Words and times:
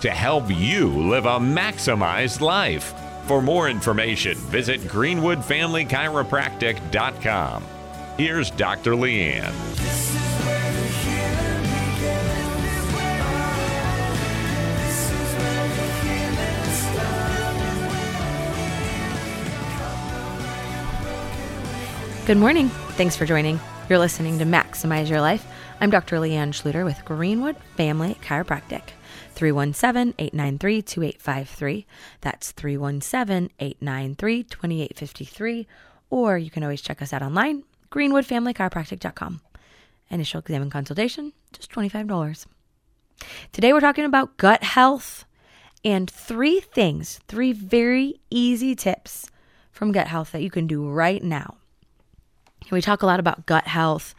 to 0.00 0.10
help 0.10 0.50
you 0.50 0.88
live 0.88 1.26
a 1.26 1.38
maximized 1.38 2.40
life. 2.40 2.94
For 3.26 3.42
more 3.42 3.68
information, 3.68 4.36
visit 4.36 4.80
greenwoodfamilychiropractic.com. 4.82 7.64
Here's 8.16 8.50
Dr. 8.50 8.92
Leanne. 8.92 9.52
Good 22.26 22.38
morning. 22.38 22.70
Thanks 22.96 23.14
for 23.14 23.24
joining. 23.24 23.60
You're 23.88 24.00
listening 24.00 24.40
to 24.40 24.44
Maximize 24.44 25.08
Your 25.08 25.20
Life. 25.20 25.46
I'm 25.80 25.90
Dr. 25.90 26.16
Leanne 26.16 26.52
Schluter 26.52 26.84
with 26.84 27.04
Greenwood 27.04 27.54
Family 27.76 28.16
Chiropractic. 28.20 28.82
317 29.36 30.14
893 30.18 30.82
2853. 30.82 31.86
That's 32.22 32.52
317 32.52 33.50
893 33.60 34.42
2853. 34.44 35.66
Or 36.08 36.38
you 36.38 36.50
can 36.50 36.62
always 36.62 36.80
check 36.80 37.02
us 37.02 37.12
out 37.12 37.22
online, 37.22 37.64
greenwoodfamilychiropractic.com. 37.90 39.40
Initial 40.10 40.40
exam 40.40 40.62
and 40.62 40.72
consultation, 40.72 41.32
just 41.52 41.70
$25. 41.70 42.46
Today 43.52 43.72
we're 43.72 43.80
talking 43.80 44.04
about 44.04 44.36
gut 44.36 44.62
health 44.62 45.24
and 45.84 46.10
three 46.10 46.60
things, 46.60 47.20
three 47.28 47.52
very 47.52 48.20
easy 48.30 48.74
tips 48.74 49.30
from 49.70 49.92
gut 49.92 50.08
health 50.08 50.32
that 50.32 50.42
you 50.42 50.50
can 50.50 50.66
do 50.66 50.88
right 50.88 51.22
now. 51.22 51.56
We 52.70 52.80
talk 52.80 53.02
a 53.02 53.06
lot 53.06 53.20
about 53.20 53.46
gut 53.46 53.66
health, 53.66 54.14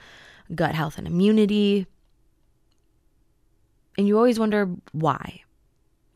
gut 0.53 0.75
health 0.75 0.97
and 0.97 1.07
immunity. 1.07 1.87
And 3.97 4.07
you 4.07 4.17
always 4.17 4.39
wonder 4.39 4.69
why. 4.91 5.41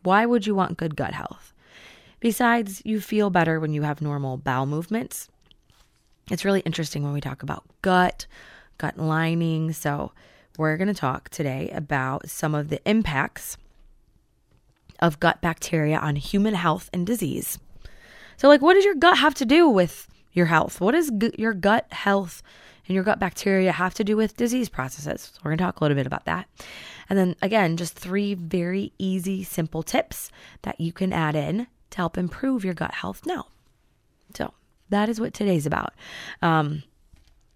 Why 0.04 0.26
would 0.26 0.46
you 0.46 0.56
want 0.56 0.78
good 0.78 0.96
gut 0.96 1.14
health? 1.14 1.54
Besides, 2.20 2.82
you 2.86 3.02
feel 3.02 3.30
better 3.30 3.60
when 3.60 3.74
you 3.74 3.82
have 3.82 4.02
normal 4.02 4.38
bowel 4.38 4.66
movements. 4.68 5.28
It's 6.30 6.46
really 6.46 6.60
interesting 6.62 7.04
when 7.04 7.14
we 7.14 7.22
talk 7.22 7.42
about 7.44 7.64
gut, 7.82 8.28
gut 8.78 8.98
lining. 8.98 9.74
So, 9.74 10.12
we're 10.58 10.78
going 10.78 10.88
to 10.88 10.94
talk 10.94 11.30
today 11.30 11.72
about 11.74 12.30
some 12.30 12.54
of 12.54 12.70
the 12.70 12.82
impacts 12.88 13.58
of 15.00 15.20
gut 15.20 15.42
bacteria 15.42 15.98
on 15.98 16.16
human 16.16 16.54
health 16.54 16.90
and 16.94 17.08
disease. 17.08 17.58
So, 18.38 18.48
like, 18.48 18.62
what 18.62 18.76
does 18.76 18.86
your 18.86 18.96
gut 18.96 19.18
have 19.18 19.34
to 19.36 19.46
do 19.46 19.68
with 19.68 20.08
your 20.34 20.46
health? 20.48 20.80
What 20.80 20.92
does 20.92 21.10
gu- 21.10 21.32
your 21.38 21.54
gut 21.54 21.92
health 21.92 22.44
and 22.88 22.96
your 22.96 23.04
gut 23.04 23.20
bacteria 23.20 23.72
have 23.72 23.94
to 23.96 24.04
do 24.04 24.16
with 24.16 24.38
disease 24.38 24.70
processes? 24.70 25.32
So 25.34 25.40
we're 25.44 25.52
going 25.52 25.60
to 25.60 25.64
talk 25.64 25.80
a 25.80 25.84
little 25.84 25.96
bit 25.96 26.08
about 26.08 26.26
that. 26.26 26.48
And 27.12 27.20
then, 27.20 27.36
again, 27.42 27.76
just 27.76 28.00
three 28.00 28.36
very 28.36 28.94
easy, 28.98 29.44
simple 29.44 29.84
tips 29.84 30.32
that 30.62 30.80
you 30.80 30.94
can 30.94 31.12
add 31.12 31.36
in 31.36 31.68
to 31.90 31.98
help 31.98 32.18
improve 32.18 32.64
your 32.64 32.74
gut 32.74 32.94
health 32.94 33.26
now. 33.26 33.48
So, 34.34 34.54
that 34.90 35.10
is 35.10 35.20
what 35.20 35.34
today's 35.34 35.66
about. 35.66 35.94
Um, 36.42 36.84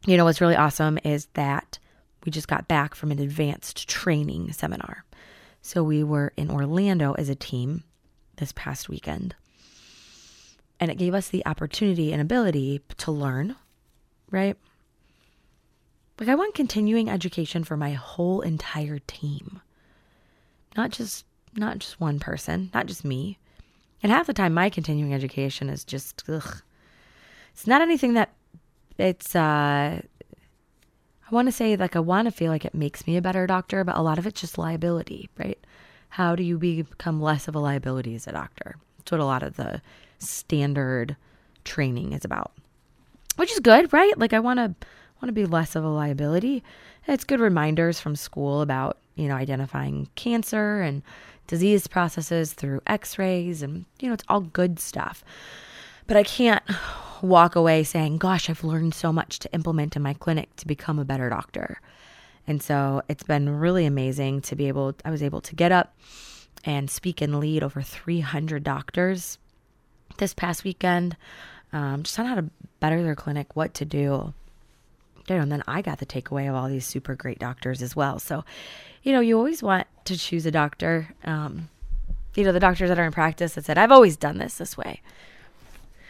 you 0.06 0.18
know, 0.18 0.26
what's 0.26 0.42
really 0.42 0.58
awesome 0.58 1.00
is 1.06 1.28
that 1.36 1.80
we 2.26 2.34
just 2.34 2.50
got 2.50 2.68
back 2.68 2.96
from 2.96 3.12
an 3.12 3.20
advanced 3.20 3.88
training 3.88 4.52
seminar. 4.52 5.06
So, 5.62 5.86
we 5.86 6.04
were 6.04 6.34
in 6.36 6.52
Orlando 6.52 7.14
as 7.14 7.30
a 7.30 7.36
team 7.36 7.86
this 8.36 8.52
past 8.58 8.90
weekend 8.90 9.36
and 10.80 10.92
it 10.92 10.98
gave 10.98 11.14
us 11.14 11.30
the 11.30 11.46
opportunity 11.46 12.12
and 12.12 12.22
ability 12.22 12.82
to 12.98 13.12
learn, 13.12 13.56
right? 14.30 14.58
Like 16.20 16.30
I 16.30 16.36
want 16.36 16.56
continuing 16.56 17.10
education 17.10 17.64
for 17.64 17.76
my 17.76 17.92
whole 17.92 18.42
entire 18.42 19.00
team. 19.00 19.62
Not 20.78 20.92
just 20.92 21.26
not 21.56 21.80
just 21.80 22.00
one 22.00 22.20
person, 22.20 22.70
not 22.74 22.86
just 22.86 23.06
me. 23.06 23.38
And 24.04 24.12
half 24.12 24.28
the 24.28 24.34
time 24.34 24.54
my 24.54 24.70
continuing 24.70 25.14
education 25.14 25.70
is 25.70 25.84
just 25.84 26.24
ugh. 26.30 26.62
It's 27.54 27.68
not 27.68 27.82
anything 27.82 28.14
that 28.14 28.34
it's 28.98 29.36
uh 29.36 30.02
I 30.02 31.34
want 31.34 31.48
to 31.48 31.52
say 31.52 31.76
like 31.76 31.96
I 31.96 32.00
want 32.00 32.28
to 32.28 32.32
feel 32.32 32.52
like 32.52 32.66
it 32.66 32.76
makes 32.76 33.08
me 33.08 33.18
a 33.18 33.22
better 33.22 33.48
doctor, 33.48 33.84
but 33.84 33.98
a 33.98 34.02
lot 34.02 34.20
of 34.20 34.28
it's 34.28 34.40
just 34.40 34.58
liability, 34.58 35.30
right? 35.38 35.60
How 36.10 36.36
do 36.36 36.44
you 36.44 36.58
become 36.58 37.22
less 37.22 37.48
of 37.48 37.56
a 37.56 37.60
liability 37.60 38.16
as 38.16 38.28
a 38.28 38.32
doctor? 38.32 38.78
That's 38.98 39.12
what 39.12 39.22
a 39.22 39.26
lot 39.26 39.44
of 39.44 39.58
the 39.58 39.82
standard 40.20 41.18
training 41.66 42.14
is 42.14 42.24
about. 42.24 42.54
Which 43.36 43.52
is 43.52 43.60
good, 43.60 43.92
right? 43.92 44.18
Like 44.18 44.32
I 44.32 44.40
want 44.40 44.60
to 44.60 44.88
want 45.22 45.28
to 45.28 45.34
be 45.34 45.46
less 45.46 45.76
of 45.76 45.84
a 45.84 45.90
liability. 45.90 46.64
It's 47.08 47.24
good 47.24 47.40
reminders 47.40 48.00
from 48.00 48.16
school 48.16 48.62
about, 48.62 48.98
you 49.16 49.28
know, 49.28 49.36
identifying 49.36 50.10
cancer 50.16 50.82
and 50.82 51.04
disease 51.48 51.88
processes 51.88 52.54
through 52.54 52.82
x-rays 52.88 53.62
and 53.62 53.86
you 54.00 54.08
know, 54.08 54.14
it's 54.14 54.24
all 54.28 54.42
good 54.42 54.80
stuff. 54.80 55.24
But 56.08 56.18
I 56.18 56.24
can't 56.24 56.64
walk 57.22 57.56
away 57.56 57.84
saying, 57.84 58.18
"Gosh, 58.18 58.50
I've 58.50 58.64
learned 58.64 58.94
so 58.94 59.14
much 59.14 59.40
to 59.40 59.54
implement 59.54 59.96
in 59.96 60.02
my 60.02 60.14
clinic 60.14 60.56
to 60.58 60.68
become 60.68 61.00
a 61.00 61.06
better 61.06 61.30
doctor." 61.30 61.80
And 62.48 62.62
so 62.62 63.02
it's 63.10 63.24
been 63.24 63.50
really 63.50 63.86
amazing 63.86 64.42
to 64.42 64.56
be 64.56 64.68
able 64.68 64.96
I 65.04 65.12
was 65.12 65.24
able 65.24 65.42
to 65.42 65.56
get 65.56 65.72
up 65.72 65.96
and 66.64 66.90
speak 66.90 67.22
and 67.22 67.40
lead 67.40 67.64
over 67.64 67.82
300 67.82 68.64
doctors 68.64 69.38
this 70.18 70.34
past 70.34 70.64
weekend, 70.64 71.16
um, 71.74 72.04
just 72.04 72.20
on 72.20 72.26
how 72.26 72.36
to 72.36 72.50
better 72.80 73.04
their 73.04 73.16
clinic, 73.16 73.56
what 73.56 73.74
to 73.76 73.86
do. 73.86 74.34
And 75.34 75.52
then 75.52 75.64
I 75.68 75.82
got 75.82 76.00
the 76.00 76.06
takeaway 76.06 76.48
of 76.50 76.56
all 76.56 76.68
these 76.68 76.86
super 76.86 77.16
great 77.16 77.40
doctors 77.40 77.82
as 77.82 77.96
well. 77.96 78.20
So, 78.20 78.44
you 79.04 79.12
know, 79.12 79.20
you 79.20 79.38
always 79.38 79.64
want 79.64 79.88
to 80.06 80.18
choose 80.18 80.46
a 80.46 80.52
doctor. 80.52 81.10
Um, 81.24 81.70
you 82.36 82.44
know, 82.44 82.52
the 82.52 82.60
doctors 82.60 82.90
that 82.90 83.00
are 83.00 83.06
in 83.06 83.12
practice 83.12 83.56
that 83.56 83.66
said, 83.66 83.78
I've 83.78 83.92
always 83.92 84.18
done 84.18 84.38
this 84.38 84.58
this 84.58 84.78
way, 84.78 85.02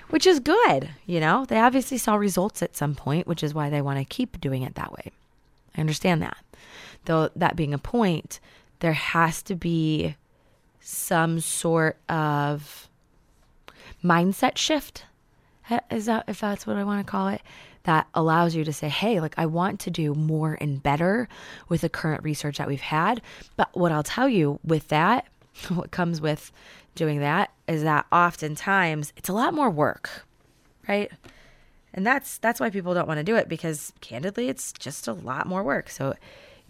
which 0.10 0.26
is 0.26 0.40
good. 0.40 0.90
You 1.06 1.20
know, 1.20 1.46
they 1.46 1.60
obviously 1.60 1.98
saw 1.98 2.16
results 2.16 2.62
at 2.62 2.76
some 2.76 2.96
point, 2.96 3.28
which 3.28 3.44
is 3.44 3.54
why 3.54 3.70
they 3.70 3.82
want 3.82 4.00
to 4.00 4.06
keep 4.06 4.42
doing 4.42 4.64
it 4.64 4.76
that 4.76 4.92
way. 4.92 5.12
I 5.78 5.82
understand 5.82 6.22
that. 6.22 6.38
Though, 7.06 7.30
that 7.36 7.56
being 7.56 7.74
a 7.74 7.78
point, 7.78 8.40
there 8.80 8.94
has 8.94 9.42
to 9.44 9.56
be 9.56 10.16
some 10.80 11.40
sort 11.40 11.98
of 12.10 12.90
mindset 14.04 14.58
shift 14.58 15.06
is 15.90 16.06
that 16.06 16.24
if 16.28 16.40
that's 16.40 16.68
what 16.68 16.76
I 16.76 16.84
want 16.84 17.06
to 17.06 17.10
call 17.10 17.28
it 17.28 17.42
that 17.86 18.08
allows 18.14 18.56
you 18.56 18.64
to 18.64 18.74
say 18.74 18.90
hey 18.90 19.20
like 19.20 19.34
I 19.38 19.46
want 19.46 19.80
to 19.82 19.92
do 19.92 20.14
more 20.14 20.58
and 20.60 20.82
better 20.82 21.28
with 21.70 21.82
the 21.82 21.90
current 21.90 22.24
research 22.24 22.58
that 22.58 22.68
we've 22.68 22.82
had 22.82 23.22
but 23.56 23.76
what 23.76 23.92
I'll 23.92 24.04
tell 24.04 24.30
you 24.30 24.60
with 24.64 24.90
that 24.90 25.28
what 25.70 25.92
comes 25.92 26.22
with 26.22 26.52
doing 26.96 27.20
that 27.20 27.52
is 27.68 27.84
that 27.84 28.06
oftentimes 28.12 29.14
it's 29.18 29.30
a 29.30 29.34
lot 29.34 29.54
more 29.54 29.70
work 29.70 30.26
right 30.88 31.12
and 31.94 32.06
that's 32.06 32.38
that's 32.38 32.60
why 32.60 32.70
people 32.70 32.94
don't 32.94 33.08
want 33.08 33.20
to 33.20 33.24
do 33.24 33.36
it 33.36 33.50
because 33.50 33.94
candidly 34.02 34.50
it's 34.50 34.72
just 34.74 35.08
a 35.08 35.14
lot 35.14 35.48
more 35.48 35.64
work 35.64 35.90
so 35.90 36.14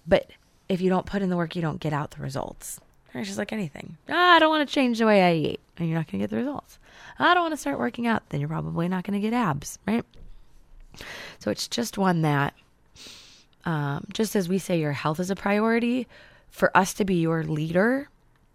but 0.07 0.29
if 0.69 0.81
you 0.81 0.89
don't 0.89 1.05
put 1.05 1.21
in 1.21 1.29
the 1.29 1.37
work 1.37 1.55
you 1.55 1.61
don't 1.61 1.79
get 1.79 1.93
out 1.93 2.11
the 2.11 2.21
results 2.21 2.79
it's 3.19 3.29
just 3.29 3.39
like 3.39 3.53
anything. 3.53 3.97
Ah, 4.09 4.35
I 4.35 4.39
don't 4.39 4.49
want 4.49 4.67
to 4.67 4.73
change 4.73 4.99
the 4.99 5.05
way 5.05 5.23
I 5.23 5.33
eat, 5.33 5.59
and 5.77 5.87
you're 5.87 5.97
not 5.97 6.07
going 6.07 6.19
to 6.19 6.23
get 6.23 6.29
the 6.29 6.35
results. 6.35 6.79
I 7.17 7.33
don't 7.33 7.43
want 7.43 7.53
to 7.53 7.57
start 7.57 7.79
working 7.79 8.07
out, 8.07 8.27
then 8.29 8.41
you're 8.41 8.49
probably 8.49 8.89
not 8.89 9.05
going 9.05 9.19
to 9.19 9.25
get 9.25 9.33
abs, 9.33 9.79
right? 9.87 10.03
So 11.39 11.51
it's 11.51 11.67
just 11.67 11.97
one 11.97 12.21
that, 12.21 12.53
um, 13.65 14.05
just 14.13 14.35
as 14.35 14.47
we 14.47 14.57
say 14.57 14.79
your 14.79 14.91
health 14.91 15.19
is 15.19 15.29
a 15.29 15.35
priority, 15.35 16.07
for 16.49 16.75
us 16.75 16.93
to 16.95 17.05
be 17.05 17.15
your 17.15 17.43
leader 17.43 18.09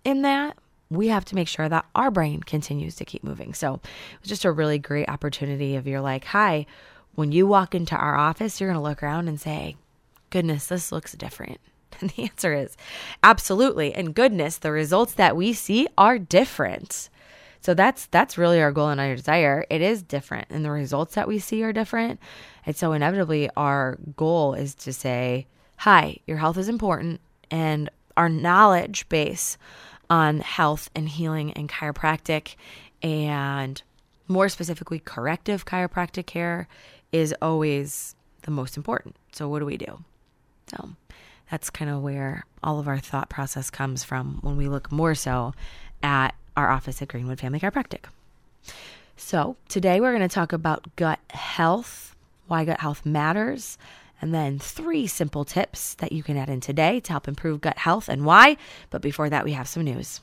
in 0.04 0.22
that, 0.22 0.56
we 0.90 1.08
have 1.08 1.24
to 1.26 1.34
make 1.34 1.48
sure 1.48 1.68
that 1.68 1.86
our 1.94 2.10
brain 2.10 2.40
continues 2.40 2.96
to 2.96 3.04
keep 3.04 3.22
moving. 3.22 3.54
So 3.54 3.74
it 3.74 4.20
was 4.22 4.28
just 4.28 4.44
a 4.44 4.50
really 4.50 4.78
great 4.78 5.08
opportunity 5.08 5.76
of 5.76 5.86
you're 5.86 6.00
like, 6.00 6.24
hi, 6.24 6.66
when 7.14 7.32
you 7.32 7.46
walk 7.46 7.74
into 7.74 7.94
our 7.94 8.16
office, 8.16 8.60
you're 8.60 8.70
going 8.70 8.82
to 8.82 8.88
look 8.88 9.02
around 9.02 9.28
and 9.28 9.40
say, 9.40 9.76
goodness, 10.30 10.66
this 10.66 10.92
looks 10.92 11.12
different. 11.12 11.60
And 12.00 12.10
the 12.10 12.22
answer 12.22 12.54
is 12.54 12.76
absolutely. 13.22 13.92
And 13.92 14.14
goodness, 14.14 14.56
the 14.56 14.70
results 14.70 15.12
that 15.14 15.36
we 15.36 15.52
see 15.52 15.86
are 15.98 16.18
different. 16.18 17.10
So 17.60 17.74
that's 17.74 18.06
that's 18.06 18.38
really 18.38 18.60
our 18.60 18.72
goal 18.72 18.88
and 18.88 19.00
our 19.00 19.14
desire. 19.14 19.64
It 19.70 19.82
is 19.82 20.02
different 20.02 20.46
and 20.50 20.64
the 20.64 20.70
results 20.70 21.14
that 21.14 21.28
we 21.28 21.38
see 21.38 21.62
are 21.62 21.72
different. 21.72 22.20
And 22.64 22.76
so 22.76 22.92
inevitably 22.92 23.50
our 23.56 23.98
goal 24.16 24.54
is 24.54 24.74
to 24.76 24.92
say, 24.92 25.46
"Hi, 25.78 26.18
your 26.26 26.38
health 26.38 26.56
is 26.56 26.68
important 26.68 27.20
and 27.50 27.90
our 28.16 28.28
knowledge 28.28 29.08
base 29.08 29.56
on 30.08 30.40
health 30.40 30.90
and 30.94 31.08
healing 31.08 31.52
and 31.52 31.68
chiropractic, 31.68 32.56
and 33.02 33.80
more 34.28 34.48
specifically, 34.48 34.98
corrective 34.98 35.64
chiropractic 35.64 36.26
care 36.26 36.68
is 37.12 37.34
always 37.40 38.14
the 38.42 38.50
most 38.50 38.76
important. 38.76 39.16
So, 39.32 39.48
what 39.48 39.60
do 39.60 39.66
we 39.66 39.76
do? 39.76 40.04
So, 40.68 40.90
that's 41.50 41.70
kind 41.70 41.90
of 41.90 42.02
where 42.02 42.44
all 42.62 42.78
of 42.78 42.88
our 42.88 42.98
thought 42.98 43.28
process 43.28 43.70
comes 43.70 44.04
from 44.04 44.38
when 44.42 44.56
we 44.56 44.68
look 44.68 44.92
more 44.92 45.14
so 45.14 45.54
at 46.02 46.34
our 46.60 46.70
office 46.70 47.00
at 47.02 47.08
Greenwood 47.08 47.40
Family 47.40 47.58
Chiropractic. 47.58 48.04
So, 49.16 49.56
today 49.68 50.00
we're 50.00 50.16
going 50.16 50.28
to 50.28 50.34
talk 50.34 50.52
about 50.52 50.96
gut 50.96 51.18
health, 51.30 52.14
why 52.46 52.64
gut 52.64 52.80
health 52.80 53.04
matters, 53.04 53.76
and 54.20 54.34
then 54.34 54.58
three 54.58 55.06
simple 55.06 55.44
tips 55.44 55.94
that 55.94 56.12
you 56.12 56.22
can 56.22 56.36
add 56.36 56.48
in 56.48 56.60
today 56.60 57.00
to 57.00 57.12
help 57.12 57.28
improve 57.28 57.60
gut 57.60 57.78
health 57.78 58.08
and 58.08 58.24
why. 58.24 58.56
But 58.90 59.02
before 59.02 59.28
that, 59.30 59.44
we 59.44 59.52
have 59.52 59.68
some 59.68 59.84
news. 59.84 60.20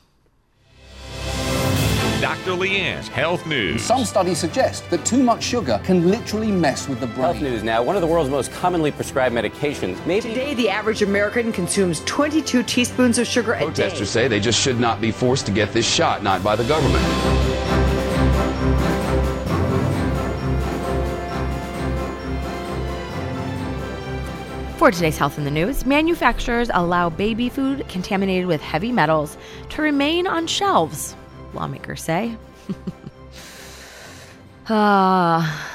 Dr. 2.19 2.53
Leanne's 2.53 3.07
Health 3.07 3.45
News. 3.45 3.83
Some 3.83 4.03
studies 4.03 4.39
suggest 4.39 4.89
that 4.89 5.05
too 5.05 5.21
much 5.21 5.43
sugar 5.43 5.79
can 5.83 6.09
literally 6.09 6.51
mess 6.51 6.89
with 6.89 6.99
the 6.99 7.05
brain. 7.05 7.19
Health 7.19 7.41
news 7.41 7.61
now. 7.61 7.83
One 7.83 7.95
of 7.95 8.01
the 8.01 8.07
world's 8.07 8.31
most 8.31 8.51
commonly 8.53 8.91
prescribed 8.91 9.35
medications. 9.35 10.03
Maybe 10.07 10.29
Today, 10.29 10.55
the 10.55 10.67
average 10.67 11.03
American 11.03 11.51
consumes 11.51 12.03
22 12.05 12.63
teaspoons 12.63 13.19
of 13.19 13.27
sugar 13.27 13.53
a 13.53 13.59
day. 13.59 13.65
Protesters 13.65 14.09
say 14.09 14.27
they 14.27 14.39
just 14.39 14.59
should 14.59 14.79
not 14.79 14.99
be 14.99 15.11
forced 15.11 15.45
to 15.45 15.51
get 15.51 15.73
this 15.73 15.87
shot, 15.87 16.23
not 16.23 16.43
by 16.43 16.55
the 16.55 16.63
government. 16.63 17.05
For 24.77 24.89
today's 24.89 25.19
health 25.19 25.37
in 25.37 25.43
the 25.43 25.51
news, 25.51 25.85
manufacturers 25.85 26.71
allow 26.73 27.11
baby 27.11 27.47
food 27.49 27.87
contaminated 27.89 28.47
with 28.47 28.61
heavy 28.61 28.91
metals 28.91 29.37
to 29.69 29.83
remain 29.83 30.25
on 30.25 30.47
shelves, 30.47 31.15
lawmakers 31.53 32.03
say. 32.03 32.35
Ah, 34.69 35.69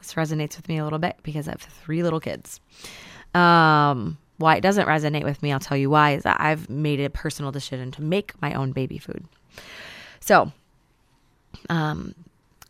this 0.00 0.14
resonates 0.14 0.56
with 0.56 0.68
me 0.68 0.78
a 0.78 0.84
little 0.84 0.98
bit 0.98 1.16
because 1.22 1.46
I 1.46 1.52
have 1.52 1.60
three 1.60 2.02
little 2.02 2.18
kids. 2.18 2.60
Um, 3.32 4.18
why 4.38 4.56
it 4.56 4.60
doesn't 4.60 4.88
resonate 4.88 5.22
with 5.22 5.40
me, 5.42 5.52
I'll 5.52 5.60
tell 5.60 5.76
you 5.76 5.88
why, 5.88 6.14
is 6.14 6.24
that 6.24 6.40
I've 6.40 6.68
made 6.68 7.00
a 7.00 7.10
personal 7.10 7.52
decision 7.52 7.92
to 7.92 8.02
make 8.02 8.40
my 8.42 8.54
own 8.54 8.72
baby 8.72 8.98
food. 8.98 9.24
So, 10.18 10.52
um, 11.68 12.14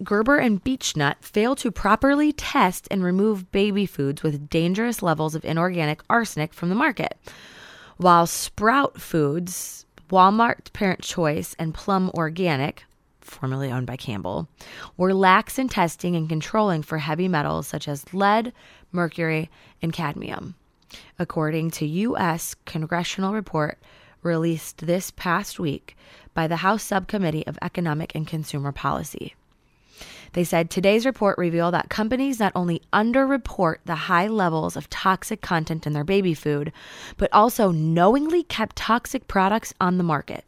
Gerber 0.04 0.36
and 0.36 0.62
Beechnut 0.62 1.16
failed 1.22 1.58
to 1.58 1.70
properly 1.70 2.32
test 2.32 2.86
and 2.90 3.02
remove 3.02 3.50
baby 3.52 3.86
foods 3.86 4.22
with 4.22 4.50
dangerous 4.50 5.02
levels 5.02 5.34
of 5.34 5.44
inorganic 5.44 6.02
arsenic 6.10 6.52
from 6.52 6.68
the 6.68 6.74
market, 6.74 7.16
while 7.96 8.26
Sprout 8.26 9.00
Foods, 9.00 9.86
Walmart 10.12 10.70
Parent 10.74 11.00
Choice, 11.00 11.56
and 11.58 11.72
Plum 11.72 12.10
Organic, 12.12 12.84
formerly 13.22 13.72
owned 13.72 13.86
by 13.86 13.96
Campbell, 13.96 14.46
were 14.98 15.14
lax 15.14 15.58
in 15.58 15.70
testing 15.70 16.14
and 16.14 16.28
controlling 16.28 16.82
for 16.82 16.98
heavy 16.98 17.28
metals 17.28 17.66
such 17.66 17.88
as 17.88 18.12
lead, 18.12 18.52
mercury, 18.92 19.48
and 19.80 19.90
cadmium. 19.90 20.54
According 21.18 21.70
to 21.72 21.86
U.S. 21.86 22.54
congressional 22.66 23.32
report 23.32 23.78
released 24.22 24.86
this 24.86 25.10
past 25.10 25.58
week 25.58 25.96
by 26.34 26.46
the 26.46 26.56
House 26.56 26.82
Subcommittee 26.82 27.46
of 27.46 27.58
Economic 27.62 28.14
and 28.14 28.26
Consumer 28.26 28.70
Policy. 28.70 29.34
They 30.32 30.44
said 30.44 30.70
today's 30.70 31.04
report 31.04 31.36
revealed 31.36 31.74
that 31.74 31.90
companies 31.90 32.40
not 32.40 32.52
only 32.54 32.82
underreport 32.92 33.76
the 33.84 33.94
high 33.94 34.28
levels 34.28 34.76
of 34.76 34.88
toxic 34.88 35.42
content 35.42 35.86
in 35.86 35.92
their 35.92 36.04
baby 36.04 36.32
food, 36.32 36.72
but 37.18 37.32
also 37.32 37.70
knowingly 37.70 38.42
kept 38.42 38.76
toxic 38.76 39.28
products 39.28 39.74
on 39.80 39.98
the 39.98 40.04
market. 40.04 40.44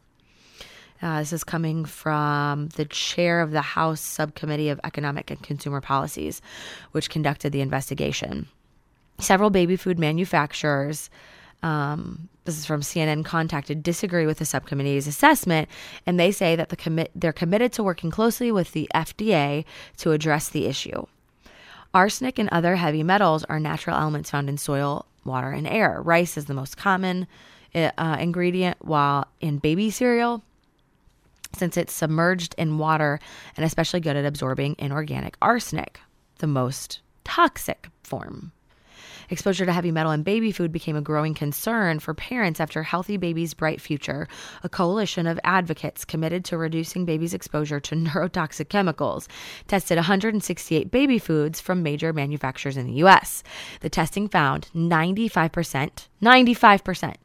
Uh, 1.01 1.19
this 1.19 1.33
is 1.33 1.43
coming 1.43 1.85
from 1.85 2.69
the 2.69 2.85
chair 2.85 3.41
of 3.41 3.51
the 3.51 3.61
House 3.61 4.01
Subcommittee 4.01 4.69
of 4.69 4.79
Economic 4.83 5.29
and 5.29 5.43
Consumer 5.43 5.81
Policies, 5.81 6.41
which 6.91 7.09
conducted 7.09 7.51
the 7.51 7.61
investigation. 7.61 8.47
Several 9.19 9.49
baby 9.49 9.75
food 9.75 9.99
manufacturers, 9.99 11.09
um, 11.63 12.29
this 12.45 12.57
is 12.57 12.65
from 12.65 12.81
CNN, 12.81 13.25
contacted, 13.25 13.81
disagree 13.81 14.25
with 14.25 14.37
the 14.37 14.45
subcommittee's 14.45 15.07
assessment, 15.07 15.67
and 16.05 16.19
they 16.19 16.31
say 16.31 16.55
that 16.55 16.69
the 16.69 16.75
commit 16.75 17.11
they're 17.15 17.33
committed 17.33 17.73
to 17.73 17.83
working 17.83 18.11
closely 18.11 18.51
with 18.51 18.71
the 18.71 18.89
FDA 18.93 19.65
to 19.97 20.11
address 20.11 20.49
the 20.49 20.67
issue. 20.67 21.05
Arsenic 21.93 22.37
and 22.37 22.49
other 22.49 22.75
heavy 22.75 23.03
metals 23.03 23.43
are 23.45 23.59
natural 23.59 23.97
elements 23.97 24.29
found 24.29 24.49
in 24.49 24.57
soil, 24.57 25.05
water, 25.23 25.49
and 25.49 25.67
air. 25.67 26.01
Rice 26.01 26.37
is 26.37 26.45
the 26.45 26.53
most 26.53 26.77
common 26.77 27.25
uh, 27.73 28.17
ingredient, 28.19 28.77
while 28.81 29.27
in 29.41 29.57
baby 29.57 29.89
cereal, 29.89 30.43
since 31.53 31.77
it's 31.77 31.93
submerged 31.93 32.53
in 32.57 32.77
water 32.77 33.19
and 33.55 33.65
especially 33.65 34.01
good 34.01 34.15
at 34.15 34.25
absorbing 34.25 34.75
inorganic 34.77 35.35
arsenic, 35.41 35.99
the 36.39 36.47
most 36.47 36.99
toxic 37.23 37.89
form. 38.03 38.51
Exposure 39.29 39.65
to 39.65 39.73
heavy 39.73 39.91
metal 39.91 40.11
in 40.11 40.23
baby 40.23 40.51
food 40.51 40.71
became 40.71 40.95
a 40.95 41.01
growing 41.01 41.33
concern 41.33 41.99
for 41.99 42.13
parents 42.13 42.59
after 42.59 42.83
Healthy 42.83 43.17
Babies 43.17 43.53
Bright 43.53 43.81
Future, 43.81 44.27
a 44.63 44.69
coalition 44.69 45.25
of 45.25 45.39
advocates 45.43 46.05
committed 46.05 46.45
to 46.45 46.57
reducing 46.57 47.05
babies' 47.05 47.33
exposure 47.33 47.79
to 47.79 47.95
neurotoxic 47.95 48.69
chemicals, 48.69 49.27
tested 49.67 49.97
168 49.97 50.91
baby 50.91 51.17
foods 51.17 51.59
from 51.59 51.81
major 51.81 52.13
manufacturers 52.13 52.77
in 52.77 52.85
the 52.85 53.03
US. 53.03 53.43
The 53.81 53.89
testing 53.89 54.27
found 54.27 54.69
95%, 54.75 56.07
95% 56.21 57.15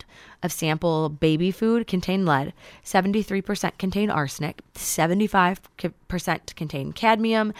of 0.43 0.53
sample 0.53 1.09
baby 1.09 1.51
food 1.51 1.87
contained 1.87 2.25
lead, 2.27 2.53
73% 2.85 3.79
contained 3.79 4.11
arsenic, 4.11 4.63
75% 4.75 6.55
contained 6.57 6.95
cadmium, 6.95 7.53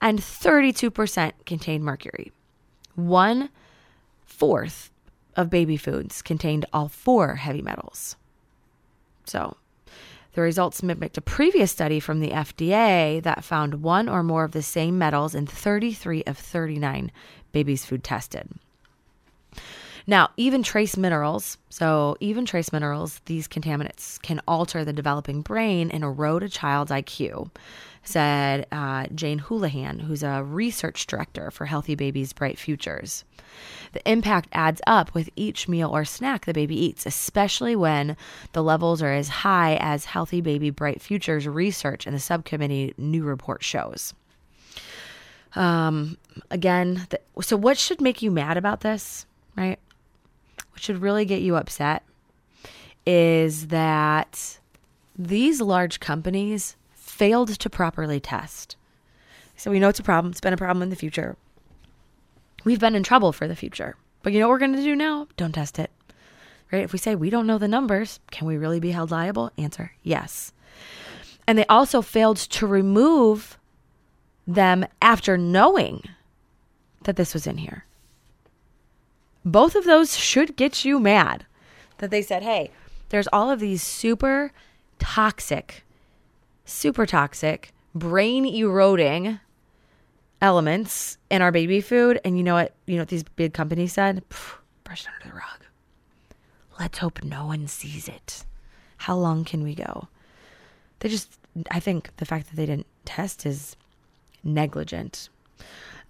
and 0.00 0.18
32% 0.18 1.32
contained 1.46 1.84
mercury. 1.84 2.32
One 2.94 3.50
fourth 4.26 4.90
of 5.34 5.48
baby 5.50 5.76
foods 5.76 6.20
contained 6.20 6.66
all 6.72 6.88
four 6.88 7.36
heavy 7.36 7.62
metals. 7.62 8.16
So, 9.24 9.56
the 10.34 10.42
results 10.42 10.82
mimicked 10.82 11.16
a 11.16 11.22
previous 11.22 11.72
study 11.72 11.98
from 11.98 12.20
the 12.20 12.28
FDA 12.30 13.22
that 13.22 13.42
found 13.42 13.82
one 13.82 14.08
or 14.08 14.22
more 14.22 14.44
of 14.44 14.52
the 14.52 14.62
same 14.62 14.98
metals 14.98 15.34
in 15.34 15.46
33 15.46 16.24
of 16.24 16.36
39 16.36 17.10
babies' 17.52 17.86
food 17.86 18.04
tested. 18.04 18.50
Now, 20.06 20.30
even 20.36 20.62
trace 20.62 20.96
minerals, 20.96 21.58
so 21.68 22.16
even 22.20 22.44
trace 22.44 22.70
minerals, 22.70 23.20
these 23.24 23.48
contaminants 23.48 24.22
can 24.22 24.40
alter 24.46 24.84
the 24.84 24.92
developing 24.92 25.42
brain 25.42 25.90
and 25.90 26.04
erode 26.04 26.44
a 26.44 26.48
child's 26.48 26.92
IQ, 26.92 27.50
said 28.08 28.66
uh, 28.72 29.06
Jane 29.14 29.38
Houlihan, 29.38 30.00
who's 30.00 30.22
a 30.22 30.42
research 30.42 31.06
director 31.06 31.50
for 31.50 31.66
Healthy 31.66 31.94
Babies 31.94 32.32
Bright 32.32 32.58
Futures. 32.58 33.24
The 33.92 34.10
impact 34.10 34.48
adds 34.52 34.80
up 34.86 35.14
with 35.14 35.30
each 35.36 35.68
meal 35.68 35.90
or 35.90 36.04
snack 36.04 36.44
the 36.44 36.52
baby 36.52 36.76
eats, 36.76 37.06
especially 37.06 37.74
when 37.74 38.16
the 38.52 38.62
levels 38.62 39.02
are 39.02 39.12
as 39.12 39.28
high 39.28 39.76
as 39.80 40.04
Healthy 40.04 40.40
Baby 40.40 40.70
Bright 40.70 41.00
Futures 41.00 41.48
research 41.48 42.06
and 42.06 42.14
the 42.14 42.20
subcommittee 42.20 42.94
new 42.98 43.24
report 43.24 43.62
shows. 43.62 44.14
Um, 45.54 46.18
again, 46.50 47.06
the, 47.08 47.20
so 47.40 47.56
what 47.56 47.78
should 47.78 48.00
make 48.00 48.20
you 48.20 48.30
mad 48.30 48.56
about 48.56 48.80
this, 48.80 49.24
right? 49.56 49.78
What 50.70 50.82
should 50.82 51.00
really 51.00 51.24
get 51.24 51.40
you 51.40 51.56
upset 51.56 52.02
is 53.06 53.68
that 53.68 54.58
these 55.18 55.60
large 55.62 55.98
companies 56.00 56.76
failed 57.16 57.58
to 57.58 57.70
properly 57.70 58.20
test. 58.20 58.76
So 59.56 59.70
we 59.70 59.78
know 59.78 59.88
it's 59.88 60.00
a 60.00 60.04
problem. 60.04 60.32
It's 60.32 60.40
been 60.40 60.52
a 60.52 60.58
problem 60.58 60.82
in 60.82 60.90
the 60.90 60.96
future. 60.96 61.36
We've 62.64 62.80
been 62.80 62.94
in 62.94 63.02
trouble 63.02 63.32
for 63.32 63.48
the 63.48 63.56
future. 63.56 63.96
But 64.22 64.32
you 64.32 64.40
know 64.40 64.48
what 64.48 64.52
we're 64.54 64.66
going 64.66 64.76
to 64.76 64.82
do 64.82 64.94
now? 64.94 65.28
Don't 65.36 65.52
test 65.52 65.78
it. 65.78 65.90
Right? 66.70 66.82
If 66.82 66.92
we 66.92 66.98
say 66.98 67.14
we 67.14 67.30
don't 67.30 67.46
know 67.46 67.58
the 67.58 67.68
numbers, 67.68 68.20
can 68.30 68.46
we 68.46 68.56
really 68.56 68.80
be 68.80 68.90
held 68.90 69.10
liable? 69.10 69.50
Answer 69.56 69.92
yes. 70.02 70.52
And 71.46 71.56
they 71.56 71.66
also 71.66 72.02
failed 72.02 72.36
to 72.36 72.66
remove 72.66 73.56
them 74.46 74.84
after 75.00 75.38
knowing 75.38 76.02
that 77.04 77.16
this 77.16 77.32
was 77.32 77.46
in 77.46 77.58
here. 77.58 77.84
Both 79.44 79.76
of 79.76 79.84
those 79.84 80.16
should 80.16 80.56
get 80.56 80.84
you 80.84 80.98
mad 80.98 81.46
that 81.98 82.10
they 82.10 82.20
said, 82.20 82.42
hey, 82.42 82.72
there's 83.08 83.28
all 83.32 83.48
of 83.48 83.60
these 83.60 83.82
super 83.82 84.52
toxic, 84.98 85.84
super 86.66 87.06
toxic, 87.06 87.72
brain 87.94 88.44
eroding 88.44 89.40
elements 90.42 91.16
in 91.30 91.40
our 91.40 91.50
baby 91.50 91.80
food. 91.80 92.20
And 92.24 92.36
you 92.36 92.44
know 92.44 92.54
what? 92.54 92.74
You 92.86 92.96
know 92.96 93.02
what 93.02 93.08
these 93.08 93.22
big 93.22 93.54
companies 93.54 93.94
said? 93.94 94.22
Brush 94.84 95.04
it 95.04 95.08
under 95.14 95.34
the 95.34 95.34
rug. 95.34 95.64
Let's 96.78 96.98
hope 96.98 97.24
no 97.24 97.46
one 97.46 97.66
sees 97.68 98.06
it. 98.08 98.44
How 98.98 99.16
long 99.16 99.44
can 99.44 99.62
we 99.62 99.74
go? 99.74 100.08
They 101.00 101.08
just, 101.08 101.38
I 101.70 101.80
think 101.80 102.14
the 102.16 102.26
fact 102.26 102.48
that 102.48 102.56
they 102.56 102.66
didn't 102.66 102.86
test 103.04 103.46
is 103.46 103.76
negligent. 104.44 105.28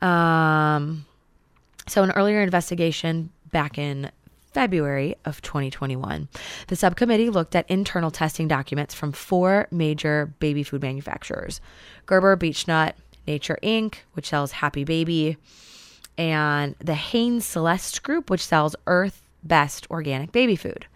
Um, 0.02 1.06
so, 1.86 2.02
an 2.02 2.10
earlier 2.12 2.42
investigation 2.42 3.30
back 3.52 3.78
in 3.78 4.10
February 4.56 5.14
of 5.26 5.42
2021. 5.42 6.28
The 6.68 6.76
subcommittee 6.76 7.28
looked 7.28 7.54
at 7.54 7.70
internal 7.70 8.10
testing 8.10 8.48
documents 8.48 8.94
from 8.94 9.12
four 9.12 9.68
major 9.70 10.32
baby 10.38 10.62
food 10.62 10.80
manufacturers 10.80 11.60
Gerber, 12.06 12.38
Beechnut, 12.38 12.94
Nurture 13.28 13.58
Inc., 13.62 13.96
which 14.14 14.30
sells 14.30 14.52
Happy 14.52 14.82
Baby, 14.82 15.36
and 16.16 16.75
the 16.78 16.94
Hain 16.94 17.42
Celestial 17.42 18.02
Group, 18.02 18.30
which 18.30 18.42
sells 18.46 18.75
Earth 18.86 19.22
Best 19.44 19.86
organic 19.90 20.32
baby 20.32 20.56
food. 20.56 20.86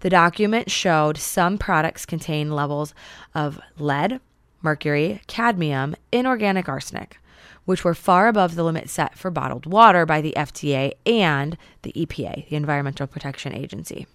The 0.00 0.08
document 0.08 0.70
showed 0.70 1.18
some 1.18 1.58
products 1.58 2.06
contain 2.06 2.52
levels 2.52 2.94
of 3.34 3.60
lead, 3.76 4.18
mercury, 4.62 5.20
cadmium, 5.26 5.94
inorganic 6.10 6.70
arsenic, 6.70 7.18
which 7.64 7.84
were 7.84 7.94
far 7.94 8.28
above 8.28 8.54
the 8.54 8.64
limit 8.64 8.88
set 8.88 9.16
for 9.16 9.30
bottled 9.30 9.66
water 9.66 10.04
by 10.04 10.20
the 10.20 10.34
FDA 10.36 10.92
and 11.06 11.56
the 11.82 11.92
EPA, 11.92 12.48
the 12.48 12.56
Environmental 12.56 13.06
Protection 13.06 13.54
Agency. 13.54 14.06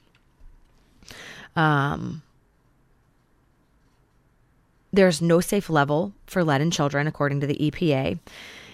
Um, 1.55 2.21
there's 4.91 5.21
no 5.21 5.39
safe 5.39 5.69
level 5.69 6.13
for 6.25 6.43
lead 6.43 6.61
in 6.61 6.71
children, 6.71 7.07
according 7.07 7.41
to 7.41 7.47
the 7.47 7.57
EPA 7.57 8.19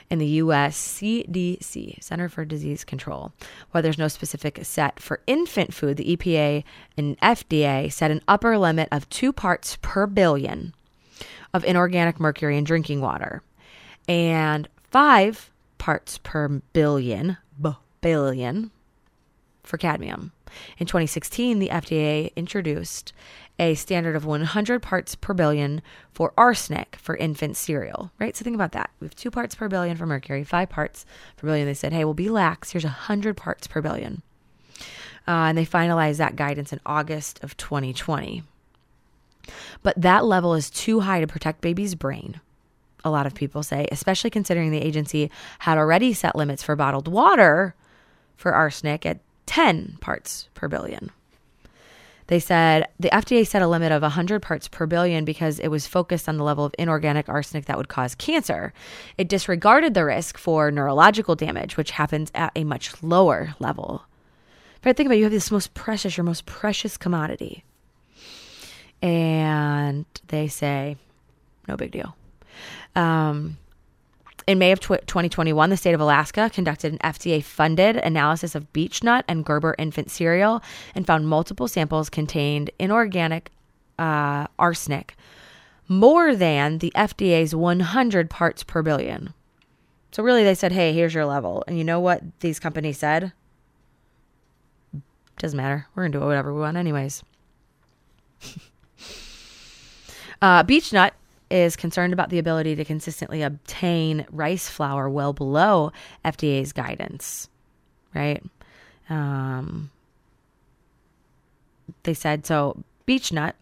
and 0.10 0.22
the 0.22 0.28
US 0.28 0.78
CDC, 0.78 2.02
Center 2.02 2.30
for 2.30 2.46
Disease 2.46 2.84
Control. 2.84 3.32
While 3.72 3.82
there's 3.82 3.98
no 3.98 4.08
specific 4.08 4.60
set 4.64 5.00
for 5.00 5.22
infant 5.26 5.74
food, 5.74 5.98
the 5.98 6.16
EPA 6.16 6.64
and 6.96 7.20
FDA 7.20 7.92
set 7.92 8.12
an 8.12 8.22
upper 8.28 8.58
limit 8.58 8.88
of 8.92 9.10
two 9.10 9.34
parts 9.34 9.78
per 9.82 10.06
billion 10.06 10.74
of 11.54 11.64
inorganic 11.66 12.20
mercury 12.20 12.58
in 12.58 12.64
drinking 12.64 13.02
water 13.02 13.42
and 14.08 14.68
five 14.92 15.52
parts 15.78 16.18
per 16.20 16.48
billion 16.74 17.38
for 19.64 19.78
cadmium. 19.78 20.32
In 20.78 20.86
2016, 20.86 21.60
the 21.60 21.70
FDA 21.70 22.34
introduced 22.36 23.14
a 23.58 23.76
standard 23.76 24.16
of 24.16 24.26
100 24.26 24.82
parts 24.82 25.16
per 25.16 25.34
billion 25.34 25.82
for 26.12 26.34
arsenic 26.38 26.98
for 26.98 27.16
infant 27.16 27.58
cereal, 27.58 28.12
right? 28.20 28.36
So 28.36 28.44
think 28.44 28.56
about 28.56 28.74
that. 28.74 28.90
We 29.00 29.06
have 29.06 29.16
two 29.16 29.32
parts 29.32 29.56
per 29.56 29.68
billion 29.68 29.98
for 29.98 30.06
mercury, 30.06 30.44
five 30.44 30.70
parts 30.70 31.06
per 31.38 31.48
billion. 31.48 31.66
They 31.66 31.74
said, 31.74 31.94
hey, 31.94 32.06
we'll 32.06 32.14
be 32.14 32.30
lax. 32.30 32.72
Here's 32.72 32.84
100 32.84 33.38
parts 33.38 33.68
per 33.68 33.82
billion. 33.82 34.22
Uh, 35.28 35.50
and 35.50 35.58
they 35.58 35.66
finalized 35.66 36.18
that 36.18 36.36
guidance 36.36 36.72
in 36.72 36.80
August 36.86 37.44
of 37.44 37.58
2020. 37.58 38.44
But 39.82 40.00
that 40.00 40.26
level 40.26 40.54
is 40.54 40.70
too 40.70 41.02
high 41.02 41.22
to 41.22 41.28
protect 41.28 41.62
baby's 41.62 41.96
brain, 41.96 42.42
a 43.06 43.10
lot 43.10 43.26
of 43.28 43.36
people 43.36 43.64
say, 43.64 43.88
especially 43.92 44.32
considering 44.32 44.72
the 44.72 44.82
agency 44.82 45.32
had 45.60 45.78
already 45.78 46.12
set 46.12 46.36
limits 46.36 46.64
for 46.64 46.76
bottled 46.76 47.08
water 47.08 47.76
for 48.36 48.54
arsenic 48.54 49.06
at 49.06 49.20
10 49.46 50.00
parts 50.02 50.50
per 50.56 50.68
billion. 50.68 51.12
They 52.28 52.40
said 52.40 52.88
the 53.00 53.10
FDA 53.10 53.46
set 53.46 53.62
a 53.62 53.68
limit 53.68 53.92
of 53.92 54.02
100 54.02 54.42
parts 54.42 54.68
per 54.68 54.88
billion 54.88 55.26
because 55.26 55.60
it 55.60 55.68
was 55.68 55.86
focused 55.86 56.28
on 56.28 56.38
the 56.38 56.44
level 56.44 56.66
of 56.66 56.74
inorganic 56.80 57.30
arsenic 57.30 57.66
that 57.66 57.78
would 57.78 57.88
cause 57.88 58.16
cancer. 58.16 58.74
It 59.18 59.30
disregarded 59.30 59.94
the 59.94 60.06
risk 60.06 60.40
for 60.40 60.72
neurological 60.72 61.36
damage, 61.36 61.78
which 61.78 61.92
happens 61.92 62.32
at 62.34 62.52
a 62.56 62.64
much 62.64 63.04
lower 63.04 63.54
level. 63.60 64.06
But 64.82 64.98
think 64.98 65.06
about 65.08 65.16
it, 65.16 65.18
you 65.20 65.24
have 65.26 65.32
this 65.32 65.52
most 65.52 65.76
precious, 65.76 66.18
your 66.18 66.24
most 66.24 66.48
precious 66.48 66.98
commodity. 66.98 67.64
And 69.04 70.06
they 70.28 70.48
say, 70.48 70.98
no 71.68 71.78
big 71.78 71.92
deal. 71.92 72.16
Um, 72.96 73.58
in 74.48 74.60
May 74.60 74.72
of 74.72 74.80
tw- 74.80 75.06
2021, 75.08 75.70
the 75.70 75.78
state 75.78 75.94
of 75.94 76.02
Alaska 76.02 76.50
conducted 76.54 76.94
an 76.94 77.00
FDA 77.00 77.44
funded 77.44 77.98
analysis 77.98 78.56
of 78.56 78.72
Beechnut 78.74 79.24
and 79.28 79.44
Gerber 79.44 79.76
infant 79.78 80.12
cereal 80.12 80.62
and 80.94 81.08
found 81.08 81.28
multiple 81.28 81.68
samples 81.68 82.10
contained 82.10 82.70
inorganic 82.78 83.52
uh, 83.98 84.48
arsenic, 84.60 85.16
more 85.88 86.36
than 86.36 86.80
the 86.80 86.92
FDA's 86.96 87.56
100 87.56 88.30
parts 88.30 88.64
per 88.64 88.82
billion. 88.82 89.34
So, 90.12 90.24
really, 90.24 90.44
they 90.44 90.56
said, 90.56 90.72
hey, 90.72 90.94
here's 90.94 91.14
your 91.14 91.26
level. 91.26 91.64
And 91.68 91.78
you 91.78 91.84
know 91.84 92.00
what 92.00 92.22
these 92.40 92.60
companies 92.60 92.98
said? 92.98 93.34
Doesn't 95.38 95.58
matter. 95.58 95.88
We're 95.94 96.04
going 96.04 96.14
to 96.14 96.20
do 96.20 96.26
whatever 96.26 96.54
we 96.54 96.62
want, 96.62 96.78
anyways. 96.78 97.24
uh, 100.42 100.64
Beechnut 100.64 101.12
is 101.50 101.76
concerned 101.76 102.14
about 102.14 102.30
the 102.30 102.40
ability 102.40 102.76
to 102.76 102.86
consistently 102.86 103.42
obtain 103.42 104.26
rice 104.32 104.68
flour 104.68 105.10
well 105.10 105.34
below 105.34 105.92
FDA's 106.24 106.74
guidance, 106.74 107.50
right? 108.14 108.44
Um, 109.10 109.92
they 112.04 112.14
said 112.14 112.46
so. 112.46 112.84
Beechnut 113.08 113.54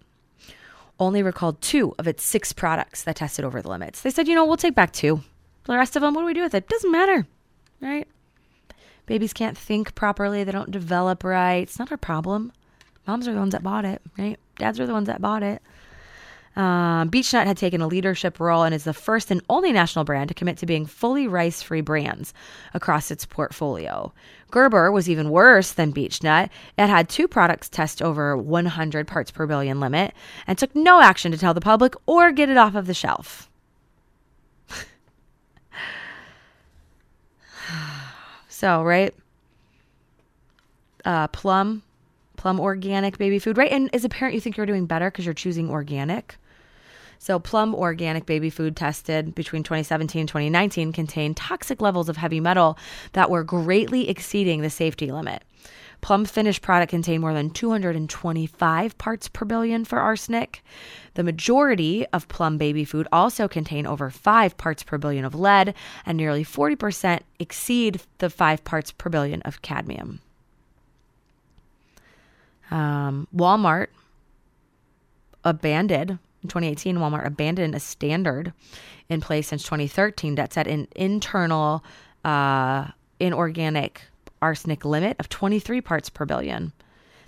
only 1.00 1.22
recalled 1.22 1.62
two 1.62 1.94
of 2.00 2.08
its 2.08 2.24
six 2.24 2.54
products 2.54 3.04
that 3.04 3.18
tested 3.18 3.44
over 3.44 3.62
the 3.62 3.70
limits. 3.70 4.02
They 4.02 4.10
said, 4.10 4.28
you 4.28 4.36
know, 4.36 4.46
we'll 4.46 4.58
take 4.58 4.76
back 4.76 4.94
two. 4.94 5.22
The 5.66 5.76
rest 5.76 5.96
of 5.96 6.02
them, 6.02 6.14
what 6.14 6.22
do 6.22 6.26
we 6.26 6.34
do 6.34 6.44
with 6.44 6.54
it? 6.54 6.68
Doesn't 6.68 6.92
matter, 6.92 7.28
right? 7.82 8.08
Babies 9.06 9.34
can't 9.34 9.58
think 9.58 9.96
properly. 9.96 10.44
They 10.44 10.52
don't 10.52 10.72
develop 10.72 11.24
right. 11.24 11.64
It's 11.64 11.80
not 11.80 11.92
our 11.92 11.98
problem. 11.98 12.54
Moms 13.06 13.28
are 13.28 13.34
the 13.34 13.40
ones 13.40 13.52
that 13.52 13.64
bought 13.64 13.84
it, 13.84 14.02
right? 14.18 14.40
Dads 14.58 14.80
are 14.80 14.88
the 14.88 14.94
ones 14.94 15.08
that 15.08 15.22
bought 15.22 15.44
it. 15.44 15.62
Um, 16.56 17.10
Beechnut 17.10 17.48
had 17.48 17.58
taken 17.58 17.82
a 17.82 17.88
leadership 17.88 18.40
role 18.40 18.62
and 18.64 18.76
is 18.76 18.84
the 18.84 18.94
first 18.94 19.32
and 19.32 19.42
only 19.50 19.72
national 19.72 20.06
brand 20.06 20.28
to 20.28 20.36
commit 20.36 20.58
to 20.58 20.68
being 20.68 20.86
fully 20.86 21.28
rice 21.28 21.64
free 21.64 21.82
brands 21.82 22.32
across 22.76 23.10
its 23.10 23.26
portfolio. 23.26 24.14
Gerber 24.52 24.92
was 24.92 25.10
even 25.10 25.32
worse 25.32 25.72
than 25.72 25.92
Beechnut. 25.92 26.52
It 26.78 26.88
had 26.88 27.10
two 27.10 27.28
products 27.28 27.70
test 27.70 28.04
over 28.04 28.38
100 28.38 29.08
parts 29.08 29.32
per 29.32 29.48
billion 29.48 29.80
limit 29.80 30.14
and 30.46 30.56
took 30.56 30.76
no 30.76 31.02
action 31.02 31.32
to 31.32 31.40
tell 31.40 31.56
the 31.56 31.62
public 31.62 31.96
or 32.06 32.32
get 32.32 32.50
it 32.50 32.58
off 32.58 32.76
of 32.76 32.86
the 32.86 32.94
shelf. 32.94 33.50
so, 38.48 38.84
right? 38.84 39.16
Uh, 41.04 41.28
Plum, 41.30 41.82
Plum 42.38 42.60
organic 42.60 43.18
baby 43.18 43.40
food, 43.40 43.58
right? 43.58 43.72
And 43.72 43.90
as 43.94 44.06
a 44.06 44.10
parent, 44.10 44.36
you 44.36 44.42
think 44.42 44.56
you're 44.56 44.68
doing 44.68 44.86
better 44.86 45.10
because 45.10 45.26
you're 45.26 45.34
choosing 45.34 45.72
organic. 45.72 46.38
So, 47.24 47.40
Plum 47.40 47.74
organic 47.74 48.26
baby 48.26 48.50
food 48.50 48.76
tested 48.76 49.34
between 49.34 49.64
2017 49.64 50.20
and 50.20 50.28
2019 50.28 50.92
contained 50.92 51.38
toxic 51.38 51.82
levels 51.82 52.10
of 52.10 52.18
heavy 52.18 52.42
metal 52.42 52.78
that 53.14 53.30
were 53.30 53.46
greatly 53.46 54.10
exceeding 54.10 54.60
the 54.60 54.70
safety 54.70 55.10
limit. 55.10 55.42
Plum 56.02 56.26
finished 56.26 56.62
product 56.62 56.90
contained 56.90 57.22
more 57.22 57.34
than 57.34 57.50
225 57.50 58.98
parts 58.98 59.30
per 59.30 59.46
billion 59.46 59.86
for 59.86 60.02
arsenic. 60.02 60.66
The 61.14 61.24
majority 61.24 62.06
of 62.08 62.28
Plum 62.28 62.58
baby 62.58 62.84
food 62.84 63.08
also 63.10 63.48
contain 63.48 63.88
over 63.88 64.10
5 64.10 64.58
parts 64.58 64.84
per 64.84 64.98
billion 64.98 65.24
of 65.24 65.34
lead, 65.34 65.76
and 66.06 66.18
nearly 66.18 66.44
40% 66.44 67.22
exceed 67.40 68.02
the 68.18 68.30
5 68.30 68.66
parts 68.66 68.92
per 68.92 69.10
billion 69.10 69.42
of 69.44 69.62
cadmium. 69.62 70.20
Um, 72.70 73.30
Walmart 73.34 73.88
abandoned 75.46 76.20
in 76.44 76.50
2018, 76.50 76.98
Walmart 76.98 77.26
abandoned 77.26 77.74
a 77.76 77.80
standard 77.80 78.54
in 79.10 79.22
place 79.22 79.48
since 79.48 79.64
2013 79.64 80.36
that 80.36 80.54
set 80.54 80.68
an 80.68 80.88
internal 80.96 81.84
uh, 82.24 82.88
inorganic 83.20 84.02
arsenic 84.42 84.84
limit 84.84 85.16
of 85.20 85.30
23 85.30 85.82
parts 85.82 86.10
per 86.10 86.26
billion. 86.26 86.74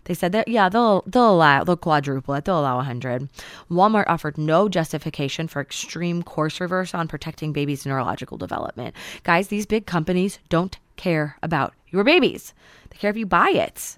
They 0.04 0.14
said 0.14 0.34
that 0.34 0.48
yeah, 0.48 0.70
they'll 0.70 1.04
they'll 1.08 1.32
allow 1.32 1.64
they'll 1.64 1.78
quadruple 1.78 2.36
it. 2.36 2.46
They'll 2.46 2.60
allow 2.60 2.78
100. 2.78 3.28
Walmart 3.72 4.06
offered 4.08 4.38
no 4.38 4.70
justification 4.70 5.48
for 5.48 5.62
extreme 5.62 6.22
course 6.22 6.60
reverse 6.60 6.94
on 6.94 7.08
protecting 7.08 7.54
babies' 7.54 7.86
neurological 7.86 8.38
development. 8.38 8.96
Guys, 9.24 9.48
these 9.48 9.66
big 9.66 9.88
companies 9.88 10.38
don't 10.50 10.78
care 10.96 11.38
about 11.42 11.74
your 11.88 12.04
babies. 12.04 12.54
They 12.90 12.98
care 12.98 13.10
if 13.10 13.18
you 13.18 13.26
buy 13.26 13.50
it, 13.50 13.98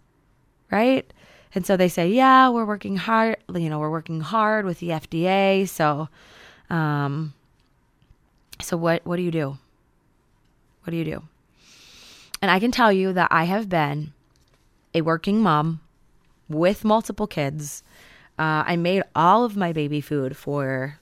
right? 0.71 1.11
And 1.55 1.65
so 1.65 1.77
they 1.77 1.87
say, 1.87 2.09
yeah, 2.09 2.49
we're 2.49 2.65
working 2.65 2.97
hard. 2.97 3.37
You 3.53 3.69
know, 3.69 3.79
we're 3.79 3.89
working 3.89 4.21
hard 4.21 4.65
with 4.65 4.79
the 4.79 4.89
FDA. 4.89 5.67
So, 5.67 6.09
um, 6.69 7.33
so 8.61 8.77
what? 8.77 9.05
What 9.05 9.17
do 9.17 9.21
you 9.23 9.31
do? 9.31 9.57
What 10.83 10.91
do 10.91 10.97
you 10.97 11.05
do? 11.05 11.23
And 12.41 12.51
I 12.51 12.59
can 12.59 12.71
tell 12.71 12.91
you 12.91 13.13
that 13.13 13.29
I 13.31 13.45
have 13.45 13.69
been 13.69 14.13
a 14.93 15.01
working 15.01 15.41
mom 15.41 15.81
with 16.49 16.85
multiple 16.85 17.27
kids. 17.27 17.83
Uh, 18.39 18.63
I 18.65 18.75
made 18.75 19.03
all 19.15 19.43
of 19.43 19.57
my 19.57 19.73
baby 19.73 20.01
food 20.01 20.37
for 20.37 20.99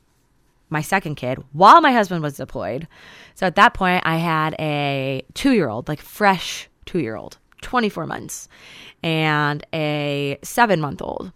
my 0.70 0.82
second 0.82 1.16
kid 1.16 1.38
while 1.52 1.82
my 1.82 1.92
husband 1.92 2.24
was 2.24 2.38
deployed. 2.38 2.88
So 3.36 3.46
at 3.46 3.56
that 3.56 3.74
point, 3.74 4.04
I 4.06 4.18
had 4.18 4.56
a 4.60 5.24
two 5.34 5.52
year 5.52 5.70
old, 5.70 5.88
like 5.88 6.02
fresh 6.02 6.70
two 6.86 7.00
year 7.00 7.16
old, 7.16 7.38
24 7.62 8.06
months 8.06 8.48
and 9.04 9.66
a 9.74 10.38
seven 10.44 10.82
month 10.82 11.02
old. 11.02 11.32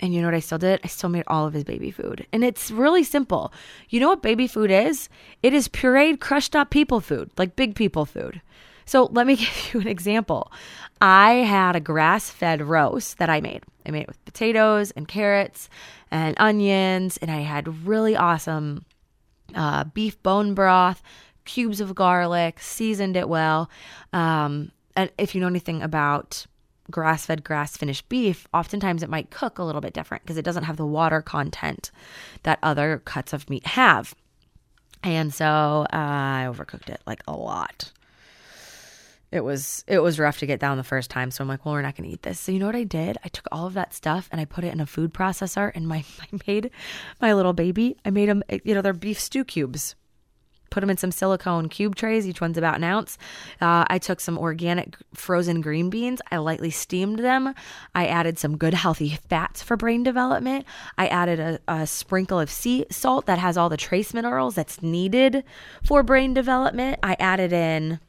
And 0.00 0.12
you 0.12 0.20
know 0.20 0.26
what 0.26 0.34
I 0.34 0.40
still 0.40 0.58
did? 0.58 0.80
I 0.84 0.88
still 0.88 1.08
made 1.08 1.24
all 1.28 1.46
of 1.46 1.54
his 1.54 1.64
baby 1.64 1.90
food. 1.90 2.26
And 2.32 2.44
it's 2.44 2.70
really 2.70 3.04
simple. 3.04 3.52
You 3.88 4.00
know 4.00 4.08
what 4.08 4.22
baby 4.22 4.46
food 4.46 4.70
is? 4.70 5.08
It 5.42 5.54
is 5.54 5.68
pureed, 5.68 6.20
crushed 6.20 6.56
up 6.56 6.70
people 6.70 7.00
food, 7.00 7.30
like 7.38 7.56
big 7.56 7.74
people 7.74 8.04
food. 8.04 8.42
So 8.86 9.04
let 9.12 9.26
me 9.26 9.36
give 9.36 9.70
you 9.72 9.80
an 9.80 9.88
example. 9.88 10.52
I 11.00 11.32
had 11.32 11.76
a 11.76 11.80
grass 11.80 12.30
fed 12.30 12.62
roast 12.62 13.18
that 13.18 13.30
I 13.30 13.40
made. 13.40 13.62
I 13.86 13.90
made 13.90 14.02
it 14.02 14.08
with 14.08 14.24
potatoes 14.24 14.90
and 14.92 15.06
carrots 15.06 15.68
and 16.10 16.34
onions, 16.38 17.16
and 17.18 17.30
I 17.30 17.40
had 17.40 17.86
really 17.86 18.16
awesome 18.16 18.84
uh, 19.54 19.84
beef 19.84 20.22
bone 20.22 20.54
broth, 20.54 21.02
cubes 21.44 21.80
of 21.80 21.94
garlic, 21.94 22.60
seasoned 22.60 23.16
it 23.16 23.28
well. 23.28 23.70
Um, 24.12 24.70
and 24.96 25.10
if 25.18 25.34
you 25.34 25.40
know 25.40 25.46
anything 25.46 25.82
about 25.82 26.46
grass 26.90 27.26
fed, 27.26 27.44
grass 27.44 27.76
finished 27.76 28.08
beef, 28.08 28.46
oftentimes 28.52 29.02
it 29.02 29.10
might 29.10 29.30
cook 29.30 29.58
a 29.58 29.64
little 29.64 29.80
bit 29.80 29.94
different 29.94 30.22
because 30.22 30.36
it 30.36 30.44
doesn't 30.44 30.64
have 30.64 30.76
the 30.76 30.86
water 30.86 31.22
content 31.22 31.90
that 32.42 32.58
other 32.62 33.02
cuts 33.04 33.32
of 33.32 33.48
meat 33.48 33.66
have. 33.66 34.14
And 35.02 35.32
so 35.32 35.46
uh, 35.46 35.86
I 35.92 36.46
overcooked 36.48 36.88
it 36.88 37.00
like 37.06 37.22
a 37.26 37.32
lot. 37.32 37.92
It 39.30 39.42
was 39.42 39.84
it 39.88 39.98
was 39.98 40.20
rough 40.20 40.38
to 40.38 40.46
get 40.46 40.60
down 40.60 40.76
the 40.76 40.84
first 40.84 41.10
time, 41.10 41.32
so 41.32 41.42
I'm 41.42 41.48
like, 41.48 41.64
well, 41.64 41.74
we're 41.74 41.82
not 41.82 41.96
gonna 41.96 42.08
eat 42.08 42.22
this. 42.22 42.38
So 42.38 42.52
you 42.52 42.60
know 42.60 42.66
what 42.66 42.76
I 42.76 42.84
did? 42.84 43.18
I 43.24 43.28
took 43.28 43.48
all 43.50 43.66
of 43.66 43.74
that 43.74 43.92
stuff 43.92 44.28
and 44.30 44.40
I 44.40 44.44
put 44.44 44.62
it 44.62 44.72
in 44.72 44.80
a 44.80 44.86
food 44.86 45.12
processor, 45.12 45.72
and 45.74 45.88
my 45.88 46.04
I 46.20 46.38
made 46.46 46.70
my 47.20 47.34
little 47.34 47.52
baby. 47.52 47.96
I 48.04 48.10
made 48.10 48.28
them, 48.28 48.44
you 48.62 48.74
know, 48.74 48.80
they're 48.80 48.92
beef 48.92 49.18
stew 49.18 49.44
cubes 49.44 49.96
put 50.74 50.80
them 50.80 50.90
in 50.90 50.96
some 50.96 51.12
silicone 51.12 51.68
cube 51.68 51.94
trays. 51.94 52.26
Each 52.26 52.40
one's 52.40 52.58
about 52.58 52.74
an 52.76 52.84
ounce. 52.84 53.16
Uh, 53.60 53.84
I 53.88 53.98
took 53.98 54.20
some 54.20 54.36
organic 54.36 54.96
frozen 55.14 55.60
green 55.60 55.88
beans. 55.88 56.20
I 56.32 56.38
lightly 56.38 56.70
steamed 56.70 57.20
them. 57.20 57.54
I 57.94 58.06
added 58.06 58.40
some 58.40 58.58
good 58.58 58.74
healthy 58.74 59.20
fats 59.28 59.62
for 59.62 59.76
brain 59.76 60.02
development. 60.02 60.66
I 60.98 61.06
added 61.06 61.38
a, 61.38 61.60
a 61.68 61.86
sprinkle 61.86 62.40
of 62.40 62.50
sea 62.50 62.86
salt 62.90 63.26
that 63.26 63.38
has 63.38 63.56
all 63.56 63.68
the 63.68 63.76
trace 63.76 64.12
minerals 64.12 64.56
that's 64.56 64.82
needed 64.82 65.44
for 65.84 66.02
brain 66.02 66.34
development. 66.34 66.98
I 67.02 67.16
added 67.20 67.52
in 67.52 68.00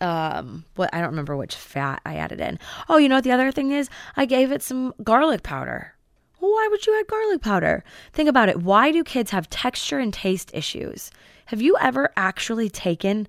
um 0.00 0.64
what 0.74 0.90
I 0.92 0.98
don't 0.98 1.10
remember 1.10 1.36
which 1.36 1.54
fat 1.54 2.02
I 2.04 2.16
added 2.16 2.40
in. 2.40 2.58
Oh, 2.88 2.96
you 2.96 3.08
know 3.08 3.14
what 3.14 3.24
the 3.24 3.30
other 3.30 3.52
thing 3.52 3.70
is? 3.70 3.88
I 4.16 4.26
gave 4.26 4.50
it 4.50 4.62
some 4.62 4.94
garlic 5.04 5.44
powder. 5.44 5.94
Why 6.40 6.68
would 6.72 6.84
you 6.84 6.98
add 6.98 7.06
garlic 7.06 7.40
powder? 7.40 7.84
Think 8.12 8.28
about 8.28 8.48
it. 8.48 8.62
Why 8.62 8.90
do 8.90 9.04
kids 9.04 9.30
have 9.30 9.48
texture 9.48 10.00
and 10.00 10.12
taste 10.12 10.50
issues? 10.52 11.12
Have 11.46 11.62
you 11.62 11.76
ever 11.80 12.10
actually 12.16 12.68
taken 12.68 13.26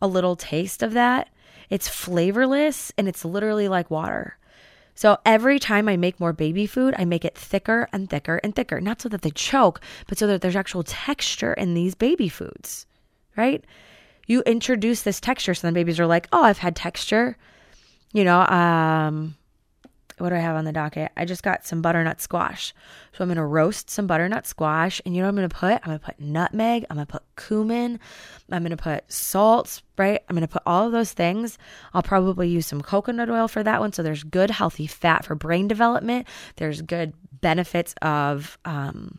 a 0.00 0.06
little 0.06 0.36
taste 0.36 0.82
of 0.82 0.92
that? 0.92 1.28
It's 1.68 1.88
flavorless 1.88 2.92
and 2.98 3.08
it's 3.08 3.24
literally 3.24 3.68
like 3.68 3.90
water. 3.90 4.36
So 4.94 5.18
every 5.24 5.58
time 5.58 5.88
I 5.88 5.96
make 5.96 6.20
more 6.20 6.32
baby 6.32 6.66
food, 6.66 6.94
I 6.98 7.04
make 7.04 7.24
it 7.24 7.34
thicker 7.38 7.88
and 7.92 8.10
thicker 8.10 8.38
and 8.42 8.54
thicker. 8.54 8.80
Not 8.80 9.00
so 9.00 9.08
that 9.08 9.22
they 9.22 9.30
choke, 9.30 9.80
but 10.08 10.18
so 10.18 10.26
that 10.26 10.42
there's 10.42 10.56
actual 10.56 10.82
texture 10.82 11.54
in 11.54 11.74
these 11.74 11.94
baby 11.94 12.28
foods, 12.28 12.86
right? 13.36 13.64
You 14.26 14.42
introduce 14.42 15.02
this 15.02 15.20
texture, 15.20 15.54
so 15.54 15.66
then 15.66 15.74
babies 15.74 15.98
are 15.98 16.06
like, 16.06 16.28
oh, 16.32 16.42
I've 16.42 16.58
had 16.58 16.76
texture. 16.76 17.36
You 18.12 18.24
know, 18.24 18.40
um, 18.42 19.36
what 20.20 20.30
do 20.30 20.36
I 20.36 20.40
have 20.40 20.56
on 20.56 20.64
the 20.64 20.72
docket? 20.72 21.10
I 21.16 21.24
just 21.24 21.42
got 21.42 21.66
some 21.66 21.82
butternut 21.82 22.20
squash. 22.20 22.74
So 23.12 23.22
I'm 23.22 23.28
going 23.28 23.36
to 23.36 23.44
roast 23.44 23.90
some 23.90 24.06
butternut 24.06 24.46
squash. 24.46 25.00
And 25.04 25.14
you 25.14 25.22
know 25.22 25.26
what 25.26 25.30
I'm 25.30 25.36
going 25.36 25.48
to 25.48 25.56
put? 25.56 25.72
I'm 25.74 25.86
going 25.86 25.98
to 25.98 26.04
put 26.04 26.20
nutmeg. 26.20 26.84
I'm 26.88 26.96
going 26.96 27.06
to 27.06 27.12
put 27.12 27.22
cumin. 27.36 27.98
I'm 28.50 28.62
going 28.62 28.70
to 28.70 28.76
put 28.76 29.10
salt, 29.10 29.82
right? 29.98 30.20
I'm 30.28 30.36
going 30.36 30.46
to 30.46 30.52
put 30.52 30.62
all 30.66 30.86
of 30.86 30.92
those 30.92 31.12
things. 31.12 31.58
I'll 31.94 32.02
probably 32.02 32.48
use 32.48 32.66
some 32.66 32.80
coconut 32.80 33.30
oil 33.30 33.48
for 33.48 33.62
that 33.62 33.80
one. 33.80 33.92
So 33.92 34.02
there's 34.02 34.22
good, 34.22 34.50
healthy 34.50 34.86
fat 34.86 35.24
for 35.24 35.34
brain 35.34 35.68
development. 35.68 36.26
There's 36.56 36.82
good 36.82 37.14
benefits 37.40 37.94
of 38.02 38.58
um, 38.64 39.18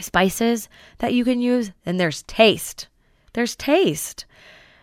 spices 0.00 0.68
that 0.98 1.14
you 1.14 1.24
can 1.24 1.40
use. 1.40 1.72
And 1.84 2.00
there's 2.00 2.22
taste. 2.24 2.88
There's 3.34 3.54
taste. 3.54 4.24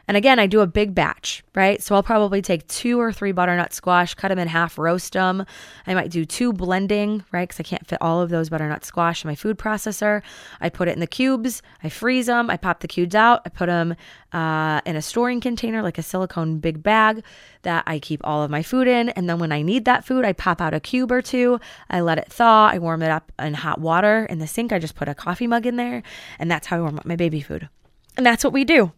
And 0.08 0.18
again, 0.18 0.38
I 0.38 0.48
do 0.48 0.60
a 0.60 0.68
big 0.68 0.94
batch, 0.94 1.44
right? 1.56 1.82
So 1.82 1.96
I'll 1.96 2.04
probably 2.04 2.42
take 2.42 2.68
two 2.68 3.00
or 3.00 3.14
three 3.14 3.32
butternut 3.32 3.74
squash, 3.74 4.14
cut 4.16 4.28
them 4.28 4.40
in 4.40 4.50
half, 4.50 4.78
roast 4.78 5.14
them. 5.14 5.46
I 5.88 5.94
might 5.94 6.12
do 6.12 6.26
two 6.26 6.52
blending, 6.52 7.24
right? 7.32 7.48
Because 7.48 7.60
I 7.60 7.64
can't 7.64 7.88
fit 7.88 8.00
all 8.02 8.22
of 8.22 8.30
those 8.30 8.50
butternut 8.50 8.84
squash 8.84 9.24
in 9.24 9.30
my 9.30 9.36
food 9.36 9.58
processor. 9.58 10.22
I 10.60 10.70
put 10.70 10.90
it 10.90 10.92
in 10.92 11.00
the 11.00 11.08
cubes, 11.08 11.62
I 11.84 11.90
freeze 11.90 12.26
them, 12.26 12.50
I 12.50 12.58
pop 12.58 12.82
the 12.82 12.88
cubes 12.88 13.16
out, 13.16 13.44
I 13.46 13.50
put 13.50 13.68
them 13.68 13.96
uh, 14.34 14.82
in 14.86 14.98
a 14.98 15.02
storing 15.02 15.40
container, 15.40 15.82
like 15.82 15.98
a 15.98 16.04
silicone 16.04 16.58
big 16.58 16.84
bag 16.84 17.24
that 17.62 17.84
I 17.88 18.00
keep 18.00 18.20
all 18.26 18.44
of 18.44 18.52
my 18.52 18.62
food 18.62 18.90
in. 18.90 19.10
And 19.10 19.30
then 19.30 19.40
when 19.40 19.54
I 19.54 19.62
need 19.62 19.86
that 19.86 20.04
food, 20.04 20.26
I 20.26 20.34
pop 20.34 20.60
out 20.60 20.74
a 20.74 20.82
cube 20.82 21.14
or 21.14 21.22
two, 21.22 21.62
I 21.90 22.02
let 22.02 22.18
it 22.18 22.32
thaw, 22.32 22.68
I 22.68 22.78
warm 22.78 23.04
it 23.04 23.12
up 23.12 23.32
in 23.40 23.54
hot 23.54 23.80
water 23.80 24.26
in 24.26 24.40
the 24.40 24.48
sink. 24.48 24.74
I 24.74 24.80
just 24.80 24.96
put 24.96 25.08
a 25.08 25.16
coffee 25.16 25.48
mug 25.48 25.66
in 25.66 25.78
there, 25.78 26.04
and 26.40 26.52
that's 26.52 26.68
how 26.68 26.78
I 26.78 26.82
warm 26.82 27.00
up 27.00 27.06
my 27.06 27.16
baby 27.16 27.40
food. 27.40 27.70
And 28.18 28.26
that's 28.26 28.44
what 28.44 28.54
we 28.54 28.66
do. 28.66 28.92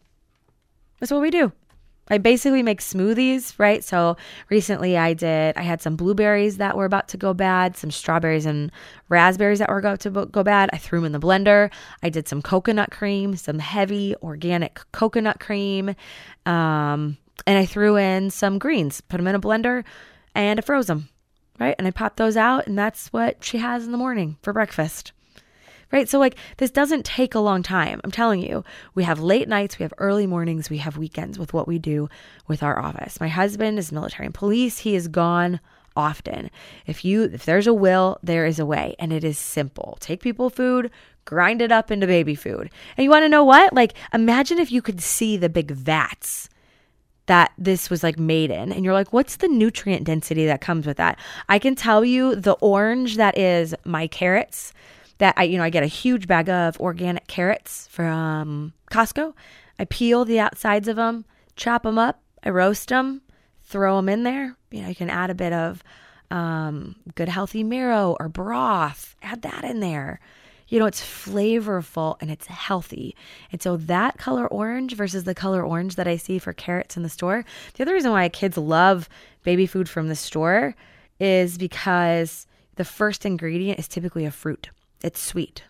That's 1.00 1.12
what 1.12 1.22
we 1.22 1.32
do. 1.32 1.52
I 2.08 2.20
basically 2.20 2.62
make 2.62 2.82
smoothies, 2.82 3.58
right? 3.58 3.84
So 3.84 4.16
recently 4.50 4.96
I 4.96 5.14
did, 5.14 5.58
I 5.58 5.64
had 5.64 5.82
some 5.82 5.96
blueberries 5.96 6.58
that 6.58 6.78
were 6.78 6.86
about 6.86 7.08
to 7.10 7.18
go 7.18 7.34
bad, 7.34 7.76
some 7.76 7.90
strawberries 7.90 8.46
and 8.46 8.72
raspberries 9.10 9.58
that 9.60 9.70
were 9.70 9.80
about 9.80 10.02
to 10.02 10.12
go 10.12 10.44
bad. 10.44 10.70
I 10.72 10.78
threw 10.78 11.00
them 11.00 11.08
in 11.08 11.12
the 11.14 11.20
blender. 11.20 11.72
I 12.04 12.10
did 12.10 12.28
some 12.28 12.44
coconut 12.44 12.92
cream, 12.92 13.36
some 13.36 13.58
heavy 13.58 14.16
organic 14.22 14.80
coconut 14.92 15.40
cream. 15.40 15.96
Um, 16.46 17.18
and 17.48 17.58
I 17.58 17.66
threw 17.66 17.96
in 17.98 18.30
some 18.30 18.60
greens, 18.60 19.02
put 19.02 19.18
them 19.18 19.28
in 19.28 19.36
a 19.36 19.40
blender, 19.40 19.84
and 20.36 20.60
I 20.60 20.62
froze 20.62 20.88
them, 20.88 21.10
right? 21.60 21.76
And 21.80 21.88
I 21.88 21.92
popped 21.92 22.18
those 22.18 22.38
out, 22.38 22.68
and 22.68 22.78
that's 22.78 23.12
what 23.12 23.44
she 23.44 23.58
has 23.58 23.86
in 23.86 23.92
the 23.92 23.98
morning 23.98 24.38
for 24.44 24.54
breakfast 24.54 25.12
right? 25.96 26.10
So, 26.10 26.20
like, 26.20 26.36
this 26.58 26.72
doesn't 26.72 27.06
take 27.06 27.36
a 27.36 27.40
long 27.40 27.64
time. 27.64 28.02
I'm 28.04 28.12
telling 28.12 28.42
you, 28.42 28.66
we 28.96 29.04
have 29.06 29.22
late 29.22 29.48
nights, 29.48 29.80
we 29.80 29.84
have 29.84 29.94
early 29.98 30.28
mornings, 30.28 30.70
we 30.70 30.80
have 30.80 30.98
weekends 30.98 31.40
with 31.40 31.54
what 31.54 31.70
we 31.70 31.80
do 31.80 32.10
with 32.48 32.62
our 32.62 32.78
office. 32.78 33.22
My 33.22 33.30
husband 33.30 33.80
is 33.80 33.94
military 33.94 34.26
and 34.26 34.36
police, 34.36 34.80
he 34.80 34.94
is 34.94 35.08
gone 35.08 35.62
often. 35.96 36.52
If 36.86 37.06
you 37.06 37.24
if 37.24 37.46
there's 37.46 37.68
a 37.68 37.74
will, 37.74 38.20
there 38.22 38.46
is 38.46 38.60
a 38.60 38.66
way, 38.66 38.96
and 39.00 39.14
it 39.14 39.24
is 39.24 39.38
simple. 39.38 39.98
Take 40.02 40.22
people 40.22 40.50
food, 40.50 40.92
grind 41.24 41.62
it 41.62 41.72
up 41.72 41.90
into 41.92 42.08
baby 42.08 42.36
food. 42.36 42.70
And 42.98 43.04
you 43.06 43.10
want 43.10 43.24
to 43.24 43.30
know 43.30 43.46
what? 43.46 43.72
Like 43.72 43.94
imagine 44.14 44.60
if 44.60 44.74
you 44.74 44.82
could 44.82 45.00
see 45.00 45.38
the 45.38 45.48
big 45.48 45.72
vats 45.72 46.50
that 47.28 47.54
this 47.58 47.90
was 47.90 48.04
like 48.04 48.20
made 48.20 48.52
in 48.52 48.72
and 48.72 48.86
you're 48.86 48.94
like 48.94 49.12
what's 49.12 49.38
the 49.38 49.48
nutrient 49.48 50.04
density 50.04 50.46
that 50.46 50.60
comes 50.60 50.86
with 50.86 50.98
that? 50.98 51.18
I 51.48 51.58
can 51.58 51.74
tell 51.74 52.04
you 52.04 52.36
the 52.36 52.58
orange 52.60 53.16
that 53.16 53.38
is 53.38 53.74
my 53.86 54.08
carrots 54.08 54.74
that 55.18 55.34
I, 55.38 55.44
you 55.44 55.58
know, 55.58 55.64
I 55.64 55.70
get 55.70 55.84
a 55.84 55.88
huge 55.88 56.28
bag 56.28 56.50
of 56.50 56.80
organic 56.80 57.28
carrots 57.28 57.88
from 57.88 58.74
Costco. 58.92 59.34
I 59.80 59.86
peel 59.86 60.26
the 60.26 60.40
outsides 60.40 60.88
of 60.88 60.96
them, 60.96 61.26
chop 61.56 61.84
them 61.84 61.98
up, 61.98 62.22
I 62.44 62.50
roast 62.50 62.90
them, 62.90 63.22
throw 63.64 63.98
them 63.98 64.10
in 64.10 64.24
there. 64.24 64.56
You 64.72 64.84
know, 64.84 64.90
you 64.90 64.96
can 64.96 65.10
add 65.10 65.30
a 65.30 65.36
bit 65.36 65.54
of 65.54 65.84
um, 66.32 66.96
good 67.16 67.30
healthy 67.30 67.64
marrow 67.64 68.16
or 68.20 68.30
broth. 68.30 69.16
Add 69.22 69.42
that 69.44 69.64
in 69.64 69.80
there. 69.80 70.20
You 70.68 70.80
know, 70.80 70.88
it's 70.88 71.02
flavorful 71.02 72.18
and 72.22 72.32
it's 72.32 72.48
healthy. 72.48 73.16
And 73.52 73.62
so 73.62 73.78
that 73.78 74.18
color 74.18 74.48
orange 74.48 74.96
versus 74.96 75.24
the 75.24 75.36
color 75.36 75.64
orange 75.64 75.96
that 75.96 76.08
I 76.08 76.18
see 76.18 76.40
for 76.40 76.54
carrots 76.54 76.98
in 76.98 77.04
the 77.04 77.10
store. 77.10 77.46
The 77.76 77.84
other 77.84 77.94
reason 77.94 78.12
why 78.12 78.28
kids 78.30 78.58
love 78.58 79.08
baby 79.44 79.68
food 79.68 79.88
from 79.88 80.08
the 80.08 80.16
store 80.16 80.76
is 81.20 81.58
because 81.58 82.48
the 82.76 82.86
first 82.86 83.26
ingredient 83.26 83.80
is 83.80 83.88
typically 83.88 84.26
a 84.26 84.32
fruit 84.32 84.70
it's 85.06 85.22
sweet, 85.22 85.64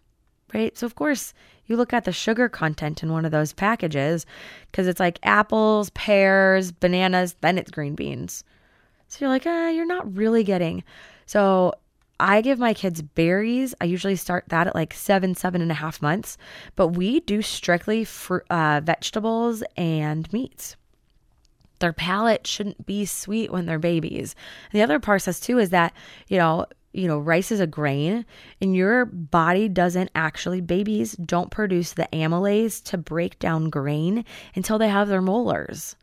right? 0.53 0.77
So, 0.77 0.85
of 0.85 0.95
course, 0.95 1.33
you 1.65 1.75
look 1.75 1.91
at 1.91 2.05
the 2.05 2.13
sugar 2.13 2.47
content 2.47 3.03
in 3.03 3.11
one 3.11 3.25
of 3.25 3.31
those 3.31 3.51
packages 3.51 4.25
because 4.71 4.87
it's 4.87 4.99
like 4.99 5.19
apples, 5.23 5.89
pears, 5.89 6.71
bananas, 6.71 7.35
then 7.41 7.57
it's 7.57 7.69
green 7.69 7.95
beans. 7.95 8.43
So 9.09 9.17
you're 9.21 9.29
like, 9.29 9.45
eh, 9.45 9.71
you're 9.71 9.85
not 9.85 10.15
really 10.15 10.43
getting. 10.43 10.83
So 11.25 11.73
I 12.17 12.41
give 12.41 12.59
my 12.59 12.73
kids 12.73 13.01
berries. 13.01 13.75
I 13.81 13.85
usually 13.85 14.15
start 14.15 14.45
that 14.47 14.67
at 14.67 14.75
like 14.75 14.93
seven, 14.93 15.35
seven 15.35 15.61
and 15.61 15.71
a 15.71 15.75
half 15.75 16.01
months, 16.01 16.37
but 16.77 16.89
we 16.89 17.19
do 17.19 17.41
strictly 17.41 18.05
fruit, 18.05 18.43
uh, 18.49 18.81
vegetables 18.83 19.63
and 19.75 20.31
meats. 20.31 20.77
Their 21.79 21.91
palate 21.91 22.47
shouldn't 22.47 22.85
be 22.85 23.05
sweet 23.05 23.51
when 23.51 23.65
they're 23.65 23.79
babies. 23.79 24.33
And 24.71 24.79
the 24.79 24.83
other 24.83 24.99
process 24.99 25.41
too 25.41 25.59
is 25.59 25.71
that, 25.71 25.93
you 26.29 26.37
know, 26.37 26.67
you 26.95 27.07
know, 27.07 27.19
rice 27.19 27.51
is 27.51 27.59
a 27.59 27.67
grain 27.67 28.25
and 28.61 28.75
your 28.75 29.05
body 29.05 29.67
doesn't 29.67 30.09
actually, 30.15 30.61
babies 30.61 31.13
don't 31.13 31.51
produce 31.51 31.93
the 31.93 32.07
amylase 32.13 32.81
to 32.85 32.97
break 32.97 33.37
down 33.39 33.69
grain 33.69 34.23
until 34.55 34.77
they 34.77 34.87
have 34.87 35.07
their 35.07 35.21
molars. 35.21 35.95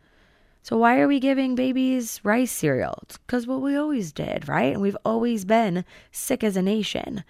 So 0.63 0.77
why 0.77 1.01
are 1.01 1.09
we 1.09 1.19
giving 1.19 1.55
babies 1.55 2.21
rice 2.23 2.53
cereal? 2.53 3.03
Because 3.27 3.47
what 3.47 3.63
we 3.63 3.75
always 3.75 4.13
did, 4.13 4.49
right? 4.49 4.73
And 4.73 4.81
we've 4.81 4.97
always 5.05 5.45
been 5.45 5.85
sick 6.13 6.45
as 6.45 6.57
a 6.57 6.63
nation. 6.63 7.25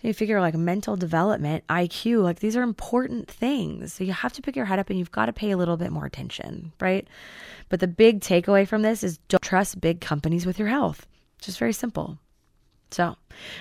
So 0.00 0.08
you 0.08 0.14
figure 0.14 0.40
like 0.40 0.54
mental 0.54 0.96
development, 0.96 1.64
IQ, 1.68 2.22
like 2.22 2.40
these 2.40 2.56
are 2.56 2.62
important 2.62 3.30
things. 3.30 3.92
So 3.92 4.04
you 4.04 4.14
have 4.14 4.32
to 4.32 4.42
pick 4.42 4.56
your 4.56 4.64
head 4.64 4.78
up 4.78 4.88
and 4.88 4.98
you've 4.98 5.12
got 5.12 5.26
to 5.26 5.32
pay 5.32 5.50
a 5.50 5.56
little 5.58 5.76
bit 5.76 5.92
more 5.92 6.06
attention, 6.06 6.72
right? 6.80 7.06
But 7.68 7.80
the 7.80 7.86
big 7.86 8.20
takeaway 8.20 8.66
from 8.66 8.80
this 8.80 9.04
is 9.04 9.18
don't 9.28 9.42
trust 9.42 9.80
big 9.80 10.00
companies 10.00 10.46
with 10.46 10.58
your 10.58 10.68
health. 10.68 11.06
It's 11.38 11.46
Just 11.46 11.58
very 11.58 11.74
simple. 11.74 12.18
So, 12.90 13.16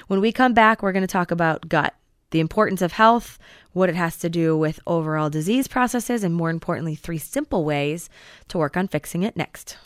when 0.07 0.21
we 0.21 0.31
come 0.31 0.53
back, 0.53 0.81
we're 0.81 0.91
going 0.91 1.03
to 1.03 1.07
talk 1.07 1.31
about 1.31 1.69
gut. 1.69 1.93
the 2.31 2.39
importance 2.39 2.83
of 2.83 2.91
health, 2.93 3.39
what 3.73 3.89
it 3.89 3.95
has 3.95 4.15
to 4.17 4.29
do 4.29 4.55
with 4.55 4.79
overall 4.85 5.31
disease 5.31 5.67
processes, 5.67 6.23
and 6.23 6.35
more 6.35 6.51
importantly, 6.51 6.93
three 6.93 7.17
simple 7.17 7.65
ways 7.65 8.07
to 8.49 8.59
work 8.59 8.77
on 8.77 8.87
fixing 8.87 9.23
it 9.23 9.35
next. 9.35 9.77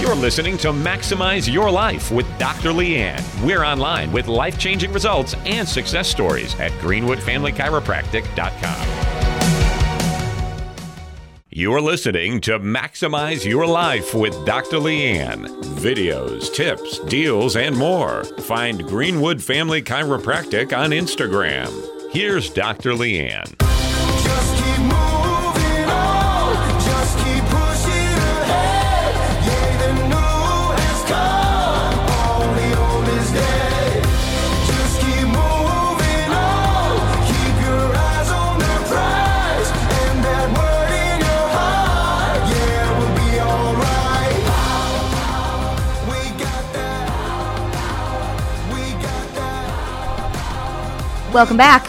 You're 0.00 0.14
listening 0.14 0.56
to 0.58 0.68
Maximize 0.68 1.50
Your 1.50 1.70
Life 1.70 2.10
with 2.10 2.26
Dr. 2.38 2.70
Leanne. 2.70 3.22
We're 3.42 3.64
online 3.64 4.12
with 4.12 4.28
life 4.28 4.58
changing 4.58 4.92
results 4.92 5.34
and 5.46 5.66
success 5.66 6.08
stories 6.08 6.54
at 6.60 6.72
greenwoodfamilychiropractic.com. 6.72 9.13
You're 11.56 11.80
listening 11.80 12.40
to 12.40 12.58
Maximize 12.58 13.44
Your 13.44 13.64
Life 13.64 14.12
with 14.12 14.44
Dr. 14.44 14.78
Leanne. 14.78 15.46
Videos, 15.76 16.52
tips, 16.52 16.98
deals, 17.04 17.54
and 17.54 17.76
more. 17.76 18.24
Find 18.24 18.84
Greenwood 18.84 19.40
Family 19.40 19.80
Chiropractic 19.80 20.76
on 20.76 20.90
Instagram. 20.90 21.70
Here's 22.10 22.50
Dr. 22.50 22.90
Leanne. 22.90 23.63
Welcome 51.34 51.56
back. 51.56 51.84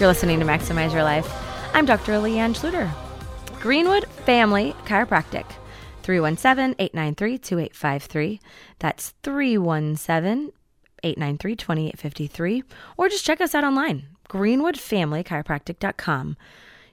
You're 0.00 0.08
listening 0.08 0.40
to 0.40 0.44
Maximize 0.44 0.92
Your 0.92 1.04
Life. 1.04 1.32
I'm 1.72 1.86
Dr. 1.86 2.14
Leanne 2.14 2.52
Schluter. 2.52 2.90
Greenwood 3.60 4.08
Family 4.26 4.74
Chiropractic. 4.86 5.48
317 6.02 6.74
893 6.80 7.38
2853. 7.38 8.40
That's 8.80 9.14
317 9.22 10.50
893 11.04 11.54
2853. 11.54 12.64
Or 12.96 13.08
just 13.08 13.24
check 13.24 13.40
us 13.40 13.54
out 13.54 13.62
online, 13.62 14.08
greenwoodfamilychiropractic.com. 14.28 16.36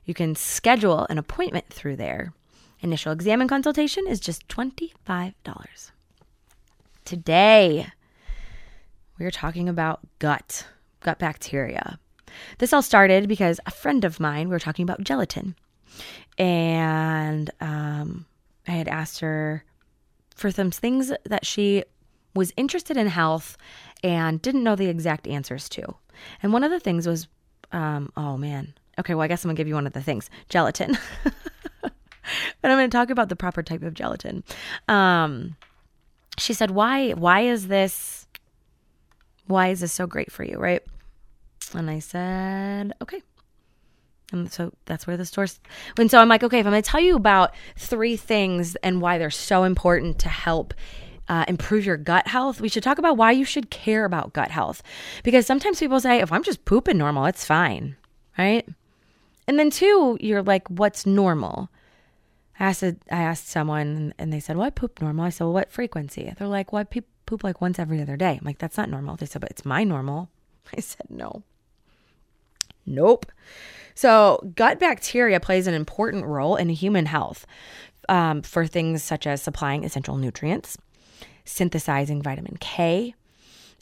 You 0.05 0.13
can 0.13 0.35
schedule 0.35 1.07
an 1.09 1.17
appointment 1.17 1.69
through 1.69 1.95
there. 1.95 2.33
Initial 2.81 3.13
exam 3.13 3.41
and 3.41 3.49
consultation 3.49 4.05
is 4.07 4.19
just 4.19 4.47
$25. 4.47 5.33
Today, 7.03 7.87
we 9.17 9.25
are 9.25 9.31
talking 9.31 9.67
about 9.67 10.01
gut, 10.19 10.67
gut 11.01 11.19
bacteria. 11.19 11.99
This 12.59 12.73
all 12.73 12.81
started 12.81 13.27
because 13.27 13.59
a 13.65 13.71
friend 13.71 14.05
of 14.05 14.19
mine, 14.19 14.47
we 14.47 14.55
were 14.55 14.59
talking 14.59 14.83
about 14.83 15.03
gelatin. 15.03 15.55
And 16.37 17.49
um, 17.59 18.25
I 18.67 18.71
had 18.71 18.87
asked 18.87 19.19
her 19.19 19.63
for 20.35 20.49
some 20.49 20.71
things 20.71 21.11
that 21.25 21.45
she 21.45 21.83
was 22.33 22.53
interested 22.55 22.97
in 22.97 23.07
health 23.07 23.57
and 24.03 24.41
didn't 24.41 24.63
know 24.63 24.75
the 24.75 24.87
exact 24.87 25.27
answers 25.27 25.67
to. 25.69 25.95
And 26.41 26.53
one 26.53 26.63
of 26.63 26.71
the 26.71 26.79
things 26.79 27.05
was, 27.05 27.27
um, 27.71 28.11
oh 28.15 28.37
man, 28.37 28.73
okay, 28.99 29.13
well, 29.13 29.23
I 29.23 29.27
guess 29.27 29.43
I'm 29.43 29.49
gonna 29.49 29.57
give 29.57 29.67
you 29.67 29.75
one 29.75 29.87
of 29.87 29.93
the 29.93 30.01
things 30.01 30.29
gelatin. 30.49 30.97
but 31.23 31.91
I'm 32.63 32.77
gonna 32.77 32.89
talk 32.89 33.09
about 33.09 33.29
the 33.29 33.35
proper 33.35 33.61
type 33.63 33.83
of 33.83 33.93
gelatin. 33.93 34.43
Um, 34.87 35.55
she 36.37 36.53
said, 36.53 36.71
why, 36.71 37.11
why 37.11 37.41
is 37.41 37.67
this, 37.67 38.20
why 39.51 39.69
is 39.69 39.81
this 39.81 39.93
so 39.93 40.07
great 40.07 40.31
for 40.31 40.43
you, 40.43 40.57
right? 40.57 40.81
And 41.73 41.89
I 41.89 41.99
said, 41.99 42.93
okay. 43.01 43.21
And 44.31 44.51
so 44.51 44.71
that's 44.85 45.05
where 45.05 45.17
the 45.17 45.25
store's. 45.25 45.59
And 45.97 46.09
so 46.09 46.19
I'm 46.19 46.29
like, 46.29 46.43
okay, 46.43 46.59
if 46.59 46.65
I'm 46.65 46.71
going 46.71 46.81
to 46.81 46.89
tell 46.89 47.01
you 47.01 47.15
about 47.15 47.53
three 47.77 48.15
things 48.15 48.75
and 48.77 49.01
why 49.01 49.17
they're 49.17 49.29
so 49.29 49.63
important 49.63 50.19
to 50.19 50.29
help 50.29 50.73
uh, 51.27 51.45
improve 51.47 51.85
your 51.85 51.97
gut 51.97 52.27
health, 52.27 52.61
we 52.61 52.69
should 52.69 52.83
talk 52.83 52.97
about 52.97 53.17
why 53.17 53.31
you 53.31 53.45
should 53.45 53.69
care 53.69 54.05
about 54.05 54.33
gut 54.33 54.51
health. 54.51 54.81
Because 55.23 55.45
sometimes 55.45 55.79
people 55.79 55.99
say, 55.99 56.19
if 56.19 56.31
I'm 56.31 56.43
just 56.43 56.65
pooping 56.65 56.97
normal, 56.97 57.25
it's 57.25 57.45
fine, 57.45 57.95
right? 58.37 58.67
And 59.47 59.59
then 59.59 59.69
two, 59.69 60.17
you're 60.21 60.43
like, 60.43 60.67
what's 60.69 61.05
normal? 61.05 61.69
I 62.59 62.65
asked, 62.65 62.83
I 62.83 62.95
asked 63.09 63.49
someone 63.49 64.13
and 64.17 64.31
they 64.31 64.39
said, 64.39 64.55
well, 64.55 64.67
I 64.67 64.69
poop 64.69 65.01
normal. 65.01 65.25
I 65.25 65.29
said, 65.29 65.45
well, 65.45 65.53
what 65.53 65.71
frequency? 65.71 66.31
They're 66.37 66.47
like, 66.47 66.71
well, 66.71 66.81
I 66.81 66.83
poop, 66.83 67.05
poop 67.31 67.45
like 67.45 67.61
once 67.61 67.79
every 67.79 68.01
other 68.01 68.17
day. 68.17 68.37
I'm 68.37 68.45
like, 68.45 68.57
that's 68.57 68.75
not 68.75 68.89
normal. 68.89 69.15
They 69.15 69.25
said, 69.25 69.39
but 69.39 69.51
it's 69.51 69.63
my 69.63 69.85
normal. 69.85 70.29
I 70.77 70.81
said, 70.81 71.05
no. 71.09 71.43
Nope. 72.85 73.25
So, 73.95 74.51
gut 74.53 74.79
bacteria 74.79 75.39
plays 75.39 75.65
an 75.65 75.73
important 75.73 76.25
role 76.25 76.57
in 76.57 76.67
human 76.67 77.05
health 77.05 77.47
um, 78.09 78.41
for 78.41 78.67
things 78.67 79.01
such 79.01 79.25
as 79.25 79.41
supplying 79.41 79.85
essential 79.85 80.17
nutrients, 80.17 80.77
synthesizing 81.45 82.21
vitamin 82.21 82.57
K, 82.59 83.15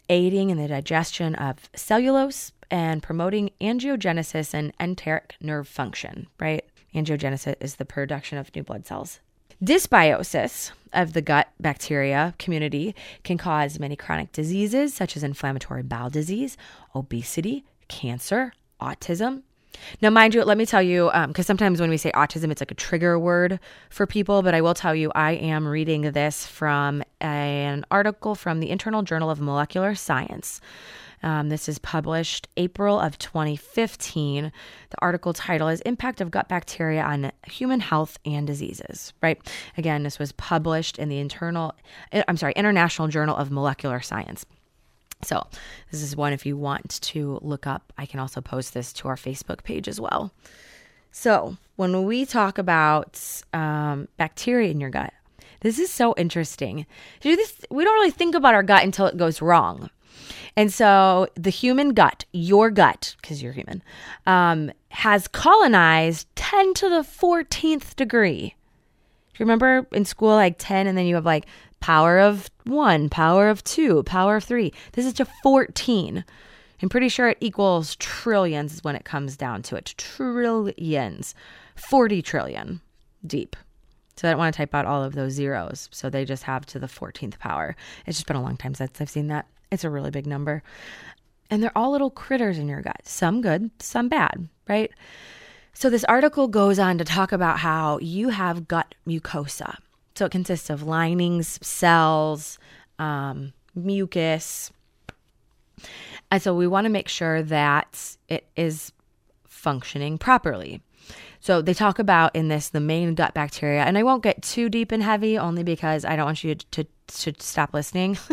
aiding 0.09 0.51
in 0.51 0.57
the 0.57 0.67
digestion 0.67 1.33
of 1.33 1.71
cellulose, 1.75 2.51
and 2.69 3.01
promoting 3.01 3.49
angiogenesis 3.59 4.53
and 4.53 4.73
enteric 4.79 5.37
nerve 5.41 5.67
function, 5.67 6.27
right? 6.39 6.63
Angiogenesis 6.93 7.55
is 7.59 7.77
the 7.77 7.85
production 7.85 8.37
of 8.37 8.55
new 8.55 8.61
blood 8.61 8.85
cells. 8.85 9.19
Dysbiosis 9.63 10.71
of 10.93 11.11
the 11.11 11.21
gut 11.21 11.49
bacteria 11.59 12.33
community 12.39 12.95
can 13.23 13.37
cause 13.37 13.77
many 13.77 13.95
chronic 13.95 14.31
diseases 14.31 14.93
such 14.93 15.17
as 15.17 15.23
inflammatory 15.23 15.83
bowel 15.83 16.09
disease, 16.09 16.55
obesity, 16.95 17.65
cancer, 17.89 18.53
autism. 18.81 19.43
Now, 20.01 20.09
mind 20.09 20.33
you, 20.33 20.43
let 20.43 20.57
me 20.57 20.65
tell 20.65 20.81
you, 20.81 21.09
um, 21.13 21.29
because 21.29 21.45
sometimes 21.45 21.79
when 21.79 21.89
we 21.89 21.97
say 21.97 22.11
autism, 22.11 22.51
it's 22.51 22.61
like 22.61 22.71
a 22.71 22.75
trigger 22.75 23.19
word 23.19 23.59
for 23.89 24.07
people, 24.07 24.41
but 24.41 24.53
I 24.53 24.61
will 24.61 24.73
tell 24.73 24.95
you, 24.95 25.11
I 25.13 25.33
am 25.33 25.67
reading 25.67 26.11
this 26.11 26.45
from 26.45 27.03
an 27.19 27.85
article 27.91 28.35
from 28.35 28.61
the 28.61 28.69
Internal 28.69 29.03
Journal 29.03 29.29
of 29.29 29.39
Molecular 29.39 29.93
Science. 29.95 30.61
Um, 31.23 31.49
this 31.49 31.67
is 31.67 31.79
published 31.79 32.47
April 32.57 32.99
of 32.99 33.17
2015. 33.17 34.51
The 34.89 34.97
article 34.99 35.33
title 35.33 35.67
is 35.67 35.81
Impact 35.81 36.21
of 36.21 36.31
Gut 36.31 36.47
Bacteria 36.47 37.03
on 37.03 37.31
Human 37.47 37.79
Health 37.79 38.17
and 38.25 38.47
Diseases, 38.47 39.13
right? 39.21 39.39
Again, 39.77 40.03
this 40.03 40.19
was 40.19 40.31
published 40.33 40.97
in 40.97 41.09
the 41.09 41.19
internal, 41.19 41.75
I'm 42.27 42.37
sorry, 42.37 42.53
International 42.55 43.07
Journal 43.07 43.35
of 43.35 43.51
Molecular 43.51 44.01
Science. 44.01 44.45
So, 45.21 45.45
this 45.91 46.01
is 46.01 46.15
one 46.15 46.31
if 46.31 46.45
you 46.45 46.55
want 46.55 47.01
to 47.01 47.39
look 47.41 47.67
up. 47.67 47.91
I 47.97 48.05
can 48.05 48.21
also 48.21 48.39
post 48.39 48.73
this 48.73 48.93
to 48.93 49.09
our 49.09 49.17
Facebook 49.17 49.63
page 49.63 49.89
as 49.89 49.99
well. 49.99 50.31
So, 51.11 51.57
when 51.75 52.05
we 52.05 52.25
talk 52.25 52.57
about 52.57 53.21
um, 53.51 54.07
bacteria 54.15 54.71
in 54.71 54.79
your 54.79 54.89
gut, 54.89 55.13
this 55.61 55.77
is 55.77 55.91
so 55.91 56.13
interesting. 56.15 56.85
This, 57.21 57.61
we 57.69 57.83
don't 57.83 57.93
really 57.95 58.11
think 58.11 58.33
about 58.33 58.53
our 58.53 58.63
gut 58.63 58.83
until 58.83 59.07
it 59.07 59.17
goes 59.17 59.41
wrong. 59.41 59.89
And 60.55 60.71
so, 60.71 61.27
the 61.35 61.49
human 61.49 61.93
gut, 61.93 62.25
your 62.33 62.69
gut, 62.69 63.15
because 63.21 63.41
you're 63.41 63.53
human, 63.53 63.81
um, 64.25 64.71
has 64.89 65.27
colonized 65.27 66.27
10 66.35 66.73
to 66.75 66.89
the 66.89 67.01
14th 67.01 67.95
degree. 67.95 68.55
Do 69.33 69.43
you 69.43 69.45
remember 69.45 69.87
in 69.91 70.05
school, 70.05 70.35
like 70.35 70.55
10, 70.57 70.87
and 70.87 70.97
then 70.97 71.05
you 71.05 71.15
have 71.15 71.25
like 71.25 71.45
power 71.79 72.19
of 72.19 72.49
one, 72.65 73.09
power 73.09 73.49
of 73.49 73.63
two, 73.63 74.03
power 74.03 74.37
of 74.37 74.43
three. 74.43 74.73
This 74.93 75.05
is 75.05 75.13
to 75.13 75.25
14. 75.43 76.25
I'm 76.81 76.89
pretty 76.89 77.09
sure 77.09 77.29
it 77.29 77.37
equals 77.41 77.95
trillions 77.97 78.83
when 78.83 78.95
it 78.95 79.05
comes 79.05 79.35
down 79.35 79.63
to 79.63 79.75
it. 79.75 79.93
Trillions. 79.97 81.35
40 81.75 82.21
trillion 82.21 82.81
deep. 83.25 83.55
So 84.15 84.27
I 84.27 84.31
don't 84.31 84.39
want 84.39 84.53
to 84.53 84.57
type 84.57 84.75
out 84.75 84.85
all 84.85 85.03
of 85.03 85.13
those 85.13 85.33
zeros. 85.33 85.87
So 85.91 86.09
they 86.09 86.25
just 86.25 86.43
have 86.43 86.65
to 86.67 86.79
the 86.79 86.87
14th 86.87 87.39
power. 87.39 87.75
It's 88.05 88.17
just 88.17 88.27
been 88.27 88.35
a 88.35 88.41
long 88.41 88.57
time 88.57 88.75
since 88.75 88.99
I've 88.99 89.09
seen 89.09 89.27
that. 89.27 89.47
It's 89.71 89.83
a 89.83 89.89
really 89.89 90.11
big 90.11 90.25
number. 90.25 90.63
And 91.49 91.63
they're 91.63 91.77
all 91.77 91.91
little 91.91 92.11
critters 92.11 92.57
in 92.57 92.67
your 92.67 92.81
gut. 92.81 93.01
Some 93.03 93.41
good, 93.41 93.71
some 93.79 94.07
bad, 94.07 94.47
right? 94.67 94.91
So 95.73 95.89
this 95.89 96.03
article 96.05 96.47
goes 96.47 96.79
on 96.79 96.97
to 96.97 97.03
talk 97.03 97.31
about 97.31 97.59
how 97.59 97.99
you 97.99 98.29
have 98.29 98.67
gut 98.67 98.95
mucosa. 99.07 99.77
So 100.15 100.25
it 100.25 100.31
consists 100.31 100.69
of 100.69 100.83
linings, 100.83 101.59
cells, 101.65 102.59
um, 102.99 103.53
mucus. 103.73 104.71
And 106.29 106.41
so 106.41 106.53
we 106.53 106.67
want 106.67 106.85
to 106.85 106.89
make 106.89 107.07
sure 107.07 107.41
that 107.43 108.17
it 108.27 108.47
is 108.55 108.91
functioning 109.47 110.17
properly. 110.17 110.81
So 111.39 111.61
they 111.61 111.73
talk 111.73 111.99
about 111.99 112.35
in 112.35 112.49
this 112.49 112.69
the 112.69 112.81
main 112.81 113.15
gut 113.15 113.33
bacteria, 113.33 113.83
and 113.83 113.97
I 113.97 114.03
won't 114.03 114.23
get 114.23 114.41
too 114.41 114.69
deep 114.69 114.91
and 114.91 115.01
heavy 115.01 115.37
only 115.37 115.63
because 115.63 116.03
I 116.03 116.15
don't 116.15 116.25
want 116.25 116.43
you 116.43 116.55
to, 116.55 116.65
to, 116.83 117.31
to 117.31 117.33
stop 117.39 117.73
listening. 117.73 118.17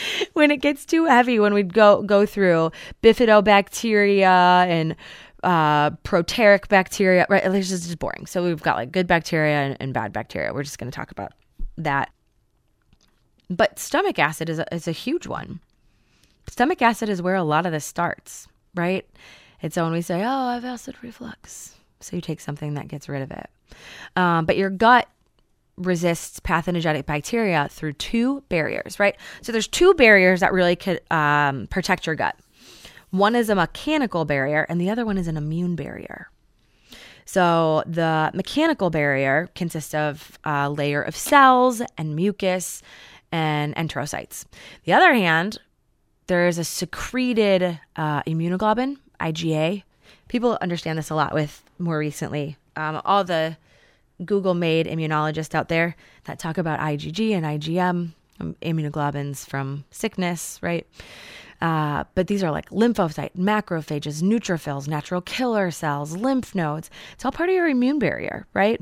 when 0.32 0.50
it 0.50 0.58
gets 0.58 0.84
too 0.84 1.06
heavy, 1.06 1.38
when 1.38 1.54
we 1.54 1.62
go 1.62 2.02
go 2.02 2.26
through 2.26 2.70
bifidobacteria 3.02 4.66
and 4.66 4.96
uh, 5.42 5.90
proteric 6.04 6.68
bacteria, 6.68 7.26
right? 7.28 7.44
It's 7.44 7.68
just, 7.68 7.84
just 7.84 7.98
boring. 7.98 8.26
So 8.26 8.44
we've 8.44 8.62
got 8.62 8.76
like 8.76 8.92
good 8.92 9.06
bacteria 9.06 9.56
and, 9.56 9.76
and 9.80 9.92
bad 9.92 10.12
bacteria. 10.12 10.52
We're 10.52 10.62
just 10.62 10.78
going 10.78 10.90
to 10.90 10.94
talk 10.94 11.10
about 11.10 11.32
that. 11.78 12.10
but 13.50 13.78
stomach 13.78 14.18
acid 14.18 14.48
is 14.48 14.58
a, 14.58 14.74
is 14.74 14.86
a 14.86 14.92
huge 14.92 15.26
one. 15.26 15.60
Stomach 16.48 16.82
acid 16.82 17.08
is 17.08 17.22
where 17.22 17.34
a 17.34 17.42
lot 17.42 17.66
of 17.66 17.72
this 17.72 17.84
starts, 17.84 18.48
right? 18.74 19.06
It's 19.62 19.76
when 19.76 19.92
we 19.92 20.02
say, 20.02 20.22
"Oh, 20.22 20.28
I 20.28 20.54
have 20.54 20.64
acid 20.64 20.96
reflux," 21.02 21.76
so 22.00 22.16
you 22.16 22.20
take 22.20 22.40
something 22.40 22.74
that 22.74 22.88
gets 22.88 23.08
rid 23.08 23.22
of 23.22 23.30
it. 23.30 23.48
Um, 24.16 24.44
but 24.44 24.56
your 24.56 24.70
gut 24.70 25.08
resists 25.76 26.40
pathogenic 26.40 27.06
bacteria 27.06 27.68
through 27.70 27.94
two 27.94 28.42
barriers, 28.48 28.98
right? 29.00 29.16
So 29.40 29.52
there's 29.52 29.68
two 29.68 29.94
barriers 29.94 30.40
that 30.40 30.52
really 30.52 30.76
could 30.76 31.00
um, 31.10 31.66
protect 31.68 32.06
your 32.06 32.14
gut. 32.14 32.36
One 33.10 33.34
is 33.36 33.50
a 33.50 33.54
mechanical 33.54 34.24
barrier, 34.24 34.66
and 34.68 34.80
the 34.80 34.90
other 34.90 35.04
one 35.04 35.18
is 35.18 35.28
an 35.28 35.36
immune 35.36 35.76
barrier. 35.76 36.28
So 37.24 37.82
the 37.86 38.30
mechanical 38.34 38.90
barrier 38.90 39.48
consists 39.54 39.94
of 39.94 40.38
a 40.44 40.70
layer 40.70 41.02
of 41.02 41.16
cells 41.16 41.82
and 41.96 42.16
mucus 42.16 42.82
and 43.30 43.74
enterocytes. 43.76 44.44
The 44.84 44.92
other 44.92 45.14
hand, 45.14 45.58
there 46.26 46.46
is 46.48 46.58
a 46.58 46.64
secreted 46.64 47.80
uh, 47.96 48.22
immunoglobulin, 48.24 48.98
IgA. 49.20 49.82
People 50.28 50.58
understand 50.60 50.98
this 50.98 51.10
a 51.10 51.14
lot 51.14 51.34
with 51.34 51.62
more 51.78 51.98
recently. 51.98 52.56
Um, 52.76 53.00
all 53.04 53.24
the 53.24 53.56
Google 54.26 54.54
made 54.54 54.86
immunologists 54.86 55.54
out 55.54 55.68
there 55.68 55.96
that 56.24 56.38
talk 56.38 56.58
about 56.58 56.80
IgG 56.80 57.32
and 57.32 57.44
IgM, 57.44 58.12
um, 58.40 58.56
immunoglobulins 58.62 59.46
from 59.46 59.84
sickness, 59.90 60.58
right? 60.62 60.86
Uh, 61.60 62.02
but 62.16 62.26
these 62.26 62.42
are 62.42 62.50
like 62.50 62.68
lymphocytes, 62.70 63.36
macrophages, 63.36 64.20
neutrophils, 64.20 64.88
natural 64.88 65.20
killer 65.20 65.70
cells, 65.70 66.16
lymph 66.16 66.54
nodes. 66.56 66.90
It's 67.12 67.24
all 67.24 67.30
part 67.30 67.48
of 67.48 67.54
your 67.54 67.68
immune 67.68 68.00
barrier, 68.00 68.46
right? 68.52 68.80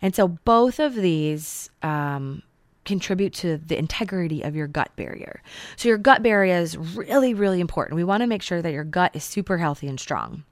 And 0.00 0.14
so 0.14 0.28
both 0.28 0.80
of 0.80 0.94
these 0.94 1.68
um, 1.82 2.42
contribute 2.86 3.34
to 3.34 3.58
the 3.58 3.78
integrity 3.78 4.40
of 4.42 4.56
your 4.56 4.66
gut 4.66 4.90
barrier. 4.96 5.42
So 5.76 5.88
your 5.88 5.98
gut 5.98 6.22
barrier 6.22 6.56
is 6.56 6.76
really, 6.78 7.34
really 7.34 7.60
important. 7.60 7.96
We 7.96 8.04
want 8.04 8.22
to 8.22 8.26
make 8.26 8.42
sure 8.42 8.62
that 8.62 8.72
your 8.72 8.84
gut 8.84 9.14
is 9.14 9.24
super 9.24 9.58
healthy 9.58 9.86
and 9.86 10.00
strong 10.00 10.44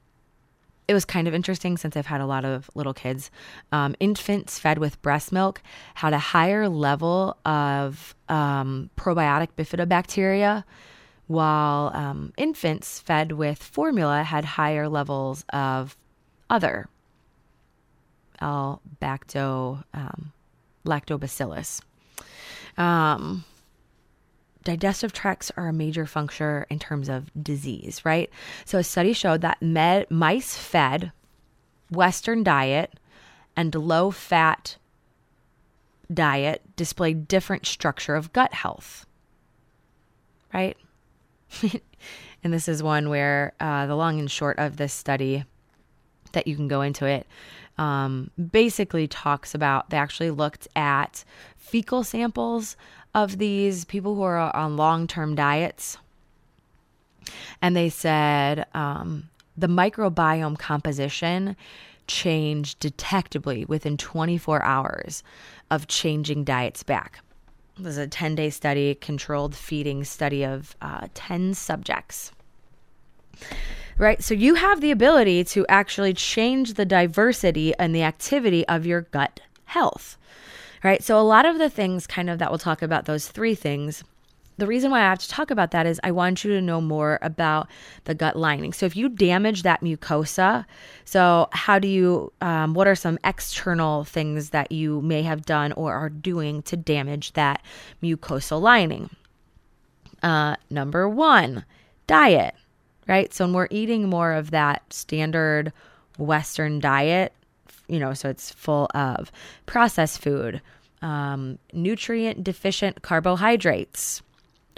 it 0.91 0.93
was 0.93 1.05
kind 1.05 1.29
of 1.29 1.35
interesting 1.35 1.77
since 1.77 1.97
I've 1.97 2.07
had 2.07 2.21
a 2.21 2.27
lot 2.27 2.45
of 2.45 2.69
little 2.75 2.93
kids. 2.93 3.31
Um, 3.71 3.95
infants 4.01 4.59
fed 4.59 4.79
with 4.79 5.01
breast 5.03 5.31
milk 5.31 5.63
had 5.95 6.13
a 6.13 6.19
higher 6.19 6.69
level 6.69 7.37
of 7.45 8.17
um, 8.29 8.91
probiotic 8.97 9.51
bifidobacteria, 9.57 10.65
while 11.29 11.93
um, 11.95 12.33
infants 12.37 12.99
fed 12.99 13.31
with 13.31 13.63
formula 13.63 14.25
had 14.25 14.45
higher 14.45 14.89
levels 14.89 15.45
of 15.53 15.97
other 16.51 16.89
L-bacto, 18.41 19.85
um, 19.95 20.33
lactobacillus. 20.85 21.83
Um, 22.77 23.45
digestive 24.65 25.13
tracts 25.13 25.51
are 25.57 25.69
a 25.69 25.73
major 25.73 26.07
function 26.07 26.65
in 26.71 26.79
terms 26.79 27.09
of 27.09 27.31
disease, 27.43 28.05
right? 28.05 28.31
So 28.65 28.79
a 28.79 28.85
study 28.85 29.13
showed 29.13 29.41
that 29.41 29.61
med- 29.63 30.11
mice 30.11 30.57
fed 30.57 31.13
Western 31.91 32.43
diet 32.43 32.99
and 33.57 33.75
low 33.75 34.11
fat 34.11 34.77
diet 36.13 36.63
displayed 36.77 37.29
different 37.29 37.67
structure 37.67 38.15
of 38.15 38.33
gut 38.33 38.53
health, 38.53 39.07
right? 40.53 40.77
and 42.43 42.53
this 42.53 42.69
is 42.69 42.83
one 42.83 43.09
where 43.09 43.53
uh, 43.61 43.87
the 43.87 43.97
long 43.97 44.19
and 44.19 44.31
short 44.31 44.59
of 44.59 44.77
this 44.77 44.93
study 44.93 45.45
that 46.33 46.47
you 46.47 46.55
can 46.55 46.69
go 46.69 46.81
into 46.81 47.07
it 47.07 47.27
um, 47.79 48.31
basically 48.53 49.09
talks 49.09 49.55
about 49.55 49.91
they 49.91 49.97
actually 49.97 50.31
looked 50.31 50.69
at 50.77 51.25
fecal 51.57 52.05
samples 52.05 52.77
of 53.15 53.39
these 53.39 53.85
people 53.85 54.15
who 54.15 54.23
are 54.23 54.55
on 54.55 54.77
long 54.77 55.07
term 55.07 55.35
diets. 55.35 55.99
And 57.61 57.77
they 57.77 57.89
said 57.89 58.67
um, 58.75 59.29
the 59.57 59.67
microbiome 59.67 60.59
composition 60.59 61.57
changed 62.07 62.81
detectably 62.81 63.65
within 63.65 63.97
24 63.97 64.63
hours 64.63 65.23
of 65.71 65.87
changing 65.87 66.45
diets 66.45 66.83
back. 66.83 67.21
This 67.79 67.93
is 67.93 67.99
a 67.99 68.07
10 68.07 68.35
day 68.35 68.51
study, 68.51 68.95
controlled 68.95 69.55
feeding 69.55 70.05
study 70.05 70.45
of 70.45 70.77
uh, 70.83 71.09
10 71.15 71.55
subjects. 71.55 72.33
Right? 73.97 74.23
So 74.23 74.35
you 74.35 74.55
have 74.55 74.81
the 74.81 74.91
ability 74.91 75.45
to 75.45 75.67
actually 75.69 76.15
change 76.15 76.75
the 76.75 76.87
diversity 76.87 77.75
and 77.79 77.95
the 77.95 78.03
activity 78.03 78.67
of 78.67 78.87
your 78.87 79.03
gut 79.03 79.41
health 79.67 80.17
right? 80.83 81.03
So, 81.03 81.19
a 81.19 81.23
lot 81.23 81.47
of 81.47 81.59
the 81.59 81.71
things 81.71 82.07
kind 82.07 82.31
of 82.31 82.39
that 82.39 82.51
we'll 82.51 82.59
talk 82.59 82.83
about, 82.83 83.05
those 83.05 83.29
three 83.29 83.55
things, 83.55 84.05
the 84.61 84.67
reason 84.67 84.91
why 84.91 85.01
I 85.01 85.05
have 85.05 85.19
to 85.21 85.29
talk 85.29 85.51
about 85.51 85.71
that 85.71 85.87
is 85.87 85.99
I 86.05 86.11
want 86.11 86.45
you 86.45 86.51
to 86.53 86.61
know 86.61 86.81
more 86.81 87.19
about 87.23 87.69
the 88.05 88.15
gut 88.15 88.37
lining. 88.37 88.73
So, 88.73 88.87
if 88.87 88.97
you 88.97 89.09
damage 89.09 89.63
that 89.63 89.81
mucosa, 89.81 90.67
so 91.05 91.49
how 91.53 91.79
do 91.79 91.89
you, 91.89 92.33
um, 92.41 92.75
what 92.75 92.87
are 92.87 92.95
some 92.95 93.19
external 93.25 94.05
things 94.05 94.51
that 94.51 94.71
you 94.71 95.01
may 95.01 95.23
have 95.23 95.45
done 95.45 95.73
or 95.73 95.95
are 95.95 96.11
doing 96.11 96.63
to 96.63 96.77
damage 96.77 97.33
that 97.33 97.63
mucosal 98.03 98.61
lining? 98.61 99.11
Uh, 100.23 100.57
number 100.69 101.09
one, 101.09 101.65
diet, 102.07 102.55
right? 103.09 103.33
So, 103.33 103.47
when 103.47 103.55
we're 103.55 103.69
eating 103.71 104.09
more 104.09 104.33
of 104.33 104.51
that 104.51 104.83
standard 104.93 105.73
Western 106.19 106.81
diet, 106.81 107.33
you 107.91 107.99
know, 107.99 108.15
so 108.15 108.29
it's 108.29 108.51
full 108.51 108.89
of 108.95 109.33
processed 109.67 110.21
food, 110.21 110.61
um, 111.03 111.59
nutrient 111.73 112.45
deficient 112.45 113.03
carbohydrates, 113.03 114.23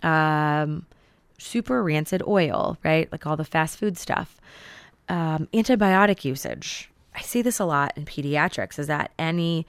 um, 0.02 0.86
super 1.38 1.82
rancid 1.82 2.22
oil, 2.26 2.78
right? 2.84 3.10
Like 3.12 3.26
all 3.26 3.36
the 3.36 3.44
fast 3.44 3.78
food 3.78 3.98
stuff, 3.98 4.40
um, 5.08 5.48
antibiotic 5.52 6.24
usage. 6.24 6.90
I 7.14 7.20
see 7.20 7.42
this 7.42 7.58
a 7.58 7.64
lot 7.64 7.92
in 7.96 8.04
pediatrics 8.04 8.78
is 8.78 8.86
that 8.86 9.12
any 9.18 9.66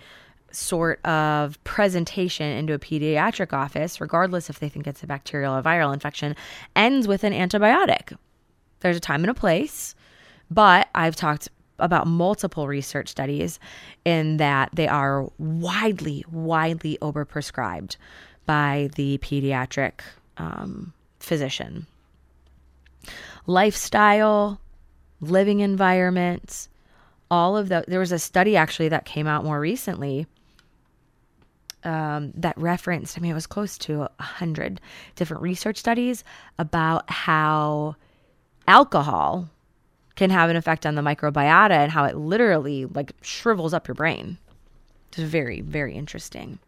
sort 0.51 1.03
of 1.05 1.61
presentation 1.63 2.45
into 2.45 2.73
a 2.73 2.79
pediatric 2.79 3.53
office, 3.53 3.99
regardless 3.99 4.49
if 4.49 4.59
they 4.59 4.69
think 4.69 4.87
it's 4.87 5.03
a 5.03 5.07
bacterial 5.07 5.55
or 5.55 5.61
viral 5.61 5.93
infection, 5.93 6.35
ends 6.75 7.07
with 7.07 7.23
an 7.23 7.33
antibiotic. 7.33 8.15
There's 8.79 8.97
a 8.97 9.01
time 9.01 9.23
and 9.23 9.31
a 9.31 9.33
place, 9.33 9.95
but 10.51 10.87
I've 10.93 11.15
talked 11.15 11.49
about 11.79 12.07
multiple 12.07 12.67
research 12.67 13.09
studies 13.09 13.59
in 14.05 14.37
that 14.37 14.69
they 14.73 14.87
are 14.87 15.29
widely, 15.37 16.23
widely 16.31 16.97
overprescribed 17.01 17.97
by 18.45 18.89
the 18.95 19.17
pediatric 19.19 20.01
um, 20.37 20.93
physician. 21.19 21.87
Lifestyle, 23.47 24.59
living 25.19 25.59
environments, 25.59 26.69
all 27.29 27.57
of 27.57 27.69
the. 27.69 27.83
There 27.87 27.99
was 27.99 28.11
a 28.11 28.19
study 28.19 28.55
actually 28.55 28.89
that 28.89 29.05
came 29.05 29.27
out 29.27 29.43
more 29.43 29.59
recently 29.59 30.27
um, 31.83 32.31
that 32.35 32.57
referenced, 32.57 33.17
I 33.17 33.21
mean, 33.21 33.31
it 33.31 33.35
was 33.35 33.47
close 33.47 33.77
to 33.79 34.03
a 34.03 34.23
hundred 34.23 34.79
different 35.15 35.43
research 35.43 35.77
studies 35.77 36.23
about 36.57 37.09
how 37.09 37.95
alcohol 38.67 39.49
can 40.15 40.29
have 40.29 40.49
an 40.49 40.55
effect 40.55 40.85
on 40.85 40.95
the 40.95 41.01
microbiota 41.01 41.71
and 41.71 41.91
how 41.91 42.05
it 42.05 42.15
literally 42.15 42.85
like 42.85 43.13
shrivels 43.21 43.73
up 43.73 43.87
your 43.87 43.95
brain. 43.95 44.37
It's 45.09 45.19
very, 45.19 45.61
very 45.61 45.93
interesting. 45.93 46.59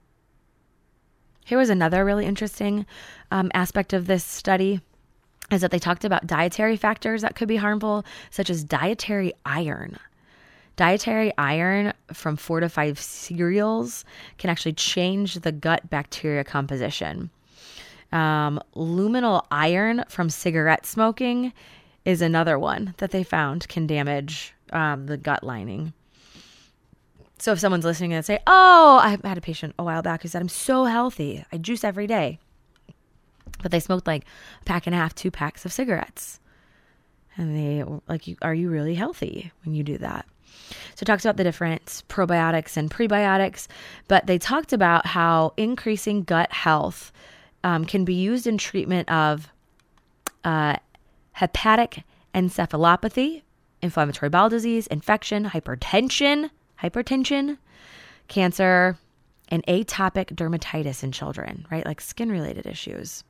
Here 1.46 1.58
was 1.58 1.70
another 1.70 2.04
really 2.04 2.26
interesting 2.26 2.86
um, 3.32 3.52
aspect 3.54 3.94
of 3.94 4.08
this 4.08 4.24
study 4.24 4.82
is 5.52 5.62
that 5.62 5.70
they 5.70 5.80
talked 5.80 6.04
about 6.04 6.26
dietary 6.26 6.76
factors 6.76 7.22
that 7.22 7.36
could 7.36 7.48
be 7.48 7.58
harmful, 7.58 8.04
such 8.32 8.50
as 8.50 8.64
dietary 8.64 9.32
iron. 9.46 9.98
Dietary 10.76 11.32
iron 11.38 11.94
from 12.12 12.36
fortified 12.36 12.98
cereals 12.98 14.04
can 14.38 14.50
actually 14.50 14.74
change 14.74 15.36
the 15.36 15.52
gut 15.52 15.90
bacteria 15.90 16.44
composition. 16.44 17.30
Um, 18.12 18.60
luminal 18.76 19.46
iron 19.52 20.04
from 20.10 20.30
cigarette 20.30 20.86
smoking 20.86 21.54
is 22.06 22.22
another 22.22 22.58
one 22.58 22.94
that 22.98 23.12
they 23.12 23.24
found 23.24 23.68
can 23.68 23.88
damage 23.88 24.54
um, 24.72 25.08
the 25.08 25.18
gut 25.18 25.44
lining. 25.44 25.94
So 27.38 27.52
if 27.52 27.60
someone's 27.60 27.84
listening 27.84 28.14
and 28.14 28.26
say, 28.26 28.40
"Oh, 28.48 29.00
I 29.04 29.18
had 29.28 29.38
a 29.38 29.42
patient 29.42 29.76
a 29.78 29.84
while 29.84 30.02
back 30.02 30.22
who 30.22 30.30
said 30.30 30.42
I'm 30.42 30.50
so 30.50 30.86
healthy, 30.86 31.44
I 31.52 31.58
juice 31.58 31.84
every 31.84 32.08
day," 32.08 32.40
but 33.62 33.72
they 33.72 33.80
smoked 33.80 34.08
like 34.08 34.24
a 34.62 34.66
pack 34.66 34.88
and 34.88 34.96
a 34.96 34.98
half, 34.98 35.14
two 35.14 35.32
packs 35.32 35.66
of 35.66 35.74
cigarettes, 35.74 36.40
and 37.36 37.56
they 37.56 37.84
like, 38.08 38.24
"Are 38.42 38.54
you 38.54 38.70
really 38.70 38.96
healthy 38.96 39.52
when 39.64 39.76
you 39.76 39.84
do 39.84 39.98
that?" 39.98 40.26
So 40.96 41.04
it 41.04 41.06
talks 41.06 41.26
about 41.26 41.38
the 41.38 41.44
different 41.44 42.04
probiotics 42.08 42.78
and 42.78 42.90
prebiotics, 42.90 43.68
but 44.08 44.28
they 44.28 44.38
talked 44.38 44.72
about 44.72 45.06
how 45.06 45.54
increasing 45.58 46.24
gut 46.24 46.52
health 46.52 47.12
um, 47.64 47.84
can 47.84 48.06
be 48.06 48.14
used 48.14 48.48
in 48.48 48.58
treatment 48.58 49.10
of 49.12 49.52
uh, 50.46 50.78
hepatic 51.36 52.04
encephalopathy, 52.34 53.42
inflammatory 53.82 54.30
bowel 54.30 54.50
disease, 54.50 54.88
infection, 54.88 55.46
hypertension, 55.46 56.50
hypertension, 56.82 57.58
cancer, 58.28 58.98
and 59.50 59.66
atopic 59.68 60.34
dermatitis 60.34 61.04
in 61.04 61.12
children, 61.12 61.66
right? 61.70 61.86
Like 61.86 62.02
skin 62.02 62.32
related 62.32 62.66
issues. 62.66 63.24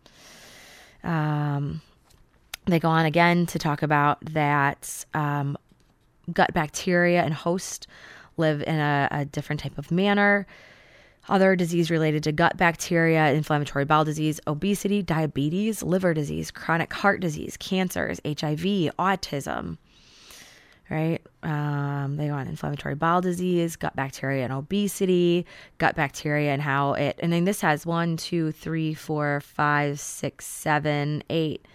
Um, 1.04 1.82
they 2.66 2.80
go 2.80 2.90
on 2.90 3.06
again 3.06 3.46
to 3.48 3.60
talk 3.60 3.84
about 3.84 4.24
that 4.34 5.06
um, 5.14 5.58
gut 6.32 6.54
bacteria 6.54 7.24
and 7.24 7.34
host 7.34 7.88
live 8.38 8.62
in 8.64 8.76
a, 8.76 9.08
a 9.12 9.26
different 9.26 9.62
type 9.62 9.78
of 9.78 9.92
manner. 9.92 10.48
Other 11.28 11.56
disease 11.56 11.90
related 11.90 12.24
to 12.24 12.32
gut 12.32 12.56
bacteria, 12.58 13.32
inflammatory 13.32 13.86
bowel 13.86 14.06
disease, 14.06 14.40
obesity, 14.46 15.02
diabetes, 15.02 15.82
liver 15.82 16.14
disease, 16.14 16.52
chronic 16.52 16.94
heart 16.94 17.20
disease, 17.20 17.58
cancers, 17.58 18.22
HIV, 18.26 18.94
autism. 19.00 19.78
Right? 20.88 21.20
Um, 21.42 22.18
they 22.18 22.30
on 22.30 22.48
inflammatory 22.48 22.94
bowel 22.94 23.22
disease, 23.22 23.76
gut 23.76 23.96
bacteria 23.96 24.44
and 24.44 24.54
obesity, 24.54 25.48
gut 25.80 25.96
bacteria 25.96 26.52
and 26.52 26.62
how 26.62 26.94
it, 26.94 27.20
and 27.24 27.34
then 27.34 27.46
this 27.46 27.62
has 27.62 27.88
one, 27.88 28.18
two, 28.18 28.52
three, 28.52 28.94
four, 28.94 29.42
five, 29.42 30.00
six, 30.00 30.46
seven, 30.46 31.24
eight, 31.32 31.66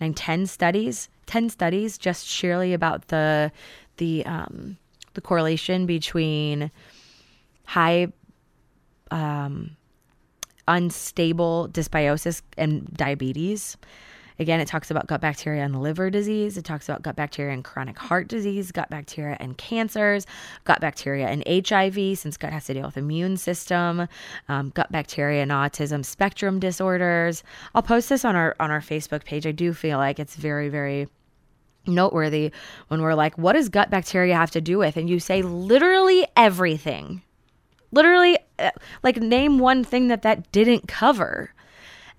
nine, 0.00 0.14
ten 0.14 0.46
studies, 0.46 1.08
ten 1.26 1.50
studies 1.50 1.98
just 1.98 2.24
sheerly 2.24 2.72
about 2.72 3.08
the 3.08 3.50
the 3.96 4.24
um, 4.26 4.76
the 5.14 5.20
correlation 5.20 5.84
between 5.84 6.70
high 7.64 8.06
um, 9.12 9.76
unstable 10.66 11.68
dysbiosis 11.70 12.42
and 12.56 12.92
diabetes. 12.94 13.76
Again, 14.38 14.60
it 14.60 14.66
talks 14.66 14.90
about 14.90 15.06
gut 15.06 15.20
bacteria 15.20 15.62
and 15.62 15.82
liver 15.82 16.10
disease. 16.10 16.56
It 16.56 16.64
talks 16.64 16.88
about 16.88 17.02
gut 17.02 17.14
bacteria 17.14 17.52
and 17.52 17.62
chronic 17.62 17.98
heart 17.98 18.28
disease, 18.28 18.72
gut 18.72 18.88
bacteria 18.88 19.36
and 19.38 19.56
cancers, 19.58 20.26
gut 20.64 20.80
bacteria 20.80 21.28
and 21.28 21.44
HIV, 21.46 22.18
since 22.18 22.36
gut 22.38 22.52
has 22.52 22.64
to 22.66 22.74
deal 22.74 22.86
with 22.86 22.96
immune 22.96 23.36
system, 23.36 24.08
um, 24.48 24.70
gut 24.70 24.90
bacteria 24.90 25.42
and 25.42 25.50
autism 25.50 26.04
spectrum 26.04 26.58
disorders. 26.58 27.44
I'll 27.74 27.82
post 27.82 28.08
this 28.08 28.24
on 28.24 28.34
our 28.34 28.56
on 28.58 28.70
our 28.70 28.80
Facebook 28.80 29.24
page. 29.24 29.46
I 29.46 29.52
do 29.52 29.74
feel 29.74 29.98
like 29.98 30.18
it's 30.18 30.34
very 30.34 30.68
very 30.70 31.08
noteworthy 31.86 32.52
when 32.88 33.02
we're 33.02 33.14
like, 33.14 33.36
what 33.36 33.52
does 33.52 33.68
gut 33.68 33.90
bacteria 33.90 34.34
have 34.34 34.52
to 34.52 34.60
do 34.60 34.78
with? 34.78 34.96
And 34.96 35.10
you 35.10 35.20
say 35.20 35.42
literally 35.42 36.26
everything. 36.36 37.22
Literally, 37.92 38.38
Uh, 38.62 38.70
like, 39.02 39.16
name 39.16 39.58
one 39.58 39.84
thing 39.84 40.08
that 40.08 40.22
that 40.22 40.50
didn't 40.52 40.88
cover. 40.88 41.52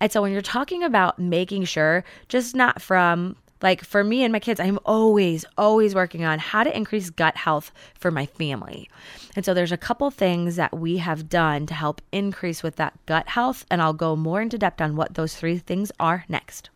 And 0.00 0.12
so 0.12 0.22
when 0.22 0.32
you're 0.32 0.42
talking 0.42 0.82
about 0.82 1.18
making 1.18 1.64
sure, 1.64 2.04
just 2.28 2.54
not 2.54 2.82
from 2.82 3.36
like 3.62 3.82
for 3.82 4.04
me 4.04 4.22
and 4.22 4.30
my 4.30 4.40
kids, 4.40 4.60
I'm 4.60 4.78
always, 4.84 5.44
always 5.56 5.94
working 5.94 6.22
on 6.22 6.38
how 6.38 6.64
to 6.64 6.76
increase 6.76 7.08
gut 7.08 7.34
health 7.34 7.72
for 7.98 8.10
my 8.10 8.26
family. 8.26 8.90
And 9.34 9.44
so 9.44 9.54
there's 9.54 9.72
a 9.72 9.78
couple 9.78 10.10
things 10.10 10.56
that 10.56 10.76
we 10.76 10.98
have 10.98 11.30
done 11.30 11.64
to 11.66 11.74
help 11.74 12.02
increase 12.12 12.62
with 12.62 12.76
that 12.76 12.94
gut 13.06 13.28
health. 13.28 13.64
And 13.70 13.80
I'll 13.80 13.94
go 13.94 14.16
more 14.16 14.42
into 14.42 14.58
depth 14.58 14.82
on 14.82 14.96
what 14.96 15.14
those 15.14 15.34
three 15.34 15.58
things 15.58 15.90
are 15.98 16.26
next. 16.28 16.68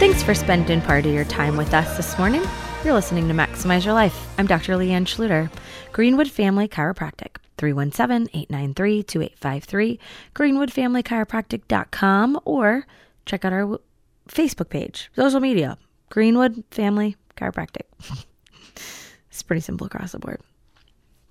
Thanks 0.00 0.22
for 0.22 0.34
spending 0.34 0.80
part 0.80 1.04
of 1.04 1.12
your 1.12 1.26
time 1.26 1.58
with 1.58 1.74
us 1.74 1.98
this 1.98 2.16
morning. 2.16 2.42
You're 2.82 2.94
listening 2.94 3.28
to 3.28 3.34
Maximize 3.34 3.84
Your 3.84 3.92
Life. 3.92 4.28
I'm 4.38 4.46
Dr. 4.46 4.72
Leanne 4.72 5.04
Schluter, 5.04 5.52
Greenwood 5.92 6.30
Family 6.30 6.66
Chiropractic, 6.66 7.36
317-893-2853, 7.58 9.98
greenwoodfamilychiropractic.com, 10.34 12.40
or 12.46 12.86
check 13.26 13.44
out 13.44 13.52
our 13.52 13.78
Facebook 14.26 14.70
page, 14.70 15.10
social 15.14 15.38
media, 15.38 15.76
Greenwood 16.08 16.64
Family 16.70 17.16
Chiropractic. 17.36 17.82
it's 19.30 19.42
pretty 19.42 19.60
simple 19.60 19.86
across 19.86 20.12
the 20.12 20.18
board. 20.18 20.40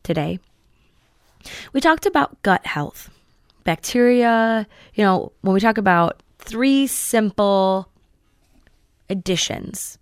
Today, 0.04 0.38
we 1.74 1.82
talked 1.82 2.06
about 2.06 2.40
gut 2.44 2.68
health, 2.68 3.10
bacteria. 3.64 4.68
You 4.94 5.04
know, 5.04 5.32
when 5.42 5.56
we 5.56 5.60
talk 5.60 5.80
about 5.80 6.22
three 6.38 6.86
simple 6.86 7.90
additions 9.10 9.98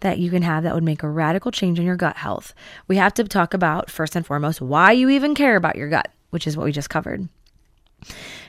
that 0.00 0.18
you 0.18 0.30
can 0.30 0.42
have 0.42 0.62
that 0.62 0.74
would 0.74 0.84
make 0.84 1.02
a 1.02 1.10
radical 1.10 1.50
change 1.50 1.78
in 1.78 1.86
your 1.86 1.96
gut 1.96 2.16
health, 2.16 2.54
we 2.86 2.96
have 2.96 3.14
to 3.14 3.24
talk 3.24 3.54
about 3.54 3.90
first 3.90 4.14
and 4.14 4.26
foremost 4.26 4.60
why 4.60 4.92
you 4.92 5.08
even 5.08 5.34
care 5.34 5.56
about 5.56 5.76
your 5.76 5.88
gut, 5.88 6.10
which 6.30 6.46
is 6.46 6.56
what 6.56 6.64
we 6.64 6.72
just 6.72 6.90
covered. 6.90 7.28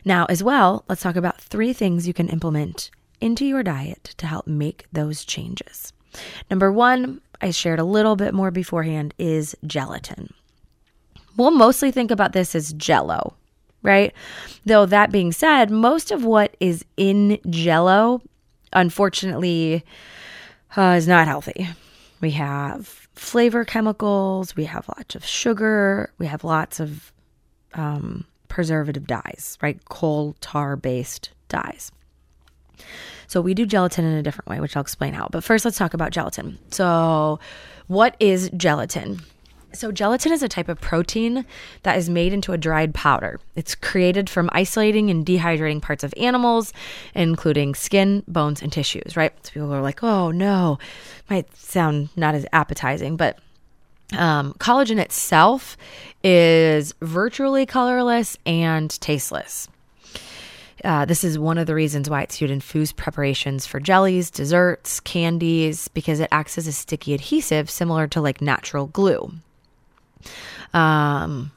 Now, 0.05 0.25
as 0.25 0.43
well, 0.43 0.85
let's 0.87 1.01
talk 1.01 1.15
about 1.15 1.41
three 1.41 1.73
things 1.73 2.07
you 2.07 2.13
can 2.13 2.29
implement 2.29 2.91
into 3.19 3.45
your 3.45 3.63
diet 3.63 4.15
to 4.17 4.27
help 4.27 4.47
make 4.47 4.85
those 4.91 5.25
changes. 5.25 5.91
Number 6.49 6.71
one, 6.71 7.21
I 7.41 7.51
shared 7.51 7.79
a 7.79 7.83
little 7.83 8.15
bit 8.15 8.33
more 8.33 8.51
beforehand, 8.51 9.13
is 9.17 9.55
gelatin. 9.65 10.33
We'll 11.37 11.51
mostly 11.51 11.91
think 11.91 12.11
about 12.11 12.33
this 12.33 12.53
as 12.53 12.73
jello, 12.73 13.35
right? 13.81 14.13
Though 14.65 14.85
that 14.85 15.11
being 15.11 15.31
said, 15.31 15.71
most 15.71 16.11
of 16.11 16.25
what 16.25 16.55
is 16.59 16.83
in 16.97 17.39
jello 17.49 18.21
unfortunately 18.73 19.83
uh, 20.75 20.95
is 20.97 21.07
not 21.07 21.27
healthy. 21.27 21.67
We 22.21 22.31
have 22.31 22.87
flavor 23.15 23.65
chemicals, 23.65 24.55
we 24.55 24.65
have 24.65 24.87
lots 24.97 25.15
of 25.15 25.25
sugar, 25.25 26.11
we 26.17 26.25
have 26.25 26.43
lots 26.43 26.79
of 26.79 27.11
um, 27.73 28.25
preservative 28.47 29.07
dyes, 29.07 29.57
right? 29.61 29.83
Coal 29.85 30.35
tar 30.41 30.75
based 30.75 31.31
dyes. 31.47 31.91
So 33.27 33.41
we 33.41 33.53
do 33.53 33.65
gelatin 33.65 34.05
in 34.05 34.13
a 34.13 34.23
different 34.23 34.47
way, 34.49 34.59
which 34.59 34.75
I'll 34.75 34.81
explain 34.81 35.13
how. 35.13 35.27
But 35.31 35.43
first, 35.43 35.63
let's 35.65 35.77
talk 35.77 35.93
about 35.93 36.11
gelatin. 36.11 36.57
So, 36.71 37.39
what 37.87 38.15
is 38.19 38.49
gelatin? 38.57 39.19
So, 39.71 39.91
gelatin 39.91 40.31
is 40.31 40.41
a 40.41 40.49
type 40.49 40.67
of 40.67 40.81
protein 40.81 41.45
that 41.83 41.97
is 41.97 42.09
made 42.09 42.33
into 42.33 42.53
a 42.53 42.57
dried 42.57 42.93
powder. 42.93 43.39
It's 43.55 43.75
created 43.75 44.29
from 44.29 44.49
isolating 44.51 45.11
and 45.11 45.23
dehydrating 45.25 45.81
parts 45.81 46.03
of 46.03 46.13
animals, 46.17 46.73
including 47.13 47.75
skin, 47.75 48.23
bones, 48.27 48.63
and 48.63 48.71
tissues, 48.71 49.15
right? 49.15 49.31
So, 49.45 49.53
people 49.53 49.73
are 49.73 49.81
like, 49.81 50.01
oh 50.03 50.31
no, 50.31 50.79
might 51.29 51.55
sound 51.55 52.09
not 52.15 52.33
as 52.33 52.47
appetizing, 52.51 53.15
but 53.15 53.37
um, 54.17 54.53
collagen 54.53 54.99
itself 54.99 55.77
is 56.23 56.93
virtually 57.01 57.65
colorless 57.65 58.37
and 58.45 58.89
tasteless. 59.01 59.67
Uh, 60.83 61.05
this 61.05 61.23
is 61.23 61.37
one 61.37 61.57
of 61.57 61.67
the 61.67 61.75
reasons 61.75 62.09
why 62.09 62.21
it's 62.21 62.39
used 62.39 62.51
in 62.51 62.61
food 62.61 62.91
preparations 62.95 63.65
for 63.65 63.79
jellies, 63.79 64.31
desserts, 64.31 64.99
candies, 64.99 65.89
because 65.89 66.19
it 66.19 66.29
acts 66.31 66.57
as 66.57 66.67
a 66.67 66.71
sticky 66.71 67.13
adhesive 67.13 67.69
similar 67.69 68.07
to 68.07 68.21
like 68.21 68.41
natural 68.41 68.87
glue. 68.87 69.31
Um, 70.73 71.51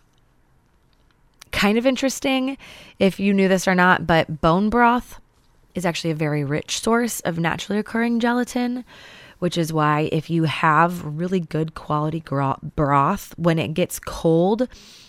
kind 1.53 1.79
of 1.79 1.87
interesting 1.87 2.57
if 2.98 3.20
you 3.20 3.33
knew 3.35 3.48
this 3.48 3.68
or 3.68 3.75
not, 3.75 4.07
but 4.07 4.40
bone 4.40 4.70
broth 4.70 5.20
is 5.75 5.87
actually 5.87 6.11
a 6.11 6.14
very 6.14 6.44
rich 6.44 6.81
source 6.81 7.21
of 7.21 7.38
naturally 7.38 7.79
occurring 7.79 8.21
gelatin, 8.21 8.85
which 9.38 9.58
is 9.58 9.73
why 9.73 10.08
if 10.13 10.31
you 10.31 10.44
have 10.44 11.04
really 11.04 11.40
good 11.40 11.75
quality 11.75 12.23
broth, 12.77 13.35
when 13.37 13.58
it 13.58 13.75
gets 13.75 13.98
cold, 13.98 14.69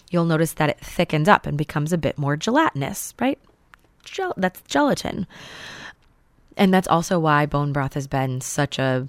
you'll 0.09 0.25
notice 0.25 0.53
that 0.53 0.69
it 0.69 0.79
thickens 0.79 1.27
up 1.27 1.45
and 1.45 1.57
becomes 1.57 1.93
a 1.93 1.97
bit 1.97 2.17
more 2.17 2.35
gelatinous, 2.35 3.13
right? 3.19 3.39
Gel- 4.03 4.33
that's 4.37 4.61
gelatin. 4.63 5.27
And 6.57 6.73
that's 6.73 6.87
also 6.87 7.19
why 7.19 7.45
bone 7.45 7.73
broth 7.73 7.93
has 7.93 8.07
been 8.07 8.41
such 8.41 8.77
a, 8.79 9.07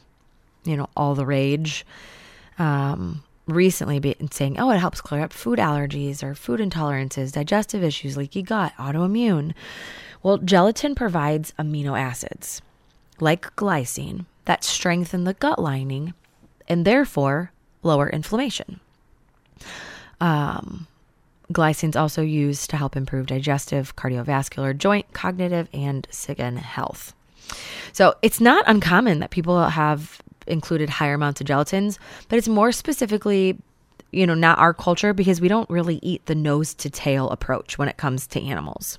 you 0.64 0.76
know, 0.76 0.88
all 0.96 1.14
the 1.14 1.26
rage. 1.26 1.84
Um, 2.58 3.22
recently 3.46 3.98
been 3.98 4.30
saying, 4.30 4.58
oh, 4.58 4.70
it 4.70 4.78
helps 4.78 5.00
clear 5.00 5.22
up 5.22 5.32
food 5.32 5.58
allergies 5.58 6.22
or 6.22 6.34
food 6.34 6.60
intolerances, 6.60 7.32
digestive 7.32 7.82
issues, 7.82 8.16
leaky 8.16 8.42
gut, 8.42 8.72
autoimmune. 8.78 9.52
Well, 10.22 10.38
gelatin 10.38 10.94
provides 10.94 11.52
amino 11.58 11.98
acids. 11.98 12.62
like 13.20 13.54
glycine, 13.56 14.26
that 14.44 14.64
strengthen 14.64 15.24
the 15.24 15.34
gut 15.34 15.58
lining 15.58 16.14
and 16.68 16.84
therefore 16.84 17.52
lower 17.82 18.08
inflammation. 18.08 18.80
Um, 20.20 20.86
glycine 21.52 21.90
is 21.90 21.96
also 21.96 22.22
used 22.22 22.70
to 22.70 22.76
help 22.76 22.96
improve 22.96 23.26
digestive, 23.26 23.96
cardiovascular, 23.96 24.76
joint, 24.76 25.12
cognitive, 25.12 25.68
and 25.72 26.06
skin 26.10 26.56
health. 26.56 27.14
So 27.92 28.14
it's 28.22 28.40
not 28.40 28.64
uncommon 28.66 29.18
that 29.20 29.30
people 29.30 29.62
have 29.62 30.20
included 30.46 30.90
higher 30.90 31.14
amounts 31.14 31.40
of 31.40 31.46
gelatins, 31.46 31.98
but 32.28 32.38
it's 32.38 32.48
more 32.48 32.72
specifically, 32.72 33.58
you 34.10 34.26
know, 34.26 34.34
not 34.34 34.58
our 34.58 34.74
culture 34.74 35.12
because 35.12 35.40
we 35.40 35.48
don't 35.48 35.68
really 35.70 35.98
eat 36.02 36.24
the 36.26 36.34
nose 36.34 36.74
to 36.74 36.90
tail 36.90 37.30
approach 37.30 37.78
when 37.78 37.88
it 37.88 37.96
comes 37.96 38.26
to 38.28 38.42
animals. 38.42 38.98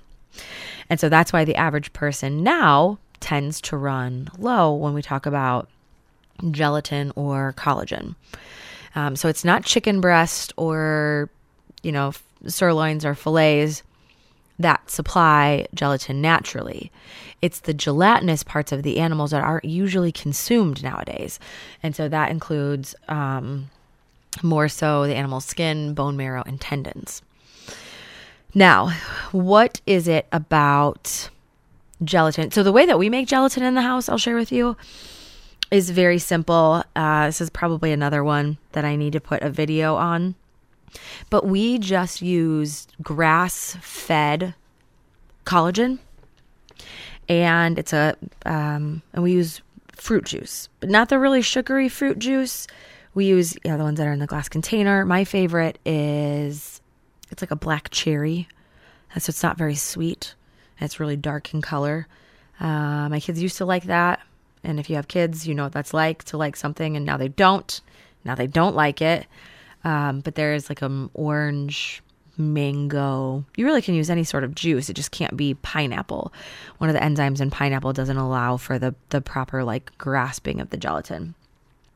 And 0.90 1.00
so 1.00 1.10
that's 1.10 1.34
why 1.34 1.46
the 1.46 1.56
average 1.56 1.94
person 1.94 2.44
now 2.44 3.00
tends 3.20 3.62
to 3.62 3.78
run 3.78 4.30
low 4.38 4.74
when 4.74 4.94
we 4.94 5.02
talk 5.02 5.26
about 5.26 5.70
gelatin 6.52 7.12
or 7.16 7.54
collagen. 7.58 8.16
Um, 8.96 9.16
so 9.16 9.28
it's 9.30 9.44
not 9.44 9.64
chicken 9.64 10.02
breast 10.02 10.54
or, 10.58 11.30
you 11.84 11.92
know, 11.92 12.14
sirloins 12.48 13.06
or 13.06 13.16
fillets 13.16 13.84
that 14.60 14.90
supply 14.90 15.68
gelatin 15.74 16.22
naturally. 16.22 16.92
It's 17.42 17.60
the 17.60 17.74
gelatinous 17.74 18.44
parts 18.44 18.72
of 18.72 18.84
the 18.84 19.00
animals 19.00 19.32
that 19.32 19.44
aren't 19.44 19.66
usually 19.66 20.12
consumed 20.12 20.84
nowadays. 20.84 21.40
And 21.84 21.96
so 21.96 22.08
that 22.08 22.32
includes 22.32 22.96
um, 23.08 23.70
more 24.42 24.68
so 24.70 25.06
the 25.06 25.16
animal's 25.16 25.46
skin, 25.46 25.94
bone 25.94 26.18
marrow, 26.18 26.44
and 26.46 26.60
tendons. 26.60 27.22
Now, 28.54 28.92
what 29.32 29.82
is 29.86 30.08
it 30.08 30.28
about 30.32 31.30
gelatin? 32.04 32.52
So, 32.52 32.64
the 32.64 32.72
way 32.72 32.86
that 32.86 32.98
we 32.98 33.10
make 33.10 33.28
gelatin 33.28 33.64
in 33.64 33.76
the 33.76 33.82
house, 33.82 34.08
I'll 34.08 34.18
share 34.18 34.38
with 34.38 34.52
you, 34.52 34.78
is 35.72 35.90
very 35.90 36.20
simple. 36.20 36.84
Uh, 36.96 37.26
this 37.26 37.42
is 37.42 37.50
probably 37.50 37.92
another 37.92 38.24
one 38.24 38.58
that 38.72 38.86
I 38.86 38.96
need 38.96 39.14
to 39.14 39.20
put 39.20 39.42
a 39.42 39.50
video 39.50 39.96
on. 39.96 40.36
But 41.30 41.46
we 41.46 41.78
just 41.78 42.22
use 42.22 42.88
grass 43.02 43.78
fed 43.82 44.56
collagen. 45.46 46.00
And 47.28 47.80
it's 47.80 47.94
a 47.94 48.16
um, 48.46 49.02
and 49.14 49.24
we 49.24 49.32
use 49.32 49.62
fruit 49.96 50.26
juice. 50.26 50.70
But 50.80 50.90
not 50.90 51.10
the 51.10 51.20
really 51.20 51.42
sugary 51.42 51.90
fruit 51.90 52.20
juice. 52.20 52.68
We 53.14 53.26
use 53.26 53.56
you 53.64 53.72
know, 53.72 53.78
the 53.78 53.84
ones 53.84 53.98
that 53.98 54.08
are 54.08 54.12
in 54.12 54.20
the 54.20 54.28
glass 54.28 54.50
container. 54.50 55.06
My 55.06 55.24
favorite 55.24 55.80
is 55.86 56.82
it's 57.32 57.42
like 57.42 57.52
a 57.52 57.56
black 57.56 57.90
cherry. 57.90 58.48
So 59.18 59.30
it's 59.30 59.44
not 59.44 59.58
very 59.58 59.76
sweet. 59.76 60.36
It's 60.82 61.00
really 61.00 61.16
dark 61.16 61.54
in 61.54 61.62
color. 61.62 62.08
Uh, 62.60 63.08
my 63.10 63.20
kids 63.20 63.42
used 63.42 63.58
to 63.58 63.66
like 63.66 63.86
that. 63.86 64.20
And 64.64 64.80
if 64.80 64.90
you 64.90 64.98
have 64.98 65.08
kids 65.08 65.48
you 65.48 65.56
know 65.56 65.64
what 65.64 65.72
that's 65.72 65.94
like 65.94 66.24
to 66.26 66.38
like 66.38 66.56
something 66.56 66.96
and 66.96 67.06
now 67.06 67.18
they 67.18 67.30
don't. 67.30 67.82
Now 68.24 68.36
they 68.36 68.48
don't 68.48 68.76
like 68.76 69.02
it 69.02 69.26
um, 69.86 70.20
but 70.20 70.36
there 70.36 70.54
is 70.54 70.68
like 70.68 70.82
an 70.82 71.10
orange 71.14 72.02
mango. 72.38 73.46
You 73.56 73.66
really 73.66 73.82
can 73.82 73.96
use 73.96 74.10
any 74.10 74.24
sort 74.24 74.44
of 74.44 74.56
juice. 74.56 74.90
It 74.90 74.96
just 74.96 75.12
can't 75.12 75.38
be 75.38 75.54
pineapple. 75.54 76.34
One 76.80 76.90
of 76.90 76.96
the 76.96 77.00
enzymes 77.00 77.40
in 77.40 77.52
pineapple 77.52 77.94
doesn't 77.94 78.18
allow 78.18 78.58
for 78.58 78.78
the 78.78 78.96
the 79.10 79.22
proper 79.22 79.64
like 79.64 79.98
grasping 79.98 80.60
of 80.60 80.72
the 80.72 80.78
gelatin. 80.78 81.36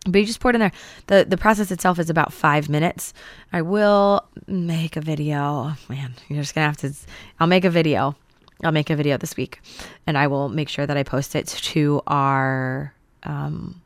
But 0.05 0.19
you 0.19 0.25
just 0.25 0.39
pour 0.39 0.51
it 0.51 0.55
in 0.55 0.61
there. 0.61 0.71
The 1.07 1.25
the 1.27 1.35
process 1.35 1.71
itself 1.71 1.99
is 1.99 2.09
about 2.09 2.31
five 2.31 2.69
minutes. 2.69 3.13
I 3.51 3.63
will 3.63 4.23
make 4.47 4.95
a 4.95 5.01
video. 5.01 5.73
Man, 5.89 6.13
you're 6.29 6.41
just 6.41 6.55
gonna 6.55 6.67
have 6.67 6.77
to 6.77 6.93
I'll 7.39 7.47
make 7.47 7.65
a 7.65 7.69
video. 7.69 8.15
I'll 8.63 8.71
make 8.71 8.89
a 8.89 8.95
video 8.95 9.17
this 9.17 9.35
week 9.35 9.61
and 10.05 10.17
I 10.17 10.27
will 10.27 10.49
make 10.49 10.69
sure 10.69 10.85
that 10.85 10.97
I 10.97 11.03
post 11.03 11.35
it 11.35 11.47
to 11.47 12.01
our 12.07 12.93
um 13.23 13.81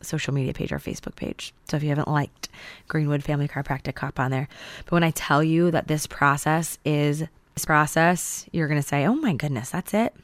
social 0.00 0.34
media 0.34 0.52
page, 0.52 0.72
our 0.72 0.78
Facebook 0.78 1.16
page. 1.16 1.52
So 1.68 1.76
if 1.76 1.82
you 1.82 1.88
haven't 1.88 2.08
liked 2.08 2.48
Greenwood 2.86 3.24
Family 3.24 3.48
Chiropractic, 3.48 3.98
hop 3.98 4.20
on 4.20 4.30
there. 4.30 4.48
But 4.84 4.92
when 4.92 5.04
I 5.04 5.10
tell 5.10 5.42
you 5.42 5.70
that 5.70 5.88
this 5.88 6.06
process 6.06 6.78
is 6.84 7.24
this 7.54 7.64
process, 7.64 8.46
you're 8.52 8.68
going 8.68 8.80
to 8.80 8.86
say, 8.86 9.04
oh 9.06 9.14
my 9.14 9.34
goodness, 9.34 9.70
that's 9.70 9.94
it. 9.94 10.14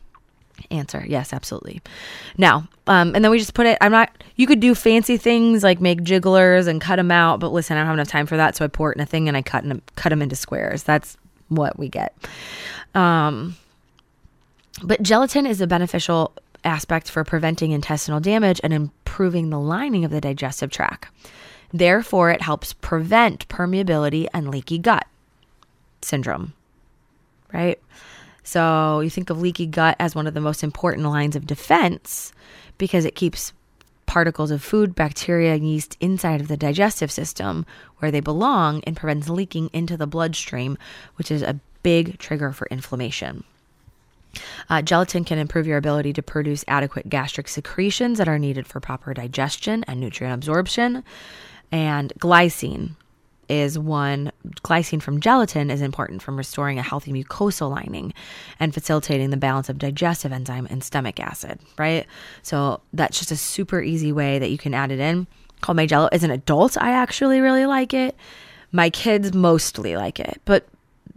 Answer 0.71 1.05
yes, 1.07 1.33
absolutely. 1.33 1.83
Now, 2.39 2.69
um, 2.87 3.15
and 3.15 3.25
then 3.25 3.33
we 3.33 3.39
just 3.39 3.55
put 3.55 3.67
it. 3.67 3.77
I'm 3.81 3.91
not. 3.91 4.11
You 4.37 4.47
could 4.47 4.61
do 4.61 4.75
fancy 4.77 5.17
things 5.17 5.65
like 5.65 5.81
make 5.81 6.05
jigglers 6.05 6.69
and 6.69 6.81
cut 6.81 6.97
them 6.97 7.11
out, 7.11 7.41
but 7.41 7.53
listen, 7.53 7.77
I 7.77 7.81
don't 7.81 7.89
have 7.89 7.95
enough 7.95 8.09
time 8.09 8.27
for 8.27 8.37
that, 8.37 8.55
so 8.55 8.65
I 8.65 8.69
pour 8.69 8.93
it 8.93 8.97
in 8.97 9.03
a 9.03 9.07
thing 9.07 9.27
and 9.27 9.37
I 9.37 9.43
cut 9.43 9.65
them 9.65 9.83
cut 9.97 10.11
them 10.11 10.23
into 10.23 10.37
squares. 10.37 10.85
That's 10.85 11.17
what 11.49 11.77
we 11.77 11.89
get. 11.89 12.15
Um, 12.95 13.57
but 14.83 15.03
gelatin 15.03 15.45
is 15.45 15.61
a 15.61 15.67
beneficial 15.67 16.33
aspect 16.65 17.11
for 17.11 17.25
preventing 17.25 17.73
intestinal 17.73 18.21
damage 18.21 18.61
and 18.63 18.73
improving 18.73 19.51
the 19.51 19.61
lining 19.61 20.05
of 20.05 20.11
the 20.11 20.21
digestive 20.21 20.71
tract. 20.71 21.09
Therefore, 21.73 22.31
it 22.31 22.43
helps 22.43 22.73
prevent 22.73 23.49
permeability 23.49 24.29
and 24.33 24.49
leaky 24.49 24.79
gut 24.79 25.07
syndrome, 26.03 26.53
right? 27.53 27.81
So, 28.43 29.01
you 29.01 29.11
think 29.11 29.31
of 29.31 29.41
leaky 29.41 29.67
gut 29.67 29.97
as 29.99 30.15
one 30.15 30.27
of 30.27 30.35
the 30.35 30.41
most 30.41 30.63
important 30.63 31.09
lines 31.09 31.35
of 31.35 31.47
defense 31.47 32.33
because 32.79 33.05
it 33.05 33.15
keeps 33.15 33.53
particles 34.07 34.51
of 34.51 34.63
food, 34.63 34.95
bacteria, 34.95 35.55
and 35.55 35.69
yeast 35.69 35.97
inside 36.01 36.41
of 36.41 36.49
the 36.49 36.57
digestive 36.57 37.11
system 37.11 37.65
where 37.99 38.11
they 38.11 38.21
belong 38.21 38.83
and 38.87 38.97
prevents 38.97 39.29
leaking 39.29 39.71
into 39.73 39.97
the 39.97 40.07
bloodstream, 40.07 40.77
which 41.17 41.31
is 41.31 41.43
a 41.43 41.59
big 41.83 42.19
trigger 42.19 42.53
for 42.53 42.67
inflammation. 42.71 43.45
Uh, 44.71 44.83
gelatin 44.83 45.25
can 45.25 45.39
improve 45.39 45.67
your 45.67 45.79
ability 45.79 46.13
to 46.13 46.23
produce 46.23 46.65
adequate 46.69 47.09
gastric 47.09 47.49
secretions 47.49 48.19
that 48.19 48.29
are 48.29 48.39
needed 48.39 48.67
for 48.67 48.81
proper 48.81 49.15
digestion 49.15 49.85
and 49.89 50.01
nutrient 50.01 50.35
absorption. 50.35 51.05
And 51.73 52.13
glycine 52.19 52.97
is 53.49 53.79
one 53.79 54.33
glycine 54.63 55.03
from 55.03 55.21
gelatin 55.21 55.71
is 55.71 55.83
important 55.83 56.23
from 56.23 56.37
restoring 56.37 56.79
a 56.79 56.83
healthy 56.83 57.13
mucosal 57.13 57.71
lining 57.71 58.13
and 58.59 58.73
facilitating 58.73 59.31
the 59.31 59.37
balance 59.37 59.69
of 59.69 59.79
digestive 59.79 60.33
enzyme 60.33 60.67
and 60.71 60.83
stomach 60.83 61.21
acid, 61.21 61.59
right? 61.79 62.07
So 62.43 62.81
that's 62.93 63.19
just 63.19 63.31
a 63.31 63.37
super 63.37 63.83
easy 63.83 64.13
way 64.13 64.39
that 64.39 64.51
you 64.51 64.59
can 64.59 64.75
add 64.75 64.91
it 64.91 65.01
in. 65.01 65.27
Called 65.61 65.77
my 65.77 65.87
jello 65.87 66.09
as 66.13 66.25
an 66.25 66.31
adult, 66.31 66.77
I 66.81 66.91
actually 66.91 67.41
really 67.41 67.67
like 67.67 67.95
it. 67.95 68.17
My 68.73 68.91
kids 68.91 69.33
mostly 69.33 69.97
like 69.97 70.19
it, 70.19 70.41
but 70.45 70.67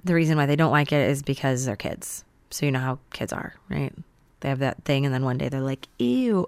the 0.04 0.14
reason 0.14 0.38
why 0.38 0.46
they 0.46 0.56
don't 0.56 0.72
like 0.72 0.92
it 0.92 1.10
is 1.10 1.24
because 1.24 1.66
they're 1.66 1.76
kids. 1.76 2.24
So 2.50 2.66
you 2.66 2.72
know 2.72 2.80
how 2.80 3.00
kids 3.12 3.34
are, 3.34 3.56
right? 3.70 3.94
They 4.40 4.50
have 4.50 4.60
that 4.60 4.84
thing, 4.84 5.06
and 5.06 5.14
then 5.14 5.26
one 5.26 5.38
day 5.38 5.50
they're 5.50 5.62
like, 5.62 5.88
"Ew, 5.98 6.48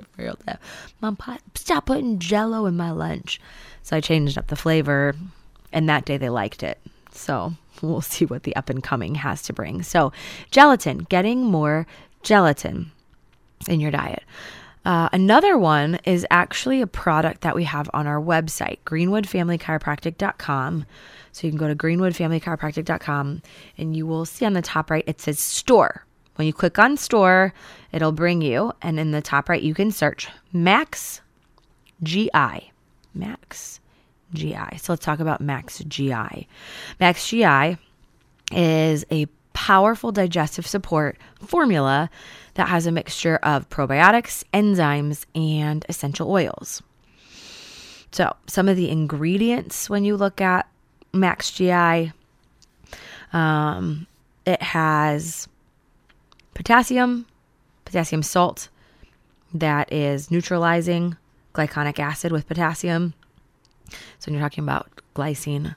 mom, 1.00 1.16
pot, 1.16 1.40
stop 1.54 1.86
putting 1.86 2.18
Jello 2.18 2.66
in 2.66 2.76
my 2.76 2.90
lunch." 2.90 3.40
So 3.82 3.96
I 3.96 4.00
changed 4.00 4.36
up 4.36 4.48
the 4.48 4.56
flavor, 4.56 5.14
and 5.72 5.88
that 5.88 6.04
day 6.04 6.16
they 6.16 6.28
liked 6.28 6.62
it. 6.62 6.80
So 7.12 7.54
we'll 7.82 8.00
see 8.00 8.24
what 8.24 8.42
the 8.42 8.56
up 8.56 8.68
and 8.68 8.82
coming 8.82 9.14
has 9.16 9.42
to 9.42 9.52
bring. 9.52 9.82
So 9.82 10.12
gelatin, 10.50 10.98
getting 10.98 11.44
more 11.44 11.86
gelatin 12.22 12.90
in 13.68 13.80
your 13.80 13.90
diet. 13.90 14.22
Uh, 14.84 15.08
another 15.12 15.58
one 15.58 15.98
is 16.04 16.26
actually 16.30 16.80
a 16.80 16.86
product 16.86 17.42
that 17.42 17.54
we 17.54 17.64
have 17.64 17.90
on 17.92 18.06
our 18.06 18.20
website, 18.20 18.78
greenwoodfamilychiropractic.com. 18.86 20.86
So 21.32 21.46
you 21.46 21.50
can 21.50 21.58
go 21.58 21.68
to 21.68 21.76
greenwoodfamilychiropractic.com 21.76 23.42
and 23.78 23.96
you 23.96 24.06
will 24.06 24.24
see 24.24 24.44
on 24.44 24.52
the 24.52 24.62
top 24.62 24.90
right, 24.90 25.04
it 25.06 25.20
says 25.20 25.38
store. 25.38 26.04
When 26.36 26.46
you 26.46 26.52
click 26.52 26.78
on 26.78 26.96
store, 26.96 27.52
it'll 27.92 28.12
bring 28.12 28.40
you, 28.40 28.72
and 28.80 28.98
in 28.98 29.10
the 29.10 29.20
top 29.20 29.48
right, 29.48 29.62
you 29.62 29.74
can 29.74 29.90
search 29.90 30.28
Max 30.52 31.20
GI. 32.02 32.72
Max 33.14 33.80
GI. 34.32 34.78
So 34.78 34.92
let's 34.92 35.04
talk 35.04 35.20
about 35.20 35.40
Max 35.40 35.80
GI. 35.80 36.48
Max 36.98 37.28
GI 37.28 37.76
is 38.52 39.04
a 39.10 39.26
powerful 39.52 40.12
digestive 40.12 40.66
support 40.66 41.18
formula 41.44 42.08
that 42.54 42.68
has 42.68 42.86
a 42.86 42.92
mixture 42.92 43.36
of 43.42 43.68
probiotics, 43.68 44.44
enzymes, 44.54 45.26
and 45.34 45.84
essential 45.88 46.30
oils. 46.30 46.82
So, 48.12 48.34
some 48.46 48.68
of 48.68 48.76
the 48.76 48.88
ingredients 48.88 49.90
when 49.90 50.04
you 50.04 50.16
look 50.16 50.40
at 50.40 50.69
Max 51.12 51.50
GI, 51.50 52.12
um, 53.32 54.06
it 54.46 54.62
has 54.62 55.48
potassium, 56.54 57.26
potassium 57.84 58.22
salt 58.22 58.68
that 59.52 59.92
is 59.92 60.30
neutralizing 60.30 61.16
glycolic 61.54 61.98
acid 61.98 62.32
with 62.32 62.46
potassium. 62.46 63.14
So, 63.88 64.26
when 64.26 64.34
you're 64.34 64.42
talking 64.42 64.64
about 64.64 64.88
glycine, 65.14 65.74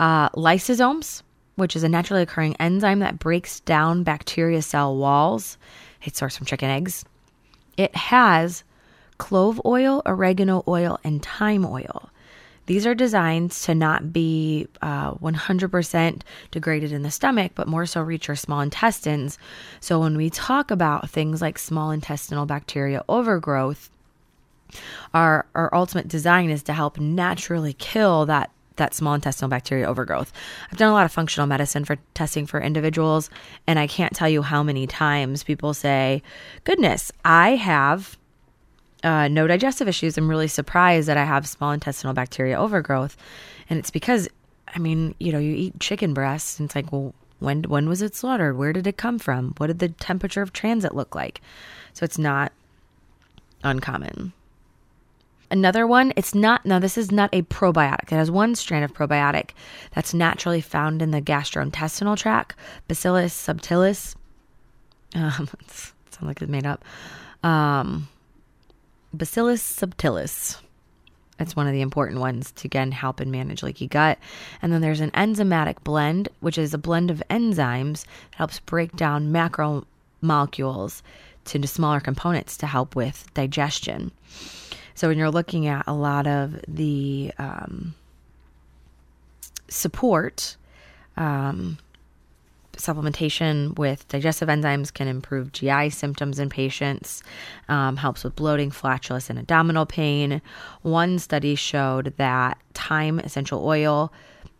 uh, 0.00 0.28
lysozymes, 0.30 1.22
which 1.56 1.74
is 1.74 1.82
a 1.82 1.88
naturally 1.88 2.22
occurring 2.22 2.56
enzyme 2.60 3.00
that 3.00 3.18
breaks 3.18 3.60
down 3.60 4.02
bacteria 4.02 4.62
cell 4.62 4.96
walls. 4.96 5.56
It's 6.02 6.20
sourced 6.20 6.36
from 6.36 6.46
chicken 6.46 6.70
eggs. 6.70 7.04
It 7.76 7.94
has 7.96 8.62
clove 9.18 9.60
oil, 9.64 10.02
oregano 10.06 10.62
oil, 10.68 10.98
and 11.02 11.24
thyme 11.24 11.64
oil. 11.64 12.10
These 12.66 12.86
are 12.86 12.94
designed 12.94 13.52
to 13.52 13.74
not 13.74 14.12
be 14.12 14.66
uh, 14.82 15.14
100% 15.14 16.22
degraded 16.50 16.92
in 16.92 17.02
the 17.02 17.10
stomach, 17.10 17.52
but 17.54 17.68
more 17.68 17.86
so 17.86 18.02
reach 18.02 18.28
your 18.28 18.36
small 18.36 18.60
intestines. 18.60 19.38
So 19.80 20.00
when 20.00 20.16
we 20.16 20.30
talk 20.30 20.70
about 20.70 21.08
things 21.08 21.40
like 21.40 21.58
small 21.58 21.90
intestinal 21.90 22.46
bacteria 22.46 23.04
overgrowth, 23.08 23.90
our 25.14 25.46
our 25.54 25.72
ultimate 25.74 26.08
design 26.08 26.50
is 26.50 26.64
to 26.64 26.72
help 26.72 26.98
naturally 26.98 27.72
kill 27.72 28.26
that 28.26 28.50
that 28.76 28.94
small 28.94 29.14
intestinal 29.14 29.48
bacteria 29.48 29.86
overgrowth. 29.86 30.32
I've 30.70 30.78
done 30.78 30.90
a 30.90 30.92
lot 30.92 31.06
of 31.06 31.12
functional 31.12 31.46
medicine 31.46 31.84
for 31.84 31.96
testing 32.14 32.46
for 32.46 32.60
individuals, 32.60 33.30
and 33.66 33.78
I 33.78 33.86
can't 33.86 34.14
tell 34.14 34.28
you 34.28 34.42
how 34.42 34.62
many 34.62 34.86
times 34.86 35.44
people 35.44 35.72
say, 35.72 36.22
"Goodness, 36.64 37.10
I 37.24 37.50
have 37.50 38.18
uh, 39.02 39.28
no 39.28 39.46
digestive 39.46 39.88
issues. 39.88 40.16
I'm 40.16 40.28
really 40.28 40.48
surprised 40.48 41.08
that 41.08 41.16
I 41.16 41.24
have 41.24 41.46
small 41.46 41.72
intestinal 41.72 42.14
bacteria 42.14 42.58
overgrowth," 42.58 43.16
and 43.68 43.78
it's 43.78 43.90
because, 43.90 44.28
I 44.74 44.78
mean, 44.78 45.14
you 45.18 45.32
know, 45.32 45.38
you 45.38 45.54
eat 45.54 45.80
chicken 45.80 46.14
breasts, 46.14 46.58
and 46.58 46.66
it's 46.66 46.74
like, 46.76 46.92
well, 46.92 47.14
when 47.38 47.64
when 47.64 47.88
was 47.88 48.02
it 48.02 48.14
slaughtered? 48.14 48.56
Where 48.56 48.72
did 48.72 48.86
it 48.86 48.96
come 48.96 49.18
from? 49.18 49.54
What 49.58 49.68
did 49.68 49.78
the 49.78 49.88
temperature 49.88 50.42
of 50.42 50.52
transit 50.52 50.94
look 50.94 51.14
like? 51.14 51.40
So 51.92 52.04
it's 52.04 52.18
not 52.18 52.52
uncommon. 53.62 54.32
Another 55.50 55.86
one, 55.86 56.12
it's 56.16 56.34
not, 56.34 56.66
no, 56.66 56.80
this 56.80 56.98
is 56.98 57.12
not 57.12 57.30
a 57.32 57.42
probiotic. 57.42 58.04
It 58.04 58.16
has 58.16 58.30
one 58.30 58.56
strand 58.56 58.84
of 58.84 58.92
probiotic 58.92 59.50
that's 59.92 60.12
naturally 60.12 60.60
found 60.60 61.02
in 61.02 61.12
the 61.12 61.22
gastrointestinal 61.22 62.16
tract, 62.16 62.56
Bacillus 62.88 63.34
subtilis. 63.34 64.14
Um, 65.14 65.48
sounds 65.66 65.94
like 66.20 66.42
it's 66.42 66.50
made 66.50 66.66
up. 66.66 66.84
Um, 67.42 68.08
Bacillus 69.12 69.62
subtilis. 69.62 70.58
It's 71.38 71.54
one 71.54 71.66
of 71.66 71.72
the 71.72 71.82
important 71.82 72.20
ones 72.20 72.50
to 72.52 72.66
again 72.66 72.92
help 72.92 73.20
and 73.20 73.30
manage 73.30 73.62
leaky 73.62 73.86
gut. 73.86 74.18
And 74.62 74.72
then 74.72 74.80
there's 74.80 75.00
an 75.00 75.10
enzymatic 75.10 75.82
blend, 75.84 76.28
which 76.40 76.56
is 76.56 76.72
a 76.72 76.78
blend 76.78 77.10
of 77.10 77.22
enzymes 77.28 78.04
that 78.04 78.36
helps 78.36 78.60
break 78.60 78.96
down 78.96 79.32
macromolecules 79.32 81.02
into 81.54 81.68
smaller 81.68 82.00
components 82.00 82.56
to 82.58 82.66
help 82.66 82.96
with 82.96 83.32
digestion. 83.34 84.10
So 84.94 85.08
when 85.08 85.18
you're 85.18 85.30
looking 85.30 85.66
at 85.66 85.84
a 85.86 85.92
lot 85.92 86.26
of 86.26 86.58
the 86.66 87.32
um, 87.38 87.94
support, 89.68 90.56
um, 91.16 91.78
supplementation 92.76 93.76
with 93.78 94.06
digestive 94.08 94.48
enzymes 94.48 94.92
can 94.92 95.08
improve 95.08 95.52
GI 95.52 95.90
symptoms 95.90 96.38
in 96.38 96.48
patients, 96.48 97.22
um, 97.68 97.96
helps 97.96 98.24
with 98.24 98.36
bloating, 98.36 98.70
flatulence, 98.70 99.30
and 99.30 99.38
abdominal 99.38 99.86
pain. 99.86 100.40
One 100.82 101.18
study 101.18 101.54
showed 101.54 102.14
that 102.16 102.58
thyme 102.74 103.18
essential 103.20 103.66
oil 103.66 104.12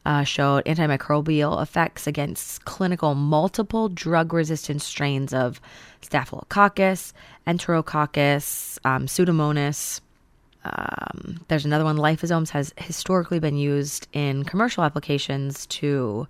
uh, 0.06 0.22
showed 0.22 0.64
antimicrobial 0.66 1.60
effects 1.60 2.06
against 2.06 2.64
clinical 2.64 3.16
multiple 3.16 3.88
drug 3.88 4.32
resistant 4.32 4.80
strains 4.80 5.34
of 5.34 5.60
Staphylococcus, 6.00 7.12
Enterococcus, 7.46 8.78
um, 8.84 9.06
Pseudomonas. 9.06 10.00
Um, 10.64 11.40
there's 11.48 11.64
another 11.64 11.84
one. 11.84 11.96
Lysozymes 11.96 12.50
has 12.50 12.72
historically 12.76 13.40
been 13.40 13.56
used 13.56 14.06
in 14.12 14.44
commercial 14.44 14.84
applications 14.84 15.66
to 15.66 16.28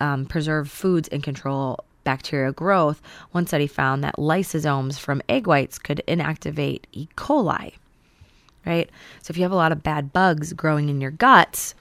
um, 0.00 0.26
preserve 0.26 0.70
foods 0.70 1.08
and 1.08 1.22
control 1.22 1.84
bacterial 2.04 2.52
growth. 2.52 3.00
One 3.32 3.46
study 3.46 3.66
found 3.66 4.04
that 4.04 4.16
lysozymes 4.16 4.98
from 4.98 5.22
egg 5.28 5.46
whites 5.46 5.78
could 5.78 6.02
inactivate 6.06 6.84
E. 6.92 7.08
coli. 7.16 7.72
Right. 8.66 8.88
So 9.22 9.30
if 9.30 9.36
you 9.36 9.42
have 9.42 9.52
a 9.52 9.56
lot 9.56 9.72
of 9.72 9.82
bad 9.82 10.12
bugs 10.12 10.52
growing 10.54 10.88
in 10.88 11.00
your 11.00 11.10
guts, 11.10 11.74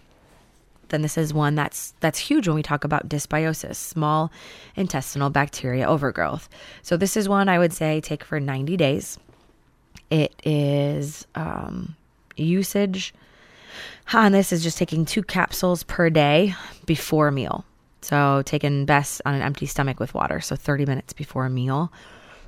then 0.90 1.02
this 1.02 1.18
is 1.18 1.34
one 1.34 1.56
that's 1.56 1.94
that's 2.02 2.20
huge 2.20 2.48
when 2.48 2.56
we 2.56 2.64
talk 2.64 2.84
about 2.84 3.08
dysbiosis, 3.08 3.76
small 3.76 4.32
intestinal 4.76 5.30
bacteria 5.30 5.88
overgrowth. 5.88 6.50
So 6.82 6.98
this 6.98 7.16
is 7.16 7.30
one 7.30 7.48
I 7.48 7.58
would 7.58 7.74
say 7.74 8.02
take 8.02 8.24
for 8.24 8.40
90 8.40 8.76
days. 8.78 9.18
It 10.10 10.36
is 10.44 11.26
um, 11.36 11.96
usage 12.36 13.14
on 14.14 14.32
this 14.32 14.52
is 14.52 14.62
just 14.64 14.78
taking 14.78 15.06
two 15.06 15.24
capsules 15.24 15.84
per 15.84 16.10
day 16.10 16.54
before 16.86 17.32
meal. 17.32 17.66
So 18.04 18.42
taken 18.46 18.86
best 18.86 19.22
on 19.26 19.34
an 19.34 19.42
empty 19.42 19.66
stomach 19.66 20.00
with 20.00 20.14
water, 20.14 20.42
so 20.42 20.56
30 20.56 20.86
minutes 20.86 21.14
before 21.14 21.46
a 21.46 21.50
meal. 21.50 21.92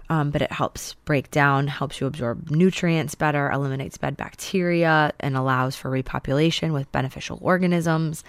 Um, 0.10 0.30
but 0.30 0.42
it 0.42 0.52
helps 0.52 0.94
break 1.06 1.32
down, 1.32 1.68
helps 1.68 2.00
you 2.00 2.06
absorb 2.06 2.52
nutrients 2.52 3.16
better, 3.16 3.50
eliminates 3.50 3.98
bad 3.98 4.18
bacteria, 4.18 5.14
and 5.20 5.36
allows 5.36 5.76
for 5.76 5.90
repopulation 5.90 6.74
with 6.74 6.92
beneficial 6.92 7.40
organisms. 7.42 8.24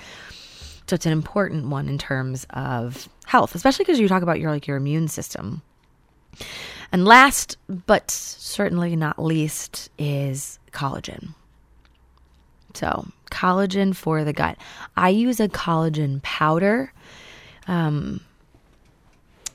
So 0.87 0.95
it's 0.95 1.05
an 1.05 1.12
important 1.12 1.66
one 1.66 1.89
in 1.89 1.99
terms 1.99 2.47
of 2.51 3.09
health, 3.27 3.55
especially 3.55 3.85
because 3.85 3.99
you 3.99 4.09
talk 4.09 4.22
about 4.22 4.41
your 4.41 4.53
like 4.53 4.66
your 4.66 4.77
immune 4.77 5.09
system. 5.09 5.62
And 6.93 7.05
last, 7.05 7.59
but 7.68 8.11
certainly 8.11 8.95
not 8.95 9.22
least, 9.22 9.91
is 9.99 10.59
collagen. 10.70 11.35
So, 12.74 13.09
collagen 13.31 13.95
for 13.95 14.24
the 14.24 14.33
gut. 14.33 14.57
I 14.97 15.11
use 15.11 15.41
a 15.41 15.49
collagen 15.49 16.22
powder. 16.22 16.93
Um, 17.68 18.20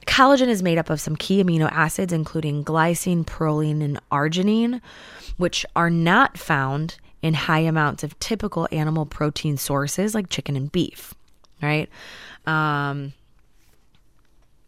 collagen 0.05 0.47
is 0.47 0.63
made 0.63 0.77
up 0.77 0.89
of 0.89 0.99
some 0.99 1.15
key 1.15 1.43
amino 1.43 1.69
acids, 1.71 2.13
including 2.13 2.63
glycine, 2.63 3.25
proline, 3.25 3.83
and 3.83 3.99
arginine, 4.11 4.81
which 5.37 5.65
are 5.75 5.89
not 5.89 6.37
found 6.37 6.97
in 7.21 7.33
high 7.33 7.59
amounts 7.59 8.03
of 8.03 8.17
typical 8.19 8.67
animal 8.71 9.05
protein 9.05 9.57
sources 9.57 10.15
like 10.15 10.29
chicken 10.29 10.55
and 10.55 10.71
beef, 10.71 11.13
right? 11.61 11.89
Um, 12.45 13.13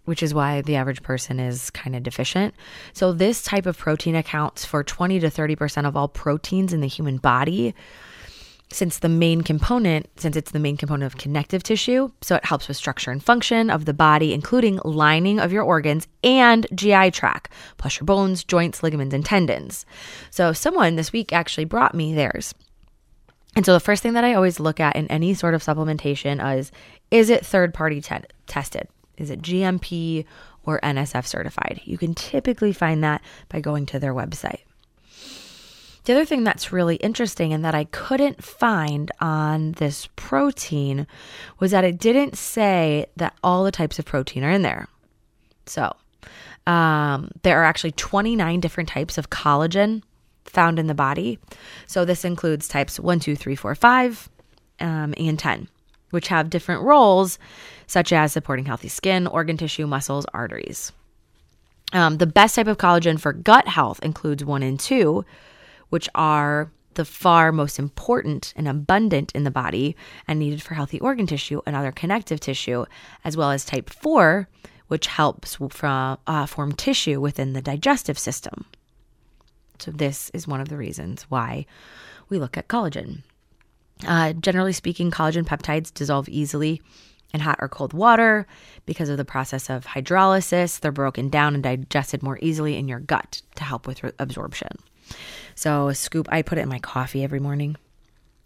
which 0.06 0.22
is 0.22 0.34
why 0.34 0.62
the 0.62 0.76
average 0.76 1.02
person 1.02 1.40
is 1.40 1.70
kind 1.72 1.96
of 1.96 2.04
deficient. 2.04 2.54
So, 2.94 3.14
this 3.14 3.42
type 3.42 3.66
of 3.66 3.78
protein 3.78 4.16
accounts 4.16 4.66
for 4.66 4.84
20 4.84 5.20
to 5.22 5.28
30% 5.28 5.88
of 5.88 5.96
all 5.96 6.08
proteins 6.08 6.74
in 6.74 6.82
the 6.82 6.88
human 6.88 7.18
body. 7.18 7.74
Since 8.74 9.00
the 9.00 9.10
main 9.10 9.42
component, 9.42 10.10
since 10.20 10.36
it's 10.36 10.50
the 10.50 10.58
main 10.58 10.78
component 10.78 11.14
of 11.14 11.20
connective 11.20 11.62
tissue, 11.62 12.10
so 12.22 12.36
it 12.36 12.44
helps 12.44 12.68
with 12.68 12.76
structure 12.76 13.12
and 13.12 13.24
function 13.24 13.70
of 13.70 13.86
the 13.86 13.94
body, 13.94 14.34
including 14.34 14.80
lining 14.84 15.40
of 15.40 15.52
your 15.52 15.62
organs 15.62 16.08
and 16.24 16.66
GI 16.74 17.12
tract, 17.12 17.52
plus 17.78 18.00
your 18.00 18.06
bones, 18.06 18.44
joints, 18.44 18.82
ligaments, 18.82 19.14
and 19.14 19.24
tendons. 19.24 19.86
So, 20.32 20.54
someone 20.54 20.96
this 20.96 21.14
week 21.14 21.32
actually 21.32 21.66
brought 21.66 21.94
me 21.94 22.16
theirs. 22.16 22.56
And 23.56 23.64
so, 23.64 23.74
the 23.74 23.80
first 23.80 24.02
thing 24.02 24.14
that 24.14 24.24
I 24.24 24.34
always 24.34 24.60
look 24.60 24.80
at 24.80 24.96
in 24.96 25.06
any 25.06 25.36
sort 25.36 25.54
of 25.54 25.64
supplementation 25.64 26.44
is 26.58 26.72
is 27.12 27.30
it 27.30 27.46
third 27.46 27.76
party 27.76 28.02
te- 28.02 28.26
tested? 28.48 28.88
Is 29.18 29.30
it 29.30 29.44
GMP 29.44 30.26
or 30.66 30.80
NSF 30.82 31.28
certified? 31.28 31.80
You 31.86 32.00
can 32.00 32.16
typically 32.16 32.74
find 32.74 33.04
that 33.04 33.22
by 33.50 33.62
going 33.62 33.86
to 33.88 34.00
their 34.00 34.16
website. 34.16 34.62
The 36.06 36.14
other 36.14 36.26
thing 36.26 36.44
that's 36.44 36.74
really 36.74 36.98
interesting 36.98 37.54
and 37.54 37.64
that 37.64 37.76
I 37.76 37.86
couldn't 37.86 38.44
find 38.44 39.10
on 39.22 39.74
this 39.74 40.10
protein 40.16 41.08
was 41.60 41.72
that 41.72 41.86
it 41.86 41.98
didn't 41.98 42.38
say 42.38 43.06
that 43.16 43.34
all 43.44 43.64
the 43.64 43.72
types 43.72 44.00
of 44.00 44.06
protein 44.06 44.44
are 44.44 44.52
in 44.52 44.64
there. 44.64 44.88
So, 45.66 45.96
um, 46.68 47.32
there 47.44 47.62
are 47.62 47.66
actually 47.66 47.92
29 47.92 48.60
different 48.60 48.90
types 48.90 49.18
of 49.18 49.30
collagen 49.30 50.02
found 50.44 50.78
in 50.78 50.88
the 50.88 50.94
body. 50.94 51.40
So, 51.88 52.04
this 52.04 52.26
includes 52.26 52.68
types 52.68 53.00
1, 53.00 53.22
2, 53.22 53.36
3, 53.38 53.56
4, 53.56 53.76
5, 53.76 54.30
um, 54.82 55.14
and 55.18 55.40
10, 55.40 55.70
which 56.10 56.28
have 56.28 56.50
different 56.50 56.84
roles, 56.84 57.40
such 57.88 58.12
as 58.12 58.34
supporting 58.34 58.66
healthy 58.66 58.90
skin, 58.90 59.26
organ 59.26 59.56
tissue, 59.56 59.88
muscles, 59.88 60.26
arteries. 60.34 60.92
Um, 61.94 62.18
the 62.18 62.28
best 62.28 62.56
type 62.56 62.68
of 62.68 62.78
collagen 62.78 63.20
for 63.20 63.32
gut 63.32 63.68
health 63.70 64.00
includes 64.04 64.44
1 64.44 64.64
and 64.64 64.80
2, 64.80 65.24
which 65.94 66.10
are 66.16 66.72
the 66.96 67.06
far 67.06 67.52
most 67.52 67.78
important 67.78 68.52
and 68.56 68.68
abundant 68.68 69.32
in 69.34 69.44
the 69.44 69.52
body 69.52 69.96
and 70.28 70.40
needed 70.40 70.60
for 70.60 70.74
healthy 70.74 71.00
organ 71.02 71.28
tissue 71.28 71.62
and 71.68 71.76
other 71.76 71.92
connective 71.92 72.40
tissue, 72.40 72.84
as 73.24 73.38
well 73.38 73.52
as 73.52 73.64
type 73.64 73.92
4, 73.92 74.50
which 74.88 75.06
helps 75.06 75.60
from 75.70 76.18
uh, 76.26 76.48
form 76.48 76.72
tissue 76.72 77.22
within 77.22 77.54
the 77.54 77.62
digestive 77.62 78.18
system. 78.18 78.66
So, 79.78 79.92
this 79.92 80.32
is 80.34 80.48
one 80.48 80.62
of 80.62 80.70
the 80.70 80.78
reasons 80.78 81.28
why 81.30 81.68
we 82.28 82.40
look 82.40 82.58
at 82.58 82.68
collagen. 82.68 83.22
Uh, 84.08 84.34
generally 84.34 84.74
speaking, 84.74 85.12
collagen 85.12 85.46
peptides 85.46 85.94
dissolve 85.94 86.28
easily 86.28 86.82
in 87.36 87.42
hot 87.42 87.60
or 87.62 87.70
cold 87.70 87.94
water 87.94 88.48
because 88.88 89.10
of 89.10 89.18
the 89.18 89.26
process 89.26 89.70
of 89.70 89.86
hydrolysis. 89.86 90.80
They're 90.80 90.92
broken 90.92 91.30
down 91.30 91.54
and 91.54 91.62
digested 91.62 92.24
more 92.24 92.40
easily 92.42 92.78
in 92.78 92.88
your 92.88 93.00
gut 93.00 93.44
to 93.58 93.64
help 93.64 93.86
with 93.86 94.04
re- 94.04 94.12
absorption. 94.18 94.80
So, 95.56 95.90
a 95.90 95.96
scoop, 95.96 96.28
I 96.32 96.42
put 96.42 96.58
it 96.58 96.62
in 96.62 96.70
my 96.70 96.80
coffee 96.80 97.24
every 97.24 97.40
morning. 97.40 97.76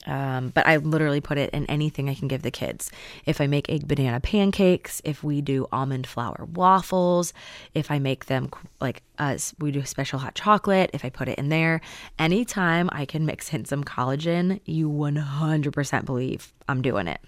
Um, 0.07 0.49
but 0.55 0.65
I 0.65 0.77
literally 0.77 1.19
put 1.19 1.37
it 1.37 1.49
in 1.49 1.65
anything 1.65 2.09
I 2.09 2.15
can 2.15 2.29
give 2.29 2.41
the 2.41 2.51
kids. 2.51 2.89
If 3.25 3.41
I 3.41 3.47
make 3.47 3.69
egg 3.69 3.87
banana 3.87 4.21
pancakes, 4.21 5.01
if 5.03 5.21
we 5.21 5.41
do 5.41 5.67
almond 5.71 6.07
flour 6.07 6.47
waffles, 6.53 7.33
if 7.73 7.91
I 7.91 7.99
make 7.99 8.25
them 8.25 8.49
like 8.79 9.03
us, 9.19 9.53
we 9.59 9.71
do 9.71 9.83
special 9.83 10.19
hot 10.19 10.33
chocolate, 10.33 10.91
if 10.93 11.03
I 11.03 11.09
put 11.09 11.27
it 11.27 11.37
in 11.37 11.49
there, 11.49 11.81
anytime 12.17 12.89
I 12.93 13.05
can 13.05 13.25
mix 13.25 13.53
in 13.53 13.65
some 13.65 13.83
collagen, 13.83 14.61
you 14.63 14.89
100% 14.89 16.05
believe 16.05 16.53
I'm 16.69 16.81
doing 16.81 17.09
it. 17.09 17.19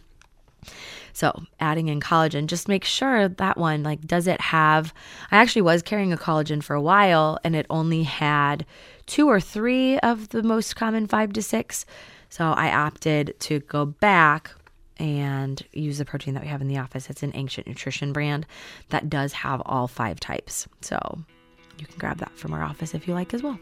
So, 1.11 1.43
adding 1.59 1.87
in 1.87 1.99
collagen, 1.99 2.47
just 2.47 2.67
make 2.67 2.85
sure 2.85 3.27
that 3.27 3.57
one, 3.57 3.83
like, 3.83 4.01
does 4.01 4.27
it 4.27 4.39
have? 4.39 4.93
I 5.31 5.37
actually 5.37 5.63
was 5.63 5.81
carrying 5.81 6.13
a 6.13 6.17
collagen 6.17 6.63
for 6.63 6.75
a 6.75 6.81
while 6.81 7.39
and 7.43 7.55
it 7.55 7.65
only 7.69 8.03
had 8.03 8.65
two 9.09 9.27
or 9.27 9.39
three 9.41 9.99
of 9.99 10.29
the 10.29 10.43
most 10.43 10.75
common 10.75 11.07
five 11.07 11.33
to 11.33 11.41
six. 11.41 11.85
So, 12.29 12.45
I 12.51 12.71
opted 12.71 13.35
to 13.41 13.59
go 13.59 13.85
back 13.85 14.51
and 14.97 15.61
use 15.73 15.97
the 15.97 16.05
protein 16.05 16.33
that 16.35 16.43
we 16.43 16.49
have 16.49 16.61
in 16.61 16.67
the 16.67 16.77
office. 16.77 17.09
It's 17.09 17.23
an 17.23 17.31
ancient 17.33 17.67
nutrition 17.67 18.13
brand 18.13 18.45
that 18.89 19.09
does 19.09 19.33
have 19.33 19.61
all 19.65 19.87
five 19.87 20.19
types. 20.19 20.67
So, 20.81 20.99
you 21.77 21.87
can 21.87 21.97
grab 21.97 22.17
that 22.17 22.37
from 22.37 22.53
our 22.53 22.63
office 22.63 22.93
if 22.93 23.07
you 23.07 23.13
like 23.13 23.33
as 23.33 23.43
well. 23.43 23.59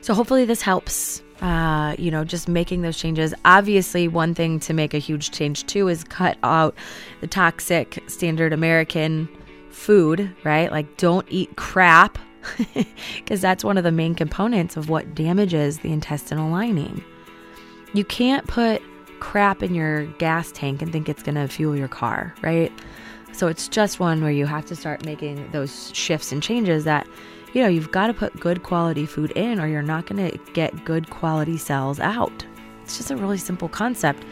So 0.00 0.14
hopefully 0.14 0.44
this 0.44 0.62
helps. 0.62 1.22
Uh, 1.40 1.94
you 1.98 2.10
know, 2.10 2.24
just 2.24 2.48
making 2.48 2.82
those 2.82 2.96
changes. 2.98 3.32
Obviously, 3.44 4.08
one 4.08 4.34
thing 4.34 4.58
to 4.60 4.72
make 4.72 4.92
a 4.92 4.98
huge 4.98 5.30
change 5.30 5.64
too 5.66 5.86
is 5.86 6.02
cut 6.02 6.36
out 6.42 6.74
the 7.20 7.28
toxic 7.28 8.02
standard 8.08 8.52
American 8.52 9.28
food, 9.70 10.34
right? 10.42 10.72
Like, 10.72 10.96
don't 10.96 11.26
eat 11.30 11.54
crap 11.54 12.18
because 13.16 13.40
that's 13.40 13.64
one 13.64 13.78
of 13.78 13.84
the 13.84 13.92
main 13.92 14.14
components 14.14 14.76
of 14.76 14.88
what 14.88 15.14
damages 15.14 15.78
the 15.78 15.92
intestinal 15.92 16.50
lining. 16.50 17.04
You 17.94 18.04
can't 18.04 18.46
put 18.46 18.82
crap 19.20 19.62
in 19.62 19.74
your 19.74 20.06
gas 20.18 20.52
tank 20.52 20.82
and 20.82 20.92
think 20.92 21.08
it's 21.08 21.22
going 21.22 21.34
to 21.34 21.48
fuel 21.48 21.76
your 21.76 21.88
car, 21.88 22.34
right? 22.42 22.72
So 23.32 23.46
it's 23.48 23.68
just 23.68 24.00
one 24.00 24.22
where 24.22 24.30
you 24.30 24.46
have 24.46 24.66
to 24.66 24.76
start 24.76 25.04
making 25.04 25.50
those 25.50 25.94
shifts 25.94 26.32
and 26.32 26.42
changes 26.42 26.84
that 26.84 27.06
you 27.52 27.62
know, 27.62 27.68
you've 27.68 27.90
got 27.90 28.08
to 28.08 28.14
put 28.14 28.38
good 28.38 28.62
quality 28.62 29.06
food 29.06 29.30
in 29.32 29.58
or 29.58 29.66
you're 29.66 29.82
not 29.82 30.06
going 30.06 30.30
to 30.30 30.38
get 30.52 30.84
good 30.84 31.10
quality 31.10 31.56
cells 31.56 31.98
out. 31.98 32.44
It's 32.82 32.96
just 32.96 33.10
a 33.10 33.16
really 33.16 33.38
simple 33.38 33.68
concept. 33.68 34.24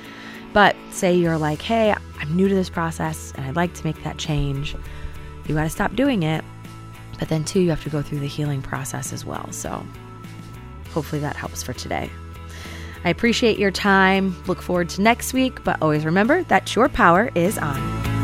But 0.52 0.76
say 0.90 1.14
you're 1.14 1.38
like, 1.38 1.60
hey, 1.60 1.94
I'm 2.20 2.36
new 2.36 2.48
to 2.48 2.54
this 2.54 2.70
process 2.70 3.32
and 3.36 3.46
I'd 3.46 3.56
like 3.56 3.74
to 3.74 3.84
make 3.84 4.02
that 4.04 4.18
change. 4.18 4.76
You 5.46 5.54
got 5.54 5.64
to 5.64 5.70
stop 5.70 5.94
doing 5.94 6.22
it. 6.22 6.44
But 7.18 7.28
then, 7.28 7.44
too, 7.44 7.60
you 7.60 7.70
have 7.70 7.82
to 7.84 7.90
go 7.90 8.02
through 8.02 8.20
the 8.20 8.26
healing 8.26 8.62
process 8.62 9.12
as 9.12 9.24
well. 9.24 9.50
So 9.52 9.84
hopefully 10.92 11.20
that 11.20 11.36
helps 11.36 11.62
for 11.62 11.72
today. 11.72 12.10
I 13.04 13.10
appreciate 13.10 13.58
your 13.58 13.70
time. 13.70 14.34
Look 14.46 14.60
forward 14.60 14.88
to 14.90 15.02
next 15.02 15.32
week, 15.32 15.62
but 15.62 15.80
always 15.80 16.04
remember 16.04 16.42
that 16.44 16.74
your 16.74 16.88
power 16.88 17.30
is 17.34 17.58
on. 17.58 18.15